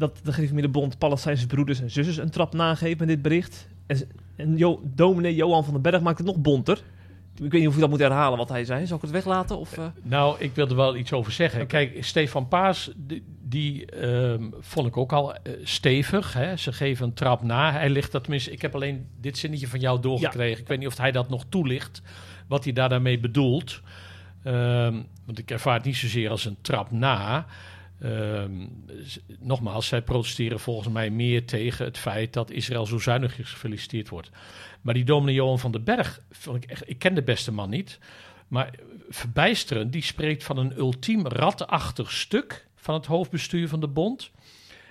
dat 0.02 0.20
de 0.24 0.34
Griffemidde 0.34 0.70
Bond 0.70 0.98
Palestijnse 0.98 1.48
broeders 1.48 1.82
en 1.82 1.92
zusters 1.92 2.18
een 2.18 2.30
trap 2.30 2.54
nageeft 2.54 3.00
met 3.00 3.08
dit 3.08 3.22
bericht. 3.22 3.68
En, 3.88 4.10
en 4.36 4.58
jo, 4.58 4.82
dominee 4.84 5.36
Johan 5.36 5.64
van 5.64 5.74
den 5.74 5.82
Berg 5.82 6.02
maakt 6.02 6.18
het 6.18 6.28
nog 6.28 6.38
bonter. 6.38 6.84
Ik 7.36 7.52
weet 7.52 7.60
niet 7.60 7.68
of 7.68 7.74
je 7.74 7.80
dat 7.80 7.90
moet 7.90 8.00
herhalen 8.00 8.38
wat 8.38 8.50
hij 8.50 8.66
zei. 8.66 8.86
Zal 8.86 8.96
ik 8.96 9.02
het 9.02 9.12
weglaten? 9.12 9.58
Of, 9.58 9.78
eh? 9.78 9.86
Nou, 10.02 10.36
ik 10.40 10.56
wilde 10.56 10.76
wel 10.76 10.96
iets 10.96 11.14
over 11.14 11.32
zeggen. 11.32 11.68
Kijk, 11.68 12.04
Stefan 12.04 12.48
Paas, 12.48 12.92
die, 12.96 13.24
die, 13.42 13.86
ehm, 13.86 14.44
vond 14.60 14.88
ik 14.88 14.98
ook 14.98 15.14
al 15.14 15.36
eh, 15.36 15.54
stevig. 15.64 16.34
Hè? 16.34 16.58
Ze 16.58 16.74
geven 16.74 17.06
een 17.06 17.14
trap 17.14 17.44
na. 17.44 17.72
Hij 17.72 17.90
ligt 17.90 18.12
dat 18.12 18.22
tenminste. 18.22 18.52
Ik 18.52 18.62
heb 18.62 18.76
alleen 18.76 19.08
dit 19.22 19.38
zinnetje 19.38 19.68
van 19.68 19.80
jou 19.80 20.02
doorgekregen. 20.02 20.62
Ik 20.62 20.68
weet 20.68 20.80
niet 20.80 20.88
of 20.88 20.98
hij 20.98 21.12
dat 21.12 21.30
nog 21.30 21.46
toelicht. 21.50 22.02
Wat 22.48 22.64
hij 22.64 22.74
daar 22.74 22.90
daarmee 22.90 23.20
bedoelt. 23.20 23.82
Ehm, 24.44 25.02
want 25.26 25.38
ik 25.38 25.52
ervaar 25.52 25.76
het 25.76 25.86
niet 25.86 25.96
zozeer 25.96 26.30
als 26.30 26.46
een 26.46 26.58
trap 26.62 26.92
na. 26.92 27.46
Ehm, 28.02 28.68
nogmaals, 29.40 29.88
zij 29.88 30.02
protesteren 30.02 30.60
volgens 30.60 30.94
mij 30.94 31.10
meer 31.10 31.46
tegen 31.46 31.86
het 31.86 31.98
feit 31.98 32.34
dat 32.34 32.52
Israël 32.52 32.86
zo 32.86 32.98
zuinig 33.00 33.36
gefeliciteerd 33.36 34.10
wordt. 34.10 34.30
Maar 34.82 34.94
die 34.94 35.04
dominee 35.04 35.36
Johan 35.36 35.60
van 35.60 35.72
den 35.72 35.84
Berg, 35.84 36.22
vond 36.32 36.64
ik, 36.64 36.70
echt, 36.70 36.90
ik 36.90 37.00
ken 37.00 37.14
de 37.14 37.24
beste 37.24 37.52
man 37.52 37.70
niet. 37.70 38.00
Maar 38.48 38.70
verbijsterend, 39.10 39.92
die 39.92 40.04
spreekt 40.04 40.44
van 40.44 40.58
een 40.58 40.78
ultiem 40.78 41.28
ratachtig 41.28 42.12
stuk 42.12 42.68
van 42.76 42.94
het 42.94 43.06
hoofdbestuur 43.06 43.68
van 43.68 43.80
de 43.80 43.88
bond. 43.88 44.32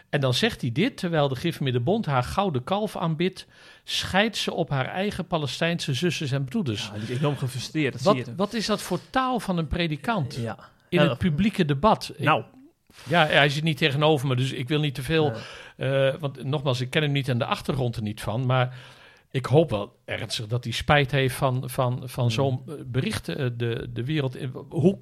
En 0.08 0.20
dan 0.20 0.34
zegt 0.34 0.60
hij 0.60 0.72
dit, 0.72 0.96
terwijl 0.96 1.28
de 1.28 1.36
Gifmiddenbond 1.36 2.06
haar 2.06 2.22
gouden 2.22 2.64
kalf 2.64 2.96
aanbidt, 2.96 3.46
scheidt 3.84 4.36
ze 4.36 4.52
op 4.52 4.70
haar 4.70 4.86
eigen 4.86 5.26
Palestijnse 5.26 5.94
zusters 5.94 6.30
en 6.30 6.44
broeders. 6.44 6.90
Ja, 7.08 7.14
enorm 7.14 7.36
gefrustreerd. 7.36 7.92
Dat 7.92 8.02
zie 8.02 8.12
wat, 8.12 8.26
je. 8.26 8.34
wat 8.34 8.54
is 8.54 8.66
dat 8.66 8.82
voor 8.82 8.98
taal 9.10 9.40
van 9.40 9.58
een 9.58 9.66
predikant 9.68 10.34
Ja. 10.34 10.58
in 10.88 11.00
het 11.00 11.18
publieke 11.18 11.64
debat? 11.64 12.12
Ik- 12.16 12.24
Nou, 12.24 12.44
ja, 13.08 13.26
hij 13.26 13.48
zit 13.48 13.62
niet 13.62 13.76
tegenover 13.76 14.26
me, 14.26 14.36
dus 14.36 14.52
ik 14.52 14.68
wil 14.68 14.80
niet 14.80 14.94
te 14.94 15.02
veel. 15.02 15.32
Nee. 15.76 16.08
eh, 16.08 16.14
want 16.20 16.44
nogmaals, 16.44 16.80
ik 16.80 16.90
ken 16.90 17.02
hem 17.02 17.12
niet 17.12 17.28
en 17.28 17.38
de 17.38 17.44
achtergrond 17.44 17.96
er 17.96 18.02
niet 18.02 18.20
van. 18.20 18.46
Maar 18.46 18.74
ik 19.32 19.46
hoop 19.46 19.70
wel 19.70 19.96
ernstig 20.04 20.46
dat 20.46 20.64
hij 20.64 20.72
spijt 20.72 21.10
heeft 21.10 21.34
van, 21.34 21.70
van, 21.70 22.02
van 22.04 22.24
Mm. 22.24 22.30
zo'n 22.30 22.60
eh, 22.66 22.74
bericht 22.86 23.28
eh, 23.28 23.46
de, 23.56 23.88
de 23.92 24.04
wereld. 24.04 24.36
Hoe, 24.68 24.98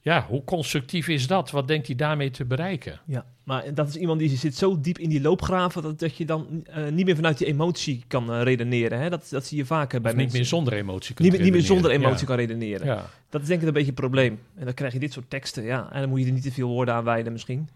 ja, 0.00 0.26
hoe 0.28 0.44
constructief 0.44 1.08
is 1.08 1.26
dat? 1.26 1.50
Wat 1.50 1.68
denkt 1.68 1.86
hij 1.86 1.96
daarmee 1.96 2.30
te 2.30 2.44
bereiken? 2.44 3.00
Ja, 3.06 3.26
maar 3.44 3.74
dat 3.74 3.88
is 3.88 3.96
iemand 3.96 4.18
die 4.18 4.36
zit 4.36 4.56
zo 4.56 4.80
diep 4.80 4.98
in 4.98 5.08
die 5.08 5.20
loopgraven 5.20 5.82
dat, 5.82 5.98
dat 6.00 6.16
je 6.16 6.24
dan 6.24 6.64
eh, 6.66 6.88
niet 6.88 7.04
meer 7.06 7.14
vanuit 7.16 7.38
die 7.38 7.46
emotie 7.46 8.04
kan 8.08 8.32
redeneren. 8.40 9.00
Hè? 9.00 9.10
Dat, 9.10 9.26
dat 9.30 9.46
zie 9.46 9.58
je 9.58 9.64
vaker 9.66 10.00
bij 10.00 10.10
Of 10.10 10.16
niet 10.16 10.26
mensen. 10.32 10.38
meer 10.40 10.48
zonder 10.48 10.72
emotie 10.72 11.14
niet, 11.18 11.18
meer- 11.18 11.30
niet 11.30 11.40
meer 11.40 11.60
redeneren. 11.60 11.66
zonder 11.82 11.90
emotie 11.90 12.20
Ja. 12.20 12.26
kan 12.26 12.36
redeneren. 12.36 12.86
Ja. 12.86 13.10
Dat 13.28 13.42
is 13.42 13.48
denk 13.48 13.60
ik 13.60 13.66
een 13.66 13.72
beetje 13.72 13.90
het 13.90 14.00
probleem. 14.00 14.38
En 14.54 14.64
dan 14.64 14.74
krijg 14.74 14.92
je 14.92 14.98
dit 14.98 15.12
soort 15.12 15.30
teksten, 15.30 15.62
ja. 15.64 15.88
En 15.92 16.00
dan 16.00 16.08
moet 16.08 16.20
je 16.20 16.26
er 16.26 16.32
niet 16.32 16.42
te 16.42 16.52
veel 16.52 16.68
woorden 16.68 16.94
aan 16.94 17.04
wijden 17.04 17.32
misschien. 17.32 17.68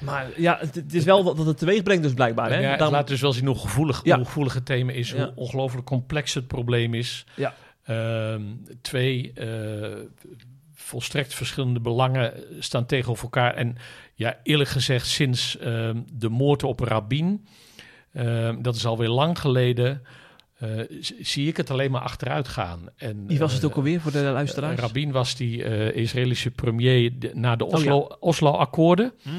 Maar 0.00 0.26
ja, 0.36 0.56
het, 0.60 0.74
het 0.74 0.94
is 0.94 1.04
wel 1.04 1.24
wat, 1.24 1.36
wat 1.36 1.46
het 1.46 1.58
teweeg 1.58 1.82
brengt 1.82 2.02
dus 2.02 2.14
blijkbaar. 2.14 2.50
Hè? 2.50 2.58
Ja, 2.58 2.90
laat 2.90 3.08
dus 3.08 3.20
wel 3.20 3.32
zien 3.32 3.46
hoe 3.46 3.58
gevoelig, 3.58 4.00
Ja. 4.04 4.16
hoe 4.16 4.24
gevoelig 4.24 4.54
het 4.54 4.66
thema 4.66 4.92
is, 4.92 5.12
hoe 5.12 5.32
ongelooflijk 5.34 5.86
complex 5.86 6.34
het 6.34 6.46
probleem 6.46 6.94
is. 6.94 7.24
Ja. 7.34 7.54
Ehm, 7.84 8.42
twee 8.82 9.32
eh, 9.34 9.96
volstrekt 10.74 11.34
verschillende 11.34 11.80
belangen 11.80 12.32
staan 12.58 12.86
tegenover 12.86 13.24
elkaar. 13.24 13.54
En 13.54 13.76
ja, 14.14 14.38
eerlijk 14.42 14.70
gezegd, 14.70 15.06
sinds 15.06 15.58
ehm, 15.58 15.96
de 16.12 16.28
moord 16.28 16.62
op 16.62 16.80
Rabin, 16.80 17.46
ehm, 18.12 18.62
dat 18.62 18.74
is 18.74 18.86
alweer 18.86 19.08
lang 19.08 19.38
geleden, 19.38 20.02
eh, 20.58 20.68
zie 21.20 21.48
ik 21.48 21.56
het 21.56 21.70
alleen 21.70 21.90
maar 21.90 22.00
achteruit 22.00 22.48
gaan. 22.48 22.88
En, 22.96 23.26
Wie 23.26 23.38
was 23.38 23.52
het 23.52 23.62
eh, 23.62 23.68
ook 23.68 23.76
alweer 23.76 24.00
voor 24.00 24.12
de 24.12 24.18
luisteraars? 24.18 24.80
Rabin 24.80 25.10
was 25.12 25.34
die 25.36 25.64
eh, 25.64 26.02
Israëlische 26.02 26.50
premier 26.50 27.18
de- 27.18 27.30
na 27.34 27.56
de 27.56 27.64
Oh, 27.64 27.70
ja. 27.70 27.76
Oslo, 27.76 28.16
Oslo-akkoorden. 28.20 29.12
Mm. 29.22 29.34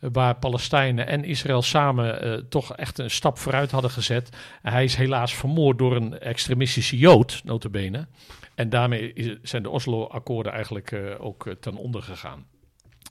Eh, 0.00 0.08
waar 0.12 0.36
Palestijnen 0.36 1.06
en 1.06 1.24
Israël 1.24 1.62
samen 1.62 2.22
eh, 2.22 2.32
toch 2.48 2.76
echt 2.76 2.98
een 2.98 3.10
stap 3.10 3.38
vooruit 3.38 3.70
hadden 3.70 3.90
gezet. 3.90 4.28
Hij 4.62 4.84
is 4.84 4.94
helaas 4.94 5.34
vermoord 5.34 5.78
door 5.78 5.96
een 5.96 6.18
extremistische 6.18 6.98
Jood, 6.98 7.40
notabene. 7.44 8.06
En 8.54 8.68
daarmee 8.68 9.12
is, 9.12 9.36
zijn 9.42 9.62
de 9.62 9.70
Oslo-akkoorden 9.70 10.52
eigenlijk 10.52 10.92
eh, 10.92 11.00
ook 11.18 11.46
eh, 11.46 11.54
ten 11.54 11.76
onder 11.76 12.02
gegaan. 12.02 12.46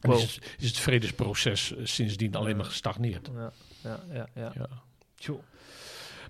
En 0.02 0.10
Wow. 0.10 0.20
is, 0.20 0.40
is 0.60 0.68
het 0.68 0.78
vredesproces 0.80 1.76
eh, 1.76 1.86
sindsdien 1.86 2.36
alleen 2.36 2.56
maar 2.58 2.66
gestagneerd. 2.66 3.30
Ja, 3.36 3.52
ja, 3.84 4.00
ja. 4.14 4.28
ja. 4.36 4.52
Ja. 4.56 4.68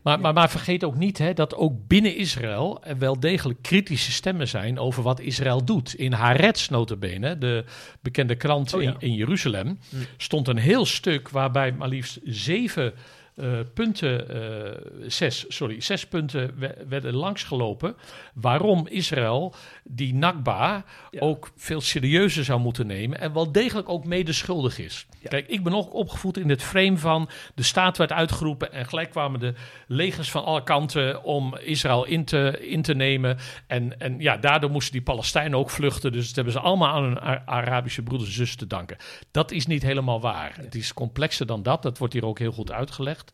Maar, 0.02 0.20
maar, 0.20 0.34
maar 0.34 0.50
vergeet 0.50 0.84
ook 0.84 0.96
niet 0.96 1.18
hè, 1.18 1.34
dat 1.34 1.56
ook 1.56 1.74
binnen 1.88 2.16
Israël 2.16 2.84
er 2.84 2.98
wel 2.98 3.20
degelijk 3.20 3.62
kritische 3.62 4.12
stemmen 4.12 4.48
zijn 4.48 4.80
over 4.80 5.04
wat 5.04 5.20
Israël 5.20 5.66
doet. 5.66 5.94
In 5.94 6.12
Haaretz 6.14 6.68
notabene, 6.70 7.38
de 7.38 7.64
bekende 8.02 8.36
krant 8.36 8.74
Oh 8.74 8.82
ja. 8.82 8.90
in, 8.90 8.96
in 9.10 9.14
Jeruzalem, 9.14 9.80
Hm. 9.90 9.96
stond 10.18 10.48
een 10.48 10.58
heel 10.58 10.86
stuk 10.86 11.30
waarbij 11.30 11.72
maar 11.72 11.88
liefst 11.88 12.20
zeven 12.24 12.94
eh, 13.42 13.60
punten, 13.74 14.30
eh, 14.30 15.08
zes, 15.08 15.46
sorry, 15.48 15.82
zes 15.82 16.08
punten 16.08 16.54
we- 16.60 16.86
werden 16.88 17.14
langsgelopen. 17.14 17.96
Waarom 18.34 18.88
Israël 18.88 19.54
die 19.84 20.14
Nakba 20.14 20.84
Ja. 21.12 21.20
ook 21.20 21.52
veel 21.56 21.82
serieuzer 21.82 22.44
zou 22.44 22.60
moeten 22.60 22.88
nemen 22.88 23.20
en 23.20 23.34
wel 23.34 23.52
degelijk 23.52 23.90
ook 23.90 24.06
mede 24.06 24.34
schuldig 24.34 24.80
is. 24.80 25.06
Ja. 25.20 25.30
Kijk, 25.30 25.48
ik 25.48 25.64
ben 25.64 25.74
ook 25.74 25.94
opgevoed 25.94 26.38
in 26.38 26.50
het 26.50 26.64
frame 26.64 26.98
van 26.98 27.30
de 27.56 27.64
staat 27.64 27.98
werd 27.98 28.12
uitgeroepen 28.12 28.72
en 28.74 28.86
gelijk 28.86 29.10
kwamen 29.10 29.40
de 29.40 29.54
legers 29.88 30.32
van 30.32 30.44
alle 30.46 30.64
kanten 30.64 31.24
om 31.24 31.58
Israël 31.58 32.06
in 32.06 32.26
te, 32.26 32.58
in 32.68 32.82
te 32.82 32.94
nemen. 32.94 33.38
En, 33.68 34.00
en 34.00 34.20
ja, 34.20 34.38
daardoor 34.38 34.70
moesten 34.72 34.92
die 34.94 35.02
Palestijnen 35.02 35.58
ook 35.60 35.70
vluchten. 35.70 36.12
Dus 36.12 36.26
dat 36.26 36.36
hebben 36.36 36.54
ze 36.54 36.60
allemaal 36.60 36.94
aan 36.94 37.04
hun 37.04 37.20
Arabische 37.48 38.02
broeders 38.04 38.30
en 38.30 38.36
zussen 38.36 38.58
te 38.58 38.68
danken. 38.68 38.98
Dat 39.32 39.52
is 39.52 39.66
niet 39.68 39.84
helemaal 39.84 40.22
waar. 40.22 40.54
Het 40.56 40.76
is 40.76 40.94
complexer 40.94 41.46
dan 41.46 41.64
dat. 41.64 41.82
Dat 41.84 41.98
wordt 41.98 42.14
hier 42.14 42.26
ook 42.26 42.40
heel 42.40 42.52
goed 42.52 42.72
uitgelegd. 42.72 43.31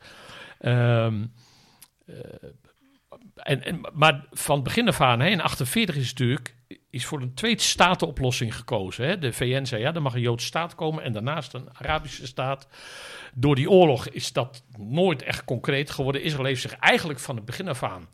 Ehm, 0.60 1.26
eh, 2.06 2.16
en, 3.36 3.82
maar 3.94 4.26
van 4.32 4.64
begin 4.64 4.88
af 4.88 5.02
aan, 5.02 5.20
hè, 5.20 5.28
in 5.28 5.42
48 5.42 5.96
is 5.96 6.10
natuurlijk 6.10 6.56
is 6.90 7.06
voor 7.06 7.22
een 7.22 7.34
twee-staten-oplossing 7.34 8.56
gekozen. 8.56 9.08
Hè. 9.08 9.18
De 9.18 9.34
VN 9.34 9.66
zei, 9.66 9.82
ja, 9.82 9.94
er 9.94 10.02
mag 10.02 10.14
een 10.14 10.22
Joodse 10.22 10.48
staat 10.48 10.76
komen 10.76 11.04
en 11.04 11.14
daarnaast 11.14 11.54
een 11.54 11.70
Arabische 11.74 12.28
staat. 12.28 12.68
Door 13.34 13.56
die 13.56 13.70
oorlog 13.70 14.10
is 14.10 14.34
dat 14.34 14.64
nooit 14.78 15.24
echt 15.24 15.44
concreet 15.44 15.90
geworden. 15.90 16.24
Israël 16.24 16.46
heeft 16.46 16.62
zich 16.62 16.78
eigenlijk 16.78 17.20
van 17.20 17.36
het 17.36 17.46
begin 17.46 17.68
af 17.68 17.84
aan 17.84 18.08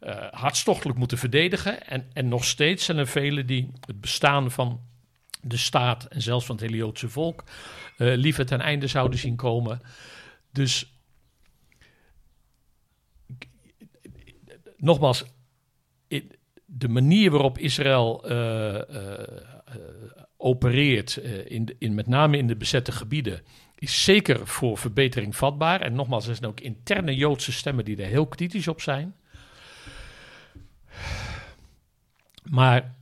eh, 0.00 0.26
hartstochtelijk 0.30 0.98
moeten 0.98 1.18
verdedigen. 1.18 1.86
En, 1.86 2.10
en 2.12 2.28
nog 2.28 2.44
steeds 2.44 2.84
zijn 2.84 2.98
er 2.98 3.06
velen 3.06 3.46
die 3.46 3.72
het 3.86 4.00
bestaan 4.00 4.50
van 4.50 4.80
de 5.40 5.56
staat 5.56 6.04
en 6.04 6.22
zelfs 6.22 6.46
van 6.46 6.56
het 6.56 6.64
hele 6.64 6.76
Joodse 6.76 7.08
volk 7.08 7.44
eh, 7.96 8.14
liever 8.14 8.46
ten 8.46 8.60
einde 8.60 8.86
zouden 8.86 9.18
zien 9.18 9.36
komen. 9.36 9.80
Dus 10.52 10.95
nogmaals, 14.86 15.24
de 16.66 16.88
manier 16.88 17.30
waarop 17.30 17.58
Israël 17.58 18.24
eh, 18.24 18.74
eh, 18.74 19.20
eh, 19.64 19.80
opereert, 20.36 21.16
in, 21.46 21.74
in, 21.78 21.94
met 21.94 22.06
name 22.06 22.36
in 22.38 22.46
de 22.46 22.56
bezette 22.56 22.92
gebieden, 22.92 23.40
is 23.78 24.04
zeker 24.04 24.46
voor 24.46 24.78
verbetering 24.78 25.36
vatbaar. 25.36 25.80
En 25.80 25.94
nogmaals, 25.94 26.26
er 26.28 26.34
zijn 26.34 26.50
ook 26.50 26.60
interne 26.60 27.14
Joodse 27.14 27.52
stemmen 27.52 27.84
die 27.84 28.02
er 28.02 28.08
heel 28.08 28.26
kritisch 28.26 28.68
op 28.68 28.80
zijn. 28.80 29.14
Maar 32.42 32.94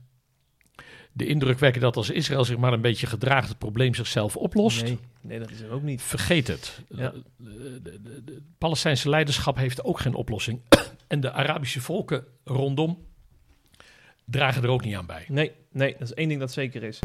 de 1.11 1.25
indruk 1.25 1.59
wekken 1.59 1.81
dat 1.81 1.95
als 1.95 2.09
Israël 2.09 2.45
zich 2.45 2.57
maar 2.57 2.73
een 2.73 2.81
beetje 2.81 3.07
gedraagt, 3.07 3.49
het 3.49 3.57
probleem 3.57 3.93
zichzelf 3.93 4.35
oplost. 4.35 4.83
Nee, 4.83 4.99
nee, 5.21 5.39
dat 5.39 5.51
is 5.51 5.59
hem 5.59 5.69
ook 5.69 5.81
niet. 5.81 6.01
Vergeet 6.01 6.47
het. 6.47 6.81
Ja. 6.89 7.13
De 7.37 8.41
Palestijnse 8.57 9.09
leiderschap 9.09 9.57
heeft 9.57 9.83
ook 9.83 9.99
geen 9.99 10.13
oplossing. 10.13 10.61
En 11.07 11.19
de 11.19 11.31
Arabische 11.31 11.81
volken 11.81 12.23
rondom 12.43 13.05
dragen 14.25 14.63
er 14.63 14.69
ook 14.69 14.83
niet 14.83 14.95
aan 14.95 15.05
bij. 15.05 15.25
Nee, 15.27 15.51
nee, 15.71 15.91
dat 15.91 16.01
is 16.01 16.13
één 16.13 16.27
ding 16.27 16.39
dat 16.39 16.51
zeker 16.51 16.83
is. 16.83 16.99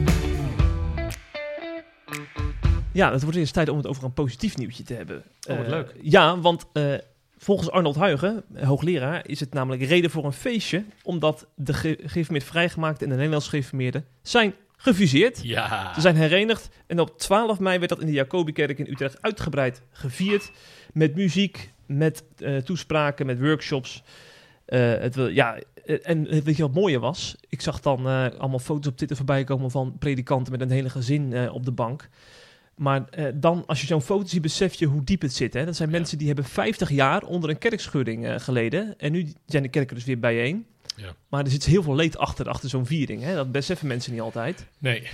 Ja, 2.93 3.13
het 3.13 3.23
wordt 3.23 3.37
eens 3.39 3.51
tijd 3.51 3.69
om 3.69 3.77
het 3.77 3.87
over 3.87 4.05
een 4.05 4.13
positief 4.13 4.57
nieuwtje 4.57 4.83
te 4.83 4.95
hebben. 4.95 5.17
Oh, 5.49 5.57
wat 5.57 5.65
Eh, 5.65 5.71
leuk. 5.71 5.95
Ja, 6.03 6.39
want 6.39 6.67
eh, 6.73 6.95
volgens 7.39 7.71
Arnold 7.71 7.97
Huigen, 7.97 8.43
eh, 8.55 8.67
hoogleraar, 8.67 9.29
is 9.29 9.41
het 9.41 9.53
namelijk 9.55 9.83
reden 9.83 10.11
voor 10.11 10.25
een 10.25 10.33
feestje, 10.33 10.85
omdat 11.03 11.47
de 11.55 11.73
ge- 11.73 11.99
geïnformeerd 12.05 12.45
vrijgemaakte 12.47 13.05
en 13.05 13.11
de 13.11 13.17
Nederlands 13.17 13.49
geïnformeerden 13.49 14.05
zijn 14.23 14.55
gefuseerd. 14.77 15.43
Ja. 15.43 15.95
Ze 15.95 16.01
zijn 16.01 16.17
herenigd 16.17 16.69
en 16.87 17.01
op 17.01 17.19
12 17.19 17.59
mei 17.59 17.79
werd 17.79 17.91
dat 17.91 18.01
in 18.01 18.07
de 18.07 18.13
Jacobikerk 18.13 18.79
in 18.79 18.87
Utrecht 18.91 19.23
uitgebreid 19.23 19.83
gevierd. 19.93 20.51
Met 20.93 21.15
muziek, 21.15 21.73
met 21.97 22.25
eh, 22.39 22.57
toespraken, 22.57 23.27
met 23.27 23.41
workshops. 23.41 24.03
Eh, 24.65 24.81
het, 24.81 25.15
ja, 25.15 25.59
eh, 25.85 25.97
en 26.03 26.25
weet 26.43 26.57
je 26.57 26.63
wat 26.63 26.75
mooier 26.75 27.01
was? 27.01 27.37
Ik 27.49 27.61
zag 27.61 27.81
dan 27.81 28.07
allemaal 28.39 28.59
foto's 28.59 28.87
op 28.91 28.97
Twitter 28.97 29.17
voorbij 29.17 29.45
komen 29.45 29.71
van 29.71 29.97
predikanten 29.99 30.53
met 30.53 30.61
een 30.61 30.71
hele 30.71 30.91
gezin 30.91 31.51
op 31.51 31.65
de 31.65 31.73
bank. 31.73 32.09
Maar 32.75 33.05
dan, 33.35 33.65
als 33.67 33.81
je 33.81 33.87
zo'n 33.87 34.03
foto 34.03 34.27
ziet, 34.27 34.43
besef 34.43 34.75
je 34.75 34.87
hoe 34.87 35.05
diep 35.05 35.21
het 35.23 35.35
zit. 35.35 35.55
Hè? 35.55 35.65
Dat 35.65 35.77
zijn 35.77 35.91
Ja. 35.91 35.97
mensen 35.97 36.19
die 36.19 36.27
hebben 36.27 36.45
50 36.45 36.91
jaar 36.91 37.23
onder 37.23 37.51
een 37.51 37.59
kerkschudding 37.59 38.27
eh, 38.27 38.39
geleden. 38.39 38.95
En 38.99 39.13
nu 39.13 39.33
zijn 39.47 39.63
de 39.63 39.69
kerken 39.69 39.95
dus 39.97 40.05
weer 40.05 40.19
bijeen. 40.19 40.67
Ja. 40.97 41.15
Maar 41.29 41.45
er 41.45 41.51
zit 41.51 41.65
heel 41.65 41.83
veel 41.83 41.95
leed 41.95 42.19
achter, 42.19 42.49
achter 42.49 42.69
zo'n 42.69 42.87
viering. 42.87 43.23
Hè? 43.23 43.35
Dat 43.35 43.53
beseffen 43.53 43.87
mensen 43.87 44.13
niet 44.13 44.21
altijd. 44.21 44.67
Nee. 44.79 45.09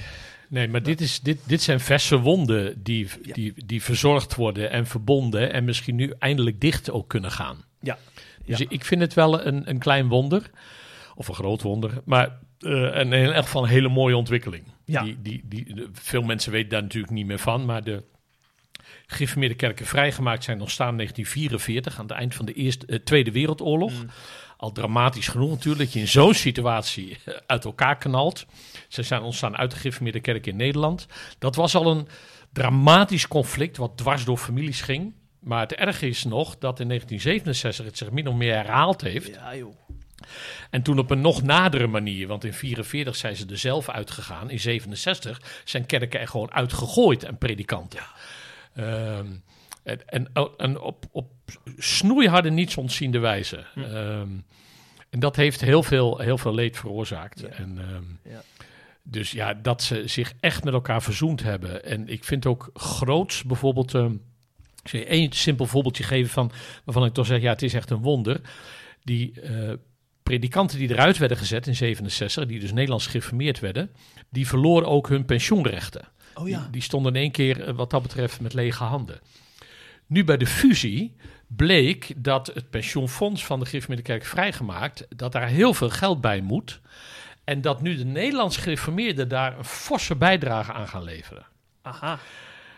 Nee, 0.48 0.68
maar 0.68 0.82
dit, 0.82 1.00
is, 1.00 1.20
dit, 1.20 1.38
dit 1.46 1.62
zijn 1.62 1.80
verse 1.80 2.18
wonden 2.18 2.82
die, 2.82 3.08
Ja. 3.22 3.32
die, 3.32 3.52
die 3.66 3.82
verzorgd 3.82 4.34
worden 4.34 4.70
en 4.70 4.86
verbonden 4.86 5.52
en 5.52 5.64
misschien 5.64 5.94
nu 5.94 6.12
eindelijk 6.18 6.60
dicht 6.60 6.90
ook 6.90 7.08
kunnen 7.08 7.30
gaan. 7.30 7.64
Ja. 7.80 7.98
Dus 8.44 8.58
Ja. 8.58 8.66
ik 8.68 8.84
vind 8.84 9.00
het 9.00 9.14
wel 9.14 9.46
een, 9.46 9.70
een 9.70 9.78
klein 9.78 10.08
wonder, 10.08 10.50
of 11.14 11.28
een 11.28 11.34
groot 11.34 11.62
wonder, 11.62 12.02
maar 12.04 12.38
eh, 12.58 12.96
en 12.98 13.12
in 13.12 13.32
elk 13.32 13.44
geval 13.44 13.62
een 13.62 13.68
hele 13.68 13.88
mooie 13.88 14.16
ontwikkeling. 14.16 14.64
Ja. 14.84 15.02
Die, 15.02 15.16
die, 15.22 15.42
die, 15.44 15.86
veel 15.92 16.22
mensen 16.22 16.52
weten 16.52 16.68
daar 16.70 16.82
natuurlijk 16.82 17.12
niet 17.12 17.26
meer 17.26 17.38
van, 17.38 17.64
maar 17.64 17.84
de 17.84 18.02
gereformeerde 19.06 19.54
kerken 19.54 19.86
vrijgemaakt 19.86 20.44
zijn 20.44 20.60
ontstaan 20.60 20.90
in 20.90 20.96
1944, 20.96 21.98
aan 21.98 22.06
het 22.06 22.16
eind 22.16 22.34
van 22.34 22.44
de 22.46 22.52
eerste, 22.52 22.86
eh, 22.86 22.98
Tweede 22.98 23.32
Wereldoorlog. 23.32 23.92
Mm. 23.92 24.08
Al 24.56 24.72
dramatisch 24.72 25.28
genoeg 25.28 25.50
natuurlijk 25.50 25.84
dat 25.84 25.92
je 25.92 26.00
in 26.00 26.08
zo'n 26.08 26.34
situatie 26.34 27.18
eh, 27.24 27.34
uit 27.46 27.64
elkaar 27.64 27.98
knalt. 27.98 28.46
Ze 28.88 29.02
zijn 29.02 29.22
ontstaan 29.22 29.56
uit 29.56 29.70
de 29.70 29.76
gereformeerde 29.76 30.20
kerk 30.20 30.46
in 30.46 30.56
Nederland. 30.56 31.06
Dat 31.38 31.56
was 31.56 31.74
al 31.74 31.90
een 31.90 32.08
dramatisch 32.52 33.28
conflict 33.28 33.76
wat 33.76 33.96
dwars 33.96 34.24
door 34.24 34.38
families 34.38 34.80
ging. 34.80 35.14
Maar 35.40 35.60
het 35.60 35.74
erge 35.74 36.08
is 36.08 36.24
nog 36.24 36.58
dat 36.58 36.80
in 36.80 36.88
1967 36.88 37.84
het 37.84 37.98
zich 37.98 38.10
min 38.10 38.28
of 38.28 38.34
meer 38.34 38.54
herhaald 38.54 39.00
heeft. 39.00 39.34
Ja, 39.34 39.56
joh. 39.56 39.74
En 40.70 40.82
toen 40.82 40.98
op 40.98 41.10
een 41.10 41.20
nog 41.20 41.42
nadere 41.42 41.86
manier, 41.86 42.26
want 42.26 42.44
in 42.44 42.52
44 42.52 43.16
zijn 43.16 43.36
ze 43.36 43.46
er 43.46 43.58
zelf 43.58 43.88
uitgegaan. 43.88 44.50
In 44.50 44.60
67 44.60 45.62
zijn 45.64 45.86
kerken 45.86 46.20
er 46.20 46.28
gewoon 46.28 46.52
uitgegooid 46.52 47.24
en 47.24 47.38
predikanten. 47.38 48.02
Ehm, 48.74 49.26
en, 49.86 50.00
en, 50.06 50.50
en 50.56 50.80
op, 50.80 51.04
op 51.10 51.30
snoeiharde, 51.78 52.50
niets 52.50 52.76
ontziende 52.76 53.18
wijze. 53.18 53.64
Hm. 53.74 53.80
Ehm, 53.80 54.28
en 55.10 55.20
dat 55.20 55.36
heeft 55.36 55.60
heel 55.60 55.82
veel, 55.82 56.18
heel 56.18 56.38
veel 56.38 56.54
leed 56.54 56.76
veroorzaakt. 56.76 57.40
Ja. 57.40 57.48
En, 57.48 57.78
ehm, 57.78 58.32
Ja. 58.32 58.42
Dus 59.08 59.30
ja, 59.30 59.54
dat 59.54 59.82
ze 59.82 60.02
zich 60.06 60.32
echt 60.40 60.64
met 60.64 60.74
elkaar 60.74 61.02
verzoend 61.02 61.42
hebben. 61.42 61.84
En 61.84 62.08
ik 62.08 62.24
vind 62.24 62.46
ook 62.46 62.70
groots 62.74 63.42
bijvoorbeeld... 63.42 63.94
ehm, 63.94 64.12
ik 64.82 64.88
zal 64.88 65.00
je 65.00 65.06
één 65.06 65.32
simpel 65.32 65.66
voorbeeldje 65.66 66.04
geven 66.04 66.30
van, 66.30 66.50
waarvan 66.84 67.04
ik 67.04 67.12
toch 67.12 67.26
zeg, 67.26 67.40
ja, 67.40 67.50
het 67.52 67.62
is 67.62 67.74
echt 67.74 67.90
een 67.90 68.02
wonder. 68.02 68.40
Die 69.04 69.40
eh, 69.40 69.72
predikanten 70.22 70.78
die 70.78 70.90
eruit 70.90 71.18
werden 71.18 71.36
gezet 71.36 71.66
in 71.66 71.76
67, 71.76 72.46
die 72.46 72.60
dus 72.60 72.72
Nederlands 72.72 73.06
gereformeerd 73.06 73.60
werden, 73.60 73.90
die 74.30 74.46
verloren 74.46 74.88
ook 74.88 75.08
hun 75.08 75.24
pensioenrechten. 75.24 76.08
Oh 76.34 76.48
ja. 76.48 76.60
Die, 76.60 76.70
die 76.70 76.82
stonden 76.82 77.14
in 77.14 77.20
één 77.20 77.30
keer, 77.30 77.62
eh, 77.62 77.74
wat 77.74 77.90
dat 77.90 78.02
betreft, 78.02 78.40
met 78.40 78.54
lege 78.54 78.84
handen. 78.84 79.20
Nu 80.06 80.24
bij 80.24 80.36
de 80.36 80.46
fusie 80.46 81.16
bleek 81.46 82.12
dat 82.16 82.46
het 82.54 82.70
pensioenfonds 82.70 83.44
van 83.44 83.58
de 83.58 83.66
gereformeerde 83.66 84.04
kerk 84.04 84.24
vrijgemaakt, 84.24 85.06
dat 85.16 85.32
daar 85.32 85.48
heel 85.48 85.74
veel 85.74 85.90
geld 85.90 86.20
bij 86.20 86.40
moet. 86.40 86.80
En 87.44 87.60
dat 87.60 87.80
nu 87.80 87.96
de 87.96 88.04
Nederlands 88.04 88.56
gereformeerden 88.56 89.28
daar 89.28 89.58
een 89.58 89.64
forse 89.64 90.16
bijdrage 90.16 90.72
aan 90.72 90.88
gaan 90.88 91.02
leveren. 91.02 91.46
Aha. 91.82 92.18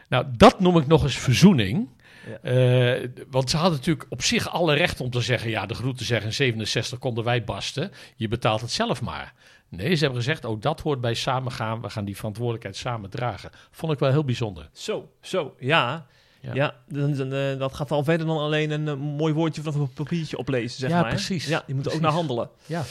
Nou, 0.08 0.26
dat 0.36 0.60
noem 0.60 0.76
ik 0.76 0.86
nog 0.86 1.02
eens 1.02 1.18
verzoening. 1.18 1.88
Ja. 2.26 2.38
Eh, 2.50 3.08
want 3.30 3.50
ze 3.50 3.56
hadden 3.56 3.78
natuurlijk 3.78 4.06
op 4.08 4.22
zich 4.22 4.50
alle 4.50 4.74
recht 4.74 5.00
om 5.00 5.10
te 5.10 5.20
zeggen: 5.20 5.50
ja, 5.50 5.66
de 5.66 5.74
groeten 5.74 6.06
zeggen 6.06 6.26
in 6.26 6.34
67 6.34 6.98
konden 6.98 7.24
wij 7.24 7.44
basten. 7.44 7.92
Je 8.16 8.28
betaalt 8.28 8.60
het 8.60 8.70
zelf 8.70 9.00
maar. 9.00 9.34
Nee, 9.68 9.94
ze 9.94 10.04
hebben 10.04 10.22
gezegd: 10.22 10.44
ook 10.44 10.62
dat 10.62 10.80
hoort 10.80 11.00
bij 11.00 11.14
samengaan. 11.14 11.80
We 11.80 11.90
gaan 11.90 12.04
die 12.04 12.16
verantwoordelijkheid 12.16 12.76
samen 12.76 13.10
dragen. 13.10 13.50
Vond 13.70 13.92
ik 13.92 13.98
wel 13.98 14.10
heel 14.10 14.24
bijzonder. 14.24 14.68
Zo, 14.72 15.12
zo, 15.20 15.54
ja. 15.58 16.06
Ja. 16.48 16.54
Ja, 16.54 16.74
dan, 16.88 17.14
dan, 17.14 17.32
eh, 17.32 17.58
dat 17.58 17.74
gaat 17.74 17.90
al 17.90 18.04
verder 18.04 18.26
dan 18.26 18.38
alleen 18.38 18.70
een 18.70 18.88
eh, 18.88 18.94
mooi 18.94 19.32
woordje 19.34 19.62
vanaf 19.62 19.78
een 19.78 19.92
papiertje 19.92 20.38
oplezen, 20.38 20.78
zeg 20.80 20.90
Ja, 20.90 21.00
maar. 21.00 21.10
precies. 21.10 21.46
Ja, 21.46 21.62
je 21.66 21.74
moet 21.74 21.86
er 21.86 21.92
ook 21.94 22.00
naar 22.00 22.12
handelen. 22.12 22.48
Ja. 22.66 22.84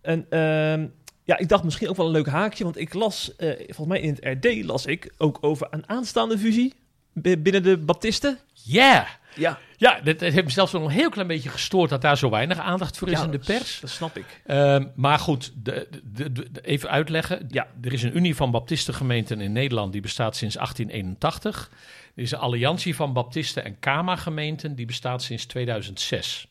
En 0.00 0.26
ehm, 0.30 0.86
ja, 1.24 1.38
ik 1.38 1.48
dacht 1.48 1.64
misschien 1.64 1.88
ook 1.88 1.96
wel 1.96 2.06
een 2.06 2.12
leuk 2.12 2.26
haakje, 2.28 2.64
want 2.64 2.78
ik 2.78 2.94
las, 2.94 3.36
eh, 3.36 3.48
volgens 3.56 3.86
mij 3.86 4.00
in 4.00 4.18
het 4.20 4.44
RD 4.44 4.64
las 4.64 4.86
ik 4.86 5.12
ook 5.18 5.38
over 5.40 5.66
een 5.70 5.88
aanstaande 5.88 6.38
fusie 6.38 6.74
bi- 7.12 7.38
binnen 7.38 7.62
de 7.62 7.78
Baptisten. 7.78 8.38
Ja! 8.52 9.06
Ja, 9.34 9.58
Ja, 9.76 9.94
het, 10.02 10.20
het 10.20 10.32
heeft 10.32 10.44
me 10.44 10.50
zelfs 10.50 10.72
nog 10.72 10.82
een 10.84 10.88
heel 10.90 11.08
klein 11.10 11.26
beetje 11.28 11.48
gestoord 11.48 11.90
dat 11.90 12.00
daar 12.02 12.18
zo 12.18 12.30
weinig 12.30 12.58
aandacht 12.58 12.98
voor 12.98 13.08
is 13.08 13.18
Ja, 13.18 13.24
in 13.24 13.30
de 13.30 13.38
pers. 13.38 13.80
dat 13.80 13.90
snap 13.90 14.16
ik. 14.16 14.40
Ehm, 14.46 14.86
maar 14.94 15.18
goed, 15.18 15.52
de, 15.62 15.88
de, 16.12 16.32
even 16.62 16.90
uitleggen. 16.90 17.46
Ja. 17.50 17.66
Er 17.82 17.92
is 17.92 18.02
een 18.02 18.16
Unie 18.16 18.34
van 18.36 18.50
Baptistengemeenten 18.50 19.40
in 19.40 19.52
Nederland 19.52 19.92
die 19.92 20.00
bestaat 20.02 20.36
sinds 20.36 20.54
1881. 20.56 21.70
Er 22.16 22.22
is 22.22 22.30
een 22.32 22.38
Alliantie 22.38 22.94
van 22.96 23.12
Baptisten 23.12 23.64
en 23.64 23.78
Kama-gemeenten 23.78 24.74
die 24.74 24.86
bestaat 24.86 25.22
sinds 25.22 25.44
2006. 25.46 26.46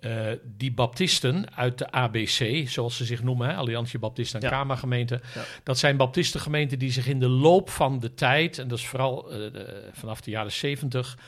Eh, 0.00 0.26
die 0.56 0.72
Baptisten 0.72 1.56
uit 1.56 1.78
de 1.78 1.90
ABC, 1.90 2.68
zoals 2.68 2.96
ze 2.96 3.04
zich 3.04 3.22
noemen, 3.22 3.48
hè, 3.48 3.54
Alliantie 3.54 3.98
Baptisten 3.98 4.40
en 4.40 4.48
Ja. 4.48 4.52
Kama-gemeenten, 4.56 5.20
Ja. 5.34 5.42
dat 5.62 5.78
zijn 5.78 5.96
Baptistengemeenten 5.96 6.78
die 6.78 6.92
zich 6.92 7.06
in 7.06 7.20
de 7.20 7.28
loop 7.28 7.70
van 7.70 7.98
de 7.98 8.14
tijd, 8.14 8.58
en 8.58 8.68
dat 8.68 8.78
is 8.78 8.86
vooral 8.86 9.30
eh, 9.30 9.36
de- 9.38 9.88
vanaf 9.92 10.20
de 10.20 10.30
jaren 10.30 10.52
70, 10.52 11.18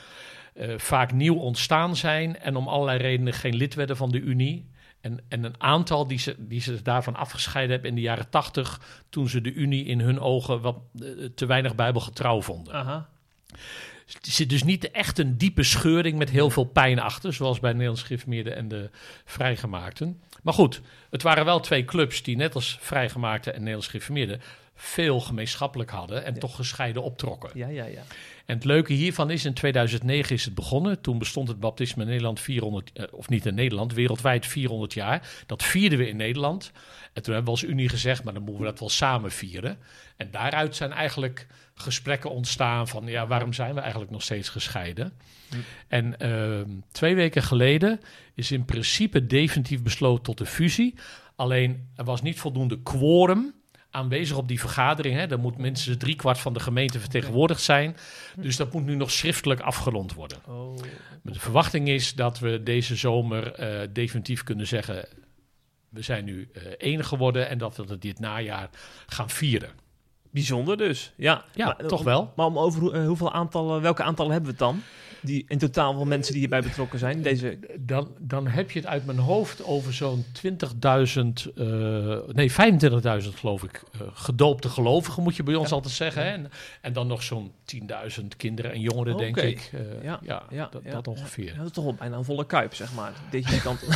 eh, 0.54 0.78
vaak 0.78 1.12
nieuw 1.12 1.36
ontstaan 1.36 1.96
zijn 1.96 2.38
en 2.38 2.56
om 2.56 2.68
allerlei 2.68 2.98
redenen 2.98 3.32
geen 3.32 3.56
lid 3.56 3.74
werden 3.74 3.96
van 3.96 4.10
de 4.10 4.20
Unie. 4.20 4.68
En, 5.00 5.20
en 5.28 5.44
een 5.44 5.54
aantal 5.62 6.06
die 6.06 6.18
ze, 6.18 6.34
die 6.38 6.60
ze 6.60 6.82
daarvan 6.82 7.16
afgescheiden 7.16 7.72
hebben 7.72 7.90
in 7.90 7.96
de 7.96 8.02
jaren 8.02 8.30
80, 8.30 8.80
toen 9.08 9.28
ze 9.28 9.40
de 9.40 9.52
Unie 9.52 9.84
in 9.84 10.00
hun 10.00 10.20
ogen 10.20 10.60
wat 10.60 10.78
eh, 11.00 11.08
te 11.34 11.46
weinig 11.46 11.74
bijbelgetrouw 11.74 12.42
vonden. 12.42 12.74
Aha. 12.74 13.08
Er 14.06 14.30
zit 14.30 14.50
dus 14.50 14.62
niet 14.62 14.90
echt 14.90 15.18
een 15.18 15.36
diepe 15.36 15.62
scheuring 15.62 16.18
met 16.18 16.30
heel 16.30 16.50
veel 16.50 16.64
pijn 16.64 16.98
achter, 16.98 17.34
zoals 17.34 17.60
bij 17.60 17.70
de 17.70 17.76
Nederlands 17.76 18.06
Gereformeerden 18.06 18.56
en 18.56 18.68
de 18.68 18.90
Vrijgemaakten. 19.24 20.20
Maar 20.42 20.54
goed, 20.54 20.80
het 21.10 21.22
waren 21.22 21.44
wel 21.44 21.60
twee 21.60 21.84
clubs 21.84 22.22
die 22.22 22.36
net 22.36 22.54
als 22.54 22.78
Vrijgemaakten 22.80 23.52
en 23.52 23.58
Nederlands 23.58 23.88
Gereformeerden 23.88 24.40
veel 24.82 25.20
gemeenschappelijk 25.20 25.90
hadden 25.90 26.24
en 26.24 26.34
Ja. 26.34 26.40
toch 26.40 26.56
gescheiden 26.56 27.02
optrokken. 27.02 27.50
Ja, 27.54 27.68
ja, 27.68 27.84
ja. 27.84 28.02
En 28.46 28.54
het 28.56 28.64
leuke 28.64 28.92
hiervan 28.92 29.30
is, 29.30 29.44
in 29.44 29.54
2009 29.54 30.34
is 30.34 30.44
het 30.44 30.54
begonnen. 30.54 31.00
Toen 31.00 31.18
bestond 31.18 31.48
het 31.48 31.60
baptisme 31.60 32.02
in 32.02 32.08
Nederland 32.08 32.40
400, 32.40 32.90
eh, 32.92 33.04
of 33.10 33.28
niet 33.28 33.46
in 33.46 33.54
Nederland, 33.54 33.92
wereldwijd 33.92 34.46
400 34.46 34.92
jaar. 34.94 35.28
Dat 35.46 35.62
vierden 35.62 35.98
we 35.98 36.08
in 36.08 36.16
Nederland. 36.16 36.72
En 37.12 37.22
toen 37.22 37.34
hebben 37.34 37.54
we 37.54 37.60
als 37.60 37.70
Unie 37.70 37.88
gezegd, 37.88 38.24
maar 38.24 38.34
dan 38.34 38.42
moeten 38.42 38.62
we 38.62 38.68
dat 38.70 38.78
wel 38.80 38.88
samen 38.88 39.30
vieren. 39.30 39.78
En 40.16 40.28
daaruit 40.30 40.76
zijn 40.76 40.92
eigenlijk 40.92 41.46
gesprekken 41.74 42.30
ontstaan 42.30 42.88
van, 42.88 43.06
ja, 43.06 43.26
waarom 43.26 43.52
zijn 43.52 43.74
we 43.74 43.80
eigenlijk 43.80 44.10
nog 44.10 44.22
steeds 44.22 44.48
gescheiden? 44.48 45.12
Hm. 45.50 45.56
En 45.88 46.18
ehm, 46.18 46.68
twee 46.92 47.14
weken 47.14 47.42
geleden 47.42 48.00
is 48.34 48.52
in 48.52 48.64
principe 48.64 49.26
definitief 49.26 49.82
besloten 49.82 50.22
tot 50.22 50.38
de 50.38 50.46
fusie. 50.46 50.94
Alleen 51.36 51.88
er 51.96 52.04
was 52.04 52.22
niet 52.22 52.38
voldoende 52.40 52.82
quorum 52.82 53.54
aanwezig 53.90 54.36
op 54.36 54.48
die 54.48 54.60
vergadering. 54.60 55.14
Hè. 55.16 55.26
Er 55.26 55.38
moet 55.38 55.58
minstens 55.58 55.96
driekwart 55.96 56.38
van 56.38 56.52
de 56.52 56.60
gemeente 56.60 57.00
vertegenwoordigd 57.00 57.62
zijn. 57.62 57.96
Dus 58.36 58.56
dat 58.56 58.72
moet 58.72 58.84
nu 58.84 58.94
nog 58.94 59.10
schriftelijk 59.10 59.60
afgerond 59.60 60.14
worden. 60.14 60.38
Oh. 60.46 60.76
De 61.22 61.40
verwachting 61.40 61.88
is 61.88 62.14
dat 62.14 62.38
we 62.38 62.62
deze 62.62 62.96
zomer 62.96 63.52
eh, 63.52 63.88
definitief 63.92 64.42
kunnen 64.44 64.66
zeggen... 64.66 65.04
we 65.88 66.02
zijn 66.02 66.24
nu 66.24 66.48
eh 66.52 66.62
enig 66.78 67.06
geworden 67.08 67.48
en 67.48 67.58
dat 67.58 67.76
we 67.76 67.84
het 67.88 68.02
dit 68.02 68.18
najaar 68.18 68.70
gaan 69.06 69.30
vieren. 69.30 69.70
Bijzonder 70.32 70.76
dus. 70.76 71.12
Ja, 71.16 71.44
Ja, 71.54 71.64
Maar, 71.66 71.86
toch 71.86 71.98
om- 71.98 72.04
wel. 72.04 72.32
Maar 72.36 72.46
om 72.46 72.58
over 72.58 72.80
hoe- 72.80 72.92
eh, 72.92 73.06
hoeveel 73.06 73.32
aantallen, 73.32 73.82
welke 73.82 74.02
aantallen 74.02 74.32
hebben 74.32 74.50
we 74.56 74.64
het 74.64 74.66
dan? 74.72 74.82
Die 75.22 75.44
in 75.48 75.58
totaal 75.58 75.94
van 75.98 76.08
mensen 76.08 76.32
die 76.32 76.40
hierbij 76.40 76.62
betrokken 76.62 76.98
zijn. 76.98 77.22
Deze, 77.22 77.58
Dan, 77.78 78.08
dan 78.18 78.46
heb 78.46 78.70
je 78.70 78.78
het 78.78 78.88
uit 78.88 79.06
mijn 79.06 79.18
hoofd 79.18 79.64
over 79.64 79.92
zo'n 79.92 80.24
20.000, 80.32 81.46
eh, 81.56 82.16
nee 82.32 82.52
25.000 82.52 83.34
geloof 83.34 83.62
ik, 83.62 83.82
eh, 83.92 84.00
gedoopte 84.12 84.68
gelovigen 84.68 85.22
moet 85.22 85.36
je 85.36 85.42
bij 85.42 85.54
ons 85.54 85.68
Ja. 85.68 85.74
altijd 85.74 85.94
zeggen. 85.94 86.22
Hè? 86.24 86.30
En, 86.30 86.50
en 86.80 86.92
dan 86.92 87.06
nog 87.06 87.22
zo'n 87.22 87.52
10.000 87.64 88.36
kinderen 88.36 88.72
en 88.72 88.80
jongeren, 88.80 89.16
denk 89.16 89.36
ik. 89.36 89.70
Eh, 89.72 89.80
ja, 90.02 90.18
Ja, 90.22 90.42
ja, 90.50 90.68
dat, 90.70 90.82
dat 90.90 91.08
ongeveer. 91.08 91.44
ja, 91.50 91.56
dat 91.56 91.66
is 91.66 91.72
toch 91.72 91.84
wel 91.84 91.94
bijna 91.94 92.16
een 92.16 92.24
volle 92.24 92.46
kuip, 92.46 92.74
zeg 92.74 92.94
maar. 92.94 93.12
Deze 93.30 93.60
kant. 93.60 93.80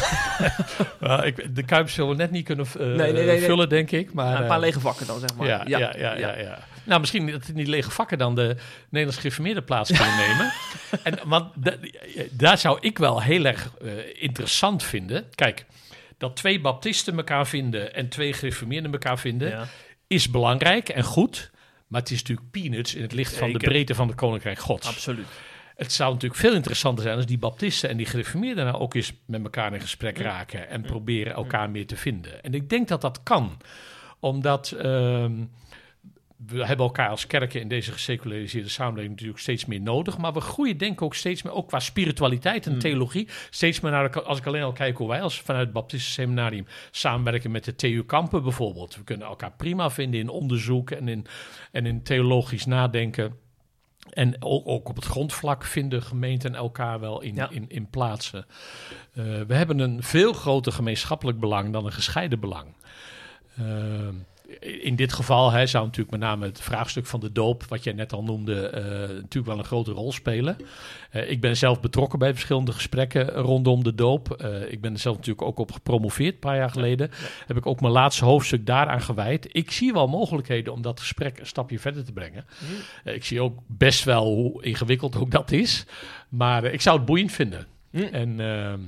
Ik, 1.25 1.55
de 1.57 1.62
Kuip 1.62 1.91
zullen 1.91 2.11
we 2.11 2.16
net 2.16 2.31
niet 2.31 2.45
kunnen 2.45 2.66
Nee, 2.79 2.97
nee, 2.97 3.12
nee, 3.12 3.27
nee. 3.27 3.41
vullen, 3.41 3.68
denk 3.68 3.91
ik. 3.91 4.12
Maar, 4.12 4.41
een 4.41 4.47
paar 4.47 4.61
lege 4.61 4.81
vakken 4.81 5.07
dan, 5.07 5.18
zeg 5.20 5.37
maar. 5.37 5.47
Ja, 5.47 5.62
ja, 5.66 5.79
ja, 5.79 6.16
ja, 6.16 6.39
ja. 6.39 6.59
Nou, 6.85 7.01
misschien 7.01 7.30
dat 7.30 7.51
die 7.55 7.66
lege 7.66 7.91
vakken 7.91 8.18
dan 8.18 8.35
de 8.35 8.57
Nederlands 8.89 9.20
gereformeerde 9.20 9.62
plaats 9.62 9.93
kunnen 9.93 10.16
nemen. 10.26 10.53
En, 11.03 11.18
want 11.28 11.53
da- 11.57 11.76
daar 12.30 12.59
zou 12.59 12.78
ik 12.80 12.99
wel 12.99 13.22
heel 13.22 13.45
erg 13.45 13.70
eh, 13.82 13.91
interessant 14.22 14.82
vinden. 14.82 15.24
Kijk, 15.35 15.64
dat 16.18 16.37
twee 16.37 16.61
baptisten 16.61 17.16
elkaar 17.16 17.47
vinden 17.47 17.95
en 17.95 18.09
twee 18.09 18.32
gereformeerden 18.32 18.93
elkaar 18.93 19.18
vinden, 19.18 19.49
Ja. 19.49 19.66
is 20.07 20.30
belangrijk 20.30 20.89
en 20.89 21.03
goed. 21.05 21.51
Maar 21.87 22.01
het 22.01 22.11
is 22.11 22.18
natuurlijk 22.20 22.51
peanuts 22.51 22.95
in 22.95 23.03
het 23.03 23.12
licht 23.12 23.37
van 23.37 23.53
de 23.53 23.59
breedte 23.59 23.95
van 23.95 24.07
het 24.09 24.16
Koninkrijk 24.16 24.59
Gods. 24.59 24.87
Absoluut. 24.89 25.26
Het 25.76 25.93
zou 25.93 26.12
natuurlijk 26.12 26.41
veel 26.41 26.55
interessanter 26.55 27.05
zijn 27.05 27.16
als 27.16 27.26
die 27.26 27.39
baptisten 27.39 27.89
en 27.91 27.97
die 27.97 28.07
gereformeerden 28.07 28.64
nou 28.64 28.78
ook 28.78 28.95
eens 28.95 29.12
met 29.26 29.43
elkaar 29.45 29.74
in 29.74 29.80
gesprek 29.80 30.18
raken 30.18 30.68
en 30.68 30.82
proberen 30.82 31.35
elkaar 31.35 31.70
meer 31.70 31.87
te 31.87 31.97
vinden. 31.97 32.43
En 32.43 32.55
ik 32.55 32.68
denk 32.70 32.89
dat 32.89 33.01
dat 33.01 33.20
kan, 33.22 33.61
omdat 34.20 34.70
ehm, 34.70 35.32
we 36.37 36.66
hebben 36.66 36.87
elkaar 36.87 37.09
als 37.09 37.26
kerken 37.26 37.61
in 37.61 37.68
deze 37.68 37.93
geseculariseerde 37.93 38.68
samenleving 38.68 39.12
natuurlijk 39.12 39.41
steeds 39.41 39.64
meer 39.64 39.80
nodig, 39.80 40.18
maar 40.18 40.32
we 40.32 40.41
groeien 40.41 40.76
denk 40.78 40.93
ik 40.93 41.03
ook 41.03 41.14
steeds 41.14 41.43
meer, 41.43 41.53
ook 41.53 41.68
qua 41.68 41.80
spiritualiteit 41.80 42.66
en 42.66 42.72
Mm. 42.72 42.78
theologie, 42.78 43.28
steeds 43.51 43.80
meer 43.80 43.91
naar, 43.93 44.11
de, 44.12 44.22
als 44.22 44.39
ik 44.39 44.47
alleen 44.47 44.62
al 44.62 44.72
kijk 44.72 44.97
hoe 44.97 45.09
wij 45.09 45.22
als 45.22 45.41
vanuit 45.41 45.64
het 45.64 45.72
Baptist 45.72 46.07
Seminarium 46.12 46.66
samenwerken 46.91 47.51
met 47.51 47.64
de 47.64 47.74
TU 47.74 48.05
Kampen 48.05 48.43
bijvoorbeeld. 48.43 48.97
We 48.97 49.05
kunnen 49.05 49.26
elkaar 49.26 49.53
prima 49.53 49.91
vinden 49.91 50.20
in 50.20 50.28
onderzoek 50.28 50.91
en 50.91 51.09
in, 51.09 51.26
en 51.72 51.87
in 51.87 52.03
theologisch 52.03 52.64
nadenken. 52.66 53.37
En 54.11 54.37
ook, 54.43 54.68
ook 54.68 54.89
op 54.89 54.97
het 54.97 55.05
grondvlak 55.05 55.64
vinden 55.64 56.03
gemeenten 56.03 56.55
elkaar 56.55 57.01
wel 57.01 57.20
in, 57.20 57.35
Ja. 57.35 57.51
in, 57.51 57.64
in 57.68 57.91
plaatsen. 57.91 58.47
Eh, 59.12 59.24
we 59.47 59.55
hebben 59.55 59.78
een 59.78 60.03
veel 60.03 60.32
groter 60.32 60.72
gemeenschappelijk 60.72 61.41
belang 61.41 61.72
dan 61.72 61.87
een 61.87 61.93
gescheiden 61.93 62.41
belang. 62.41 62.66
Eh, 63.57 63.64
in 64.65 64.97
dit 64.97 65.12
geval 65.12 65.51
hè, 65.51 65.67
zou 65.67 65.85
natuurlijk 65.85 66.11
met 66.11 66.21
name 66.21 66.47
het 66.47 66.61
vraagstuk 66.61 67.07
van 67.07 67.21
de 67.21 67.33
doop, 67.33 67.65
wat 67.65 67.85
jij 67.85 67.93
net 67.93 68.12
al 68.12 68.23
noemde, 68.23 68.69
eh, 68.69 68.83
natuurlijk 68.99 69.47
wel 69.47 69.59
een 69.59 69.65
grote 69.65 69.93
rol 69.93 70.12
spelen. 70.12 70.57
Eh, 71.15 71.31
ik 71.31 71.41
ben 71.41 71.57
zelf 71.57 71.81
betrokken 71.81 72.19
bij 72.19 72.33
verschillende 72.33 72.73
gesprekken 72.73 73.29
rondom 73.29 73.85
de 73.85 73.95
doop. 73.95 74.33
Eh, 74.33 74.73
ik 74.73 74.81
ben 74.81 74.93
er 74.93 74.99
zelf 74.99 75.17
natuurlijk 75.17 75.47
ook 75.47 75.59
op 75.59 75.73
gepromoveerd, 75.73 76.35
een 76.35 76.41
paar 76.41 76.57
jaar 76.57 76.71
geleden. 76.71 77.11
Heb 77.47 77.57
ik 77.57 77.67
ook 77.67 77.81
mijn 77.81 77.93
laatste 77.93 78.25
hoofdstuk 78.25 78.67
daaraan 78.67 79.01
gewijd. 79.01 79.49
Ik 79.53 79.71
zie 79.71 79.93
wel 79.93 80.09
mogelijkheden 80.09 80.73
om 80.73 80.83
dat 80.83 81.01
gesprek 81.01 81.39
een 81.39 81.47
stapje 81.47 81.79
verder 81.79 82.05
te 82.05 82.12
brengen. 82.12 82.45
Eh, 83.05 83.15
ik 83.15 83.25
zie 83.25 83.41
ook 83.41 83.59
best 83.67 84.05
wel 84.05 84.25
hoe 84.25 84.62
ingewikkeld 84.62 85.17
ook 85.17 85.31
dat 85.31 85.53
is. 85.53 85.87
Maar 86.29 86.65
ik 86.65 86.81
zou 86.81 86.97
het 86.97 87.07
boeiend 87.07 87.33
vinden. 87.33 87.67
Hm. 87.91 88.03
En, 88.03 88.41
ehm, 88.41 88.81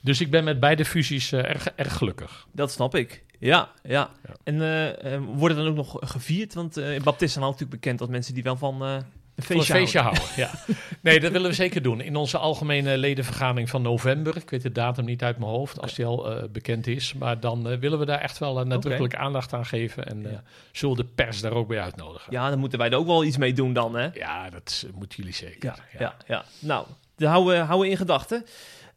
dus 0.00 0.20
ik 0.20 0.30
ben 0.30 0.44
met 0.44 0.60
beide 0.60 0.84
fusies 0.84 1.32
erg, 1.32 1.66
erg 1.76 1.96
gelukkig. 1.96 2.46
Dat 2.52 2.72
snap 2.72 2.94
ik. 2.94 3.22
Ja, 3.40 3.68
ja. 3.82 4.10
Ja. 4.26 4.34
En 4.44 4.60
eh, 4.62 5.14
eh, 5.14 5.20
wordt 5.34 5.54
het 5.54 5.64
dan 5.64 5.72
ook 5.72 5.76
nog 5.76 5.96
gevierd? 6.00 6.54
Want 6.54 6.76
eh 6.76 6.94
in 6.94 7.02
Baptisten 7.02 7.40
zijn 7.40 7.44
natuurlijk 7.44 7.80
bekend 7.80 8.00
als 8.00 8.10
mensen 8.10 8.34
die 8.34 8.42
wel 8.42 8.56
van 8.56 8.82
eh, 8.84 8.92
een 9.34 9.42
feestje, 9.46 9.74
een 9.74 9.80
feestje 9.80 9.98
houden. 10.00 10.22
ja. 10.36 10.50
Nee, 11.02 11.20
dat 11.20 11.32
willen 11.32 11.48
we 11.50 11.54
zeker 11.54 11.82
doen. 11.82 12.00
In 12.00 12.16
onze 12.16 12.38
algemene 12.38 12.98
ledenvergadering 12.98 13.70
van 13.70 13.82
november. 13.82 14.36
Ik 14.36 14.50
weet 14.50 14.62
de 14.62 14.72
datum 14.72 15.04
niet 15.04 15.22
uit 15.22 15.38
mijn 15.38 15.50
hoofd, 15.50 15.80
als 15.80 15.94
die 15.94 16.04
al 16.06 16.30
eh, 16.36 16.48
bekend 16.48 16.86
is. 16.86 17.14
Maar 17.14 17.40
dan 17.40 17.68
eh, 17.68 17.78
willen 17.78 17.98
we 17.98 18.04
daar 18.04 18.20
echt 18.20 18.38
wel 18.38 18.60
uh, 18.60 18.66
nadrukkelijk 18.66 19.14
aandacht 19.14 19.52
aan 19.52 19.66
geven. 19.66 20.06
En 20.06 20.26
eh, 20.26 20.32
Ja. 20.32 20.42
zullen 20.72 20.96
de 20.96 21.04
pers 21.04 21.40
daar 21.40 21.52
ook 21.52 21.68
bij 21.68 21.80
uitnodigen. 21.80 22.32
Ja, 22.32 22.50
dan 22.50 22.58
moeten 22.58 22.78
wij 22.78 22.90
er 22.90 22.96
ook 22.96 23.06
wel 23.06 23.24
iets 23.24 23.36
mee 23.36 23.52
doen 23.52 23.72
dan, 23.72 23.94
hè? 23.96 24.08
Ja, 24.14 24.50
dat 24.50 24.84
eh, 24.86 24.92
moeten 24.94 25.16
jullie 25.18 25.34
zeker. 25.34 25.64
Ja, 25.64 25.98
ja, 25.98 26.14
ja. 26.26 26.44
Nou, 26.58 26.86
dat 27.16 27.28
houden 27.28 27.52
we, 27.54 27.58
houden 27.58 27.86
we 27.86 27.92
in 27.92 27.96
gedachten. 27.98 28.44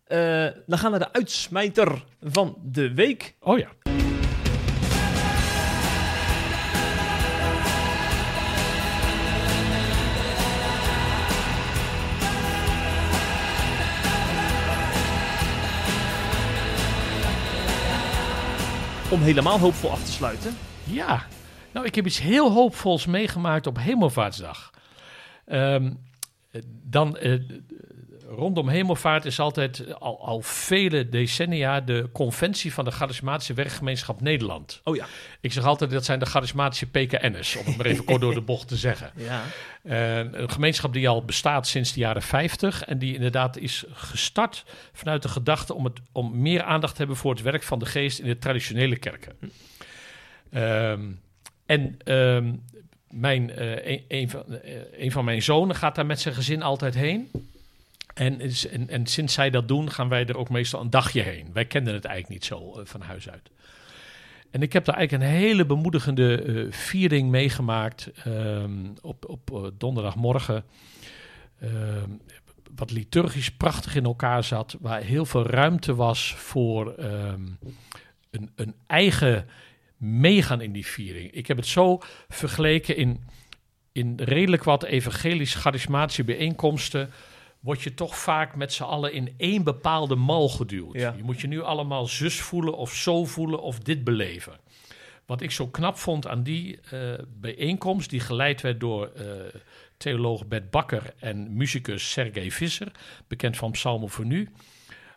Eh, 0.03 0.17
dan 0.65 0.77
gaan 0.77 0.91
we 0.91 0.97
naar 0.97 1.07
de 1.11 1.13
uitsmijter 1.13 2.03
van 2.21 2.57
de 2.63 2.93
week. 2.93 3.35
Oh 3.39 3.57
ja. 3.57 3.67
Om 19.13 19.21
helemaal 19.21 19.59
hoopvol 19.59 19.91
af 19.91 20.03
te 20.03 20.11
sluiten. 20.11 20.53
Ja, 20.83 21.23
nou, 21.71 21.85
ik 21.85 21.95
heb 21.95 22.05
iets 22.05 22.19
heel 22.19 22.51
hoopvols 22.51 23.05
meegemaakt 23.05 23.67
op 23.67 23.77
Hemelvaartsdag. 23.77 24.69
Ehm, 25.45 25.91
dan, 26.83 27.17
eh, 27.17 27.39
rondom 28.35 28.69
Hemelvaart 28.69 29.25
is 29.25 29.39
altijd 29.39 29.99
al, 29.99 30.25
al 30.25 30.41
vele 30.41 31.09
decennia 31.09 31.81
de 31.81 32.09
conventie 32.13 32.73
van 32.73 32.85
de 32.85 32.91
Charismatische 32.91 33.53
Werkgemeenschap 33.53 34.21
Nederland. 34.21 34.81
Oh 34.83 34.95
ja. 34.95 35.05
Ik 35.41 35.53
zeg 35.53 35.63
altijd 35.63 35.91
dat 35.91 36.05
zijn 36.05 36.19
de 36.19 36.25
charismatische 36.25 36.85
PKN'ers, 36.89 37.55
om 37.55 37.65
het 37.65 37.77
maar 37.77 37.85
even 37.85 38.03
kort 38.05 38.21
door 38.21 38.33
de 38.33 38.41
bocht 38.41 38.67
te 38.67 38.77
zeggen. 38.77 39.11
Ja. 39.23 39.41
Eh, 39.83 40.17
een 40.17 40.49
gemeenschap 40.49 40.93
die 40.93 41.09
al 41.09 41.25
bestaat 41.25 41.67
sinds 41.67 41.93
de 41.93 41.99
jaren 41.99 42.21
50 42.21 42.83
en 42.83 42.97
die 42.97 43.13
inderdaad 43.13 43.57
is 43.57 43.83
gestart 43.91 44.65
vanuit 44.93 45.21
de 45.21 45.27
gedachte 45.27 45.73
om, 45.73 45.83
het, 45.83 45.99
om 46.11 46.41
meer 46.41 46.63
aandacht 46.63 46.91
te 46.91 46.97
hebben 46.97 47.17
voor 47.17 47.31
het 47.31 47.41
werk 47.41 47.63
van 47.63 47.79
de 47.79 47.85
geest 47.85 48.19
in 48.19 48.25
de 48.25 48.37
traditionele 48.37 48.97
kerken. 48.97 49.35
Ehm, 50.51 51.01
en 51.65 51.97
ehm, 52.03 52.51
mijn, 53.09 53.51
eh, 53.51 53.91
een, 53.91 54.03
een 54.07 54.29
van, 54.29 54.43
eh, 54.61 54.75
een 54.97 55.11
van 55.11 55.25
mijn 55.25 55.41
zonen 55.41 55.75
gaat 55.75 55.95
daar 55.95 56.05
met 56.05 56.21
zijn 56.21 56.35
gezin 56.35 56.61
altijd 56.61 56.95
heen. 56.95 57.31
En, 58.13 58.39
en, 58.71 58.89
en 58.89 59.05
sinds 59.05 59.33
zij 59.33 59.49
dat 59.49 59.67
doen, 59.67 59.91
gaan 59.91 60.09
wij 60.09 60.25
er 60.25 60.37
ook 60.37 60.49
meestal 60.49 60.81
een 60.81 60.89
dagje 60.89 61.21
heen. 61.21 61.49
Wij 61.53 61.65
kenden 61.65 61.93
het 61.93 62.05
eigenlijk 62.05 62.33
niet 62.33 62.45
zo 62.45 62.79
eh, 62.79 62.85
van 62.85 63.01
huis 63.01 63.29
uit. 63.29 63.51
En 64.51 64.61
ik 64.61 64.73
heb 64.73 64.85
daar 64.85 64.95
eigenlijk 64.95 65.23
een 65.23 65.37
hele 65.37 65.65
bemoedigende 65.65 66.41
eh, 66.41 66.71
viering 66.71 67.29
meegemaakt 67.29 68.11
ehm, 68.23 68.85
op, 69.01 69.29
op 69.29 69.53
eh, 69.53 69.63
donderdagmorgen. 69.77 70.63
Ehm, 71.59 72.09
wat 72.75 72.91
liturgisch 72.91 73.51
prachtig 73.51 73.95
in 73.95 74.03
elkaar 74.03 74.43
zat, 74.43 74.77
waar 74.79 75.01
heel 75.01 75.25
veel 75.25 75.45
ruimte 75.45 75.95
was 75.95 76.33
voor 76.33 76.93
ehm, 76.93 77.41
een, 78.29 78.51
een 78.55 78.75
eigen 78.87 79.47
meegaan 79.97 80.61
in 80.61 80.71
die 80.71 80.85
viering. 80.85 81.31
Ik 81.31 81.47
heb 81.47 81.57
het 81.57 81.67
zo 81.67 81.99
vergeleken 82.29 82.97
in, 82.97 83.23
in 83.91 84.19
redelijk 84.23 84.63
wat 84.63 84.83
evangelisch-charismatische 84.83 86.23
bijeenkomsten. 86.23 87.09
Word 87.63 87.81
je 87.81 87.93
toch 87.93 88.17
vaak 88.17 88.55
met 88.55 88.73
z'n 88.73 88.83
allen 88.83 89.13
in 89.13 89.33
één 89.37 89.63
bepaalde 89.63 90.15
mal 90.15 90.49
geduwd. 90.49 90.95
Ja. 90.95 91.13
Je 91.17 91.23
moet 91.23 91.41
je 91.41 91.47
nu 91.47 91.61
allemaal 91.61 92.05
zus 92.05 92.41
voelen 92.41 92.77
of 92.77 92.93
zo 92.93 93.25
voelen 93.25 93.61
of 93.61 93.79
dit 93.79 94.03
beleven. 94.03 94.59
Wat 95.25 95.41
ik 95.41 95.51
zo 95.51 95.67
knap 95.67 95.97
vond 95.97 96.27
aan 96.27 96.43
die 96.43 96.79
eh, 96.79 97.13
bijeenkomst, 97.27 98.09
die 98.09 98.19
geleid 98.19 98.61
werd 98.61 98.79
door 98.79 99.07
eh, 99.07 99.25
theoloog 99.97 100.47
Bert 100.47 100.69
Bakker 100.69 101.13
en 101.19 101.55
muzikus 101.55 102.11
Sergej 102.11 102.51
Visser, 102.51 102.91
bekend 103.27 103.57
van 103.57 103.71
Psalmen 103.71 104.09
voor 104.09 104.25
Nu, 104.25 104.49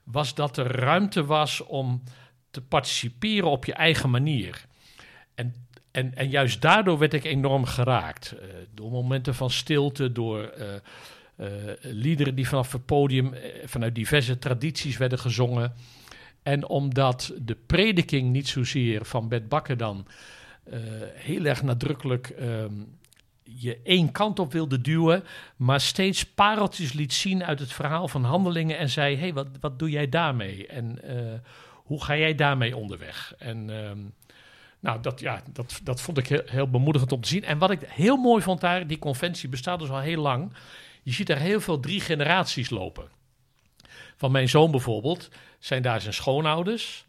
was 0.04 0.34
dat 0.34 0.56
er 0.56 0.80
ruimte 0.80 1.24
was 1.24 1.60
om 1.60 2.02
te 2.50 2.62
participeren 2.62 3.50
op 3.50 3.64
je 3.64 3.74
eigen 3.74 4.10
manier. 4.10 4.66
En, 5.34 5.68
en, 5.90 6.14
en 6.14 6.28
juist 6.28 6.62
daardoor 6.62 6.98
werd 6.98 7.14
ik 7.14 7.24
enorm 7.24 7.64
geraakt. 7.64 8.32
eh, 8.32 8.46
door 8.74 8.90
momenten 8.90 9.34
van 9.34 9.50
stilte, 9.50 10.12
door 10.12 10.54
liederen 11.80 12.34
die 12.34 12.48
vanaf 12.48 12.72
het 12.72 12.86
podium, 12.86 13.34
eh, 13.34 13.50
vanuit 13.64 13.94
diverse 13.94 14.38
tradities 14.38 14.96
werden 14.96 15.18
gezongen. 15.18 15.72
En 16.42 16.68
omdat 16.68 17.32
de 17.38 17.56
prediking 17.66 18.30
niet 18.30 18.48
zozeer 18.48 19.04
van 19.04 19.28
Bert 19.28 19.48
Bakker 19.48 19.76
dan 19.76 20.06
eh, 20.64 20.78
heel 21.14 21.44
erg 21.44 21.62
nadrukkelijk 21.62 22.28
ehm, 22.28 22.72
je 23.42 23.80
één 23.82 24.12
kant 24.12 24.38
op 24.38 24.52
wilde 24.52 24.80
duwen, 24.80 25.24
maar 25.56 25.80
steeds 25.80 26.24
pareltjes 26.24 26.92
liet 26.92 27.12
zien 27.12 27.44
uit 27.44 27.58
het 27.58 27.72
verhaal 27.72 28.08
van 28.08 28.24
handelingen 28.24 28.78
en 28.78 28.88
zei: 28.88 29.16
hey, 29.16 29.32
wat, 29.32 29.48
wat 29.60 29.78
doe 29.78 29.90
jij 29.90 30.08
daarmee? 30.08 30.66
En 30.66 31.02
eh, 31.02 31.38
hoe 31.74 32.04
ga 32.04 32.16
jij 32.16 32.34
daarmee 32.34 32.76
onderweg? 32.76 33.34
En 33.38 33.70
ehm, 33.70 33.98
nou, 34.80 35.00
dat, 35.00 35.20
ja, 35.20 35.42
dat, 35.52 35.80
dat 35.82 36.00
vond 36.00 36.18
ik 36.18 36.26
heel, 36.26 36.42
heel 36.44 36.70
bemoedigend 36.70 37.12
om 37.12 37.20
te 37.20 37.28
zien. 37.28 37.44
En 37.44 37.58
wat 37.58 37.70
ik 37.70 37.80
heel 37.86 38.16
mooi 38.16 38.42
vond 38.42 38.60
daar, 38.60 38.86
die 38.86 38.98
conventie 38.98 39.48
bestaat 39.48 39.78
dus 39.78 39.90
al 39.90 40.00
heel 40.00 40.22
lang. 40.22 40.52
Je 41.06 41.12
ziet 41.12 41.26
daar 41.26 41.38
heel 41.38 41.60
veel 41.60 41.80
drie 41.80 42.00
generaties 42.00 42.70
lopen. 42.70 43.08
Van 44.16 44.30
mijn 44.32 44.48
zoon 44.48 44.70
bijvoorbeeld 44.70 45.28
zijn 45.58 45.82
daar 45.82 46.00
zijn 46.00 46.14
schoonouders. 46.14 47.04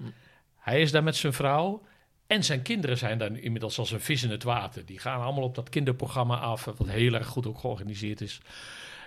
Hij 0.58 0.82
is 0.82 0.92
daar 0.92 1.04
met 1.04 1.16
zijn 1.16 1.34
vrouw. 1.34 1.82
En 2.28 2.44
zijn 2.44 2.62
kinderen 2.62 2.98
zijn 2.98 3.18
daar 3.18 3.38
inmiddels 3.38 3.78
als 3.80 3.92
een 3.92 4.02
vis 4.02 4.24
in 4.24 4.30
het 4.32 4.44
water. 4.44 4.86
Die 4.86 5.00
gaan 5.00 5.22
allemaal 5.22 5.44
op 5.44 5.56
dat 5.56 5.70
kinderprogramma 5.70 6.38
af, 6.38 6.66
wat 6.66 6.88
heel 6.88 7.14
erg 7.14 7.28
goed 7.28 7.48
ook 7.48 7.60
georganiseerd 7.60 8.22
is. 8.22 8.40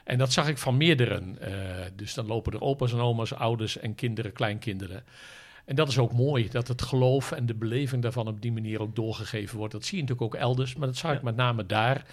En 0.04 0.18
dat 0.18 0.32
zag 0.32 0.48
ik 0.48 0.58
van 0.58 0.76
meerdere. 0.76 1.22
eh, 1.40 1.52
dus 1.96 2.14
dan 2.14 2.26
lopen 2.26 2.52
er 2.52 2.60
opa's 2.60 2.92
en 2.92 3.00
oma's, 3.00 3.32
ouders 3.32 3.78
en 3.78 3.94
kinderen, 3.94 4.32
kleinkinderen. 4.32 5.04
En 5.64 5.74
dat 5.74 5.88
is 5.88 5.98
ook 5.98 6.12
mooi, 6.12 6.48
dat 6.48 6.68
het 6.68 6.82
geloof 6.82 7.32
en 7.32 7.46
de 7.46 7.54
beleving 7.54 8.02
daarvan 8.02 8.28
op 8.28 8.42
die 8.42 8.52
manier 8.52 8.80
ook 8.82 8.96
doorgegeven 8.96 9.58
wordt. 9.58 9.72
Dat 9.72 9.84
zie 9.84 9.96
je 9.96 10.02
natuurlijk 10.02 10.34
ook 10.34 10.40
elders, 10.40 10.74
maar 10.74 10.86
dat 10.86 10.96
zag 10.96 11.10
ik 11.12 11.18
Ja. 11.18 11.24
met 11.24 11.36
name 11.36 11.66
daar. 11.66 12.04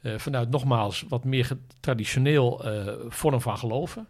Eh, 0.00 0.12
vanuit 0.18 0.50
nogmaals 0.50 1.04
wat 1.08 1.24
meer 1.24 1.50
traditioneel 1.80 2.64
eh, 2.64 2.94
vorm 3.08 3.40
van 3.40 3.58
geloven. 3.58 4.08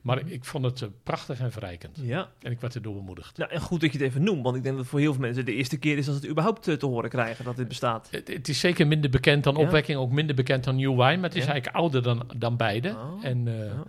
Maar 0.00 0.18
ik, 0.18 0.26
ik 0.28 0.44
vond 0.44 0.64
het 0.64 0.82
eh, 0.82 0.88
prachtig 1.02 1.38
en 1.40 1.52
verrijkend. 1.52 1.98
Ja. 2.02 2.28
En 2.42 2.50
ik 2.52 2.60
werd 2.60 2.74
erdoor 2.74 2.94
bemoedigd. 2.94 3.36
Nou, 3.38 3.50
en 3.50 3.60
goed 3.60 3.80
dat 3.80 3.92
je 3.92 3.98
het 3.98 4.06
even 4.06 4.22
noemt, 4.22 4.42
want 4.42 4.56
ik 4.56 4.62
denk 4.62 4.74
dat 4.74 4.82
het 4.84 4.92
voor 4.92 5.00
heel 5.00 5.12
veel 5.12 5.22
mensen 5.22 5.44
de 5.44 5.54
eerste 5.54 5.78
keer 5.78 5.98
is 5.98 6.06
dat 6.06 6.14
ze 6.14 6.20
het 6.20 6.30
überhaupt 6.30 6.62
te 6.62 6.86
horen 6.86 7.10
krijgen 7.10 7.44
dat 7.44 7.56
dit 7.56 7.68
bestaat. 7.68 8.08
Het, 8.10 8.28
het 8.28 8.48
is 8.48 8.60
zeker 8.60 8.86
minder 8.86 9.10
bekend 9.10 9.44
dan 9.44 9.54
Ja. 9.56 9.60
opwekking, 9.60 9.98
ook 9.98 10.10
minder 10.10 10.34
bekend 10.36 10.64
dan 10.64 10.76
New 10.76 10.90
Wine. 10.90 11.16
Maar 11.16 11.28
het 11.28 11.34
is 11.36 11.44
Ja. 11.44 11.50
eigenlijk 11.50 11.76
ouder 11.76 12.02
dan, 12.02 12.22
dan 12.36 12.56
beide. 12.56 12.88
Oh, 12.90 13.24
en 13.24 13.44
ja. 13.44 13.82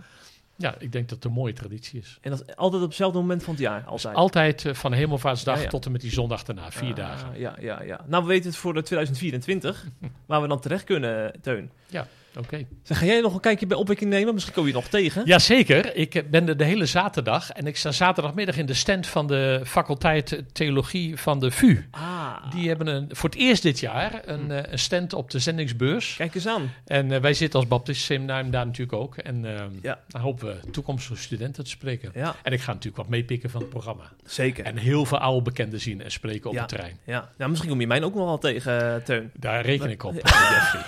Ja, 0.58 0.76
ik 0.80 0.92
denk 0.92 1.10
dat 1.10 1.18
het 1.18 1.26
een 1.26 1.32
mooie 1.32 1.54
traditie 1.54 2.00
is. 2.00 2.18
En 2.22 2.30
dat 2.32 2.44
is 2.48 2.56
altijd 2.56 2.82
op 2.82 2.88
hetzelfde 2.88 3.20
moment 3.20 3.44
van 3.44 3.54
het 3.54 3.62
jaar, 3.62 3.84
altijd. 3.86 4.16
Altijd 4.16 4.64
uh, 4.64 4.74
van 4.74 4.94
Hemelvaartsdag 4.94 5.56
Ja, 5.58 5.62
ja. 5.62 5.68
tot 5.70 5.86
en 5.86 5.92
met 5.92 6.02
die 6.02 6.12
zondag 6.12 6.44
daarna, 6.44 6.72
vier 6.72 6.90
Ah, 6.90 6.96
dagen. 6.96 7.40
Ja, 7.40 7.56
ja, 7.60 7.82
ja. 7.84 8.02
Nou, 8.08 8.24
we 8.24 8.30
weten 8.30 8.50
het 8.50 8.58
voor 8.60 8.74
de 8.74 8.82
2024, 8.82 9.86
waar 10.26 10.42
we 10.42 10.48
dan 10.48 10.60
terecht 10.60 10.84
kunnen, 10.84 11.42
Teun. 11.42 11.72
Oké. 12.38 12.66
Zeg, 12.84 12.98
ga 12.98 13.06
jij 13.06 13.22
nog 13.22 13.34
een 13.34 13.40
kijkje 13.40 13.68
bij 13.68 13.78
opwekking 13.78 14.10
nemen? 14.10 14.34
Misschien 14.34 14.54
kom 14.54 14.68
je 14.68 14.74
nog 14.74 14.88
tegen. 14.88 15.22
Jazeker, 15.26 15.96
ik 15.96 16.24
ben 16.32 16.48
er 16.48 16.58
de 16.58 16.64
hele 16.64 16.86
zaterdag 16.86 17.50
en 17.52 17.68
ik 17.68 17.78
sta 17.78 17.92
zaterdagmiddag 17.92 18.58
in 18.58 18.66
de 18.66 18.74
stand 18.74 19.08
van 19.08 19.28
de 19.28 19.62
faculteit 19.66 20.44
Theologie 20.54 21.18
van 21.18 21.40
de 21.40 21.52
VU. 21.52 21.86
Ah, 21.92 22.52
Die 22.52 22.68
hebben 22.68 22.88
een, 22.88 23.10
voor 23.12 23.30
het 23.30 23.38
eerst 23.40 23.64
dit 23.64 23.80
jaar 23.80 24.22
een, 24.26 24.52
eh, 24.52 24.72
een 24.72 24.80
stand 24.80 25.14
op 25.14 25.32
de 25.32 25.40
zendingsbeurs. 25.40 26.16
kijk 26.16 26.36
eens 26.36 26.48
aan. 26.48 26.72
En 26.86 27.12
eh, 27.12 27.20
wij 27.22 27.34
zitten 27.34 27.60
als 27.60 27.68
Baptist 27.70 28.02
Seminarium 28.02 28.52
daar 28.52 28.66
natuurlijk 28.66 28.98
ook. 28.98 29.18
En 29.18 29.46
eh, 29.58 29.64
Ja. 29.82 30.00
dan 30.08 30.22
hopen 30.22 30.48
we 30.48 30.70
toekomstige 30.72 31.20
studenten 31.22 31.64
te 31.64 31.70
spreken. 31.70 32.12
Ja, 32.14 32.36
En 32.44 32.52
ik 32.54 32.62
ga 32.62 32.68
natuurlijk 32.72 32.98
wat 32.98 33.10
meepikken 33.10 33.50
van 33.50 33.62
het 33.62 33.70
programma. 33.70 34.04
zeker. 34.26 34.66
En 34.66 34.78
heel 34.78 35.06
veel 35.06 35.18
oude 35.18 35.42
bekenden 35.42 35.80
zien 35.80 36.02
en 36.02 36.12
spreken 36.12 36.50
op 36.50 36.56
Ja. 36.56 36.60
het 36.60 36.70
terrein. 36.70 36.98
Ja, 37.04 37.30
nou, 37.38 37.50
misschien 37.50 37.70
kom 37.72 37.80
je 37.82 37.88
mij 37.88 38.04
ook 38.04 38.16
nog 38.16 38.26
wel 38.26 38.38
tegen, 38.38 39.04
Teun. 39.04 39.32
Daar 39.36 39.66
reken 39.66 39.90
ik 39.90 40.04
op. 40.04 40.16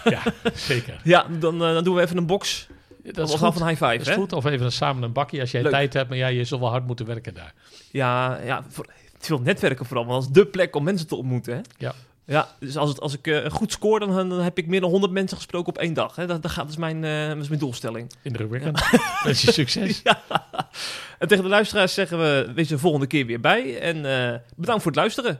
Ja, 0.03 0.21
zeker. 0.53 0.99
Ja, 1.03 1.25
dan, 1.39 1.53
eh, 1.63 1.73
dan 1.73 1.83
doen 1.83 1.95
we 1.95 2.01
even 2.01 2.17
een 2.17 2.25
box. 2.25 2.67
Dat 3.03 3.15
Dat 3.15 3.27
is 3.27 3.33
is 3.33 3.39
goed. 3.39 3.53
van 3.53 3.67
high 3.67 3.83
five, 3.83 3.97
Dat 3.97 4.05
hè? 4.05 4.11
is 4.11 4.17
goed. 4.17 4.33
Of 4.33 4.45
even 4.45 4.71
samen 4.71 5.03
een 5.03 5.11
bakje 5.13 5.39
als 5.41 5.51
jij 5.51 5.61
Leuk. 5.61 5.71
tijd 5.71 5.93
hebt. 5.93 6.09
Maar 6.09 6.17
ja, 6.17 6.27
je 6.27 6.43
zult 6.43 6.59
wel 6.61 6.69
hard 6.69 6.87
moeten 6.87 7.05
werken 7.05 7.33
daar. 7.33 7.53
Ja, 7.91 8.39
ja 8.45 8.63
voor, 8.69 8.85
veel 9.19 9.39
netwerken 9.39 9.85
vooral, 9.85 10.05
want 10.05 10.21
dat 10.25 10.29
is 10.37 10.43
dé 10.43 10.49
plek 10.49 10.75
om 10.75 10.83
mensen 10.83 11.07
te 11.07 11.15
ontmoeten, 11.15 11.53
hè? 11.55 11.59
Ja. 11.77 11.93
Ja, 12.25 12.47
dus 12.59 12.77
als, 12.77 12.89
het, 12.89 12.99
als 13.01 13.13
ik 13.13 13.27
eh, 13.27 13.51
goed 13.51 13.71
scoor, 13.71 13.99
dan, 13.99 14.29
dan 14.29 14.39
heb 14.39 14.57
ik 14.57 14.67
meer 14.67 14.81
dan 14.81 14.89
100 14.89 15.11
mensen 15.13 15.37
gesproken 15.37 15.67
op 15.67 15.77
één 15.77 15.93
dag. 15.93 16.15
Hè? 16.15 16.25
Dat, 16.27 16.41
dat, 16.41 16.51
gaat, 16.51 16.63
dat, 16.63 16.71
is 16.71 16.77
mijn, 16.77 17.03
eh, 17.03 17.27
dat 17.27 17.37
is 17.37 17.47
mijn 17.47 17.59
doelstelling. 17.59 18.11
Indrukwekkend. 18.21 18.81
Wens 19.23 19.41
je 19.45 19.51
succes. 19.51 20.01
En 21.19 21.27
tegen 21.27 21.43
de 21.43 21.49
luisteraars 21.49 21.93
zeggen 21.93 22.17
we, 22.19 22.51
wees 22.55 22.69
er 22.69 22.75
de 22.75 22.81
volgende 22.81 23.07
keer 23.07 23.25
weer 23.25 23.39
bij. 23.39 23.79
En 23.79 23.95
bedankt 24.55 24.81
voor 24.83 24.91
het 24.91 24.99
luisteren. 24.99 25.39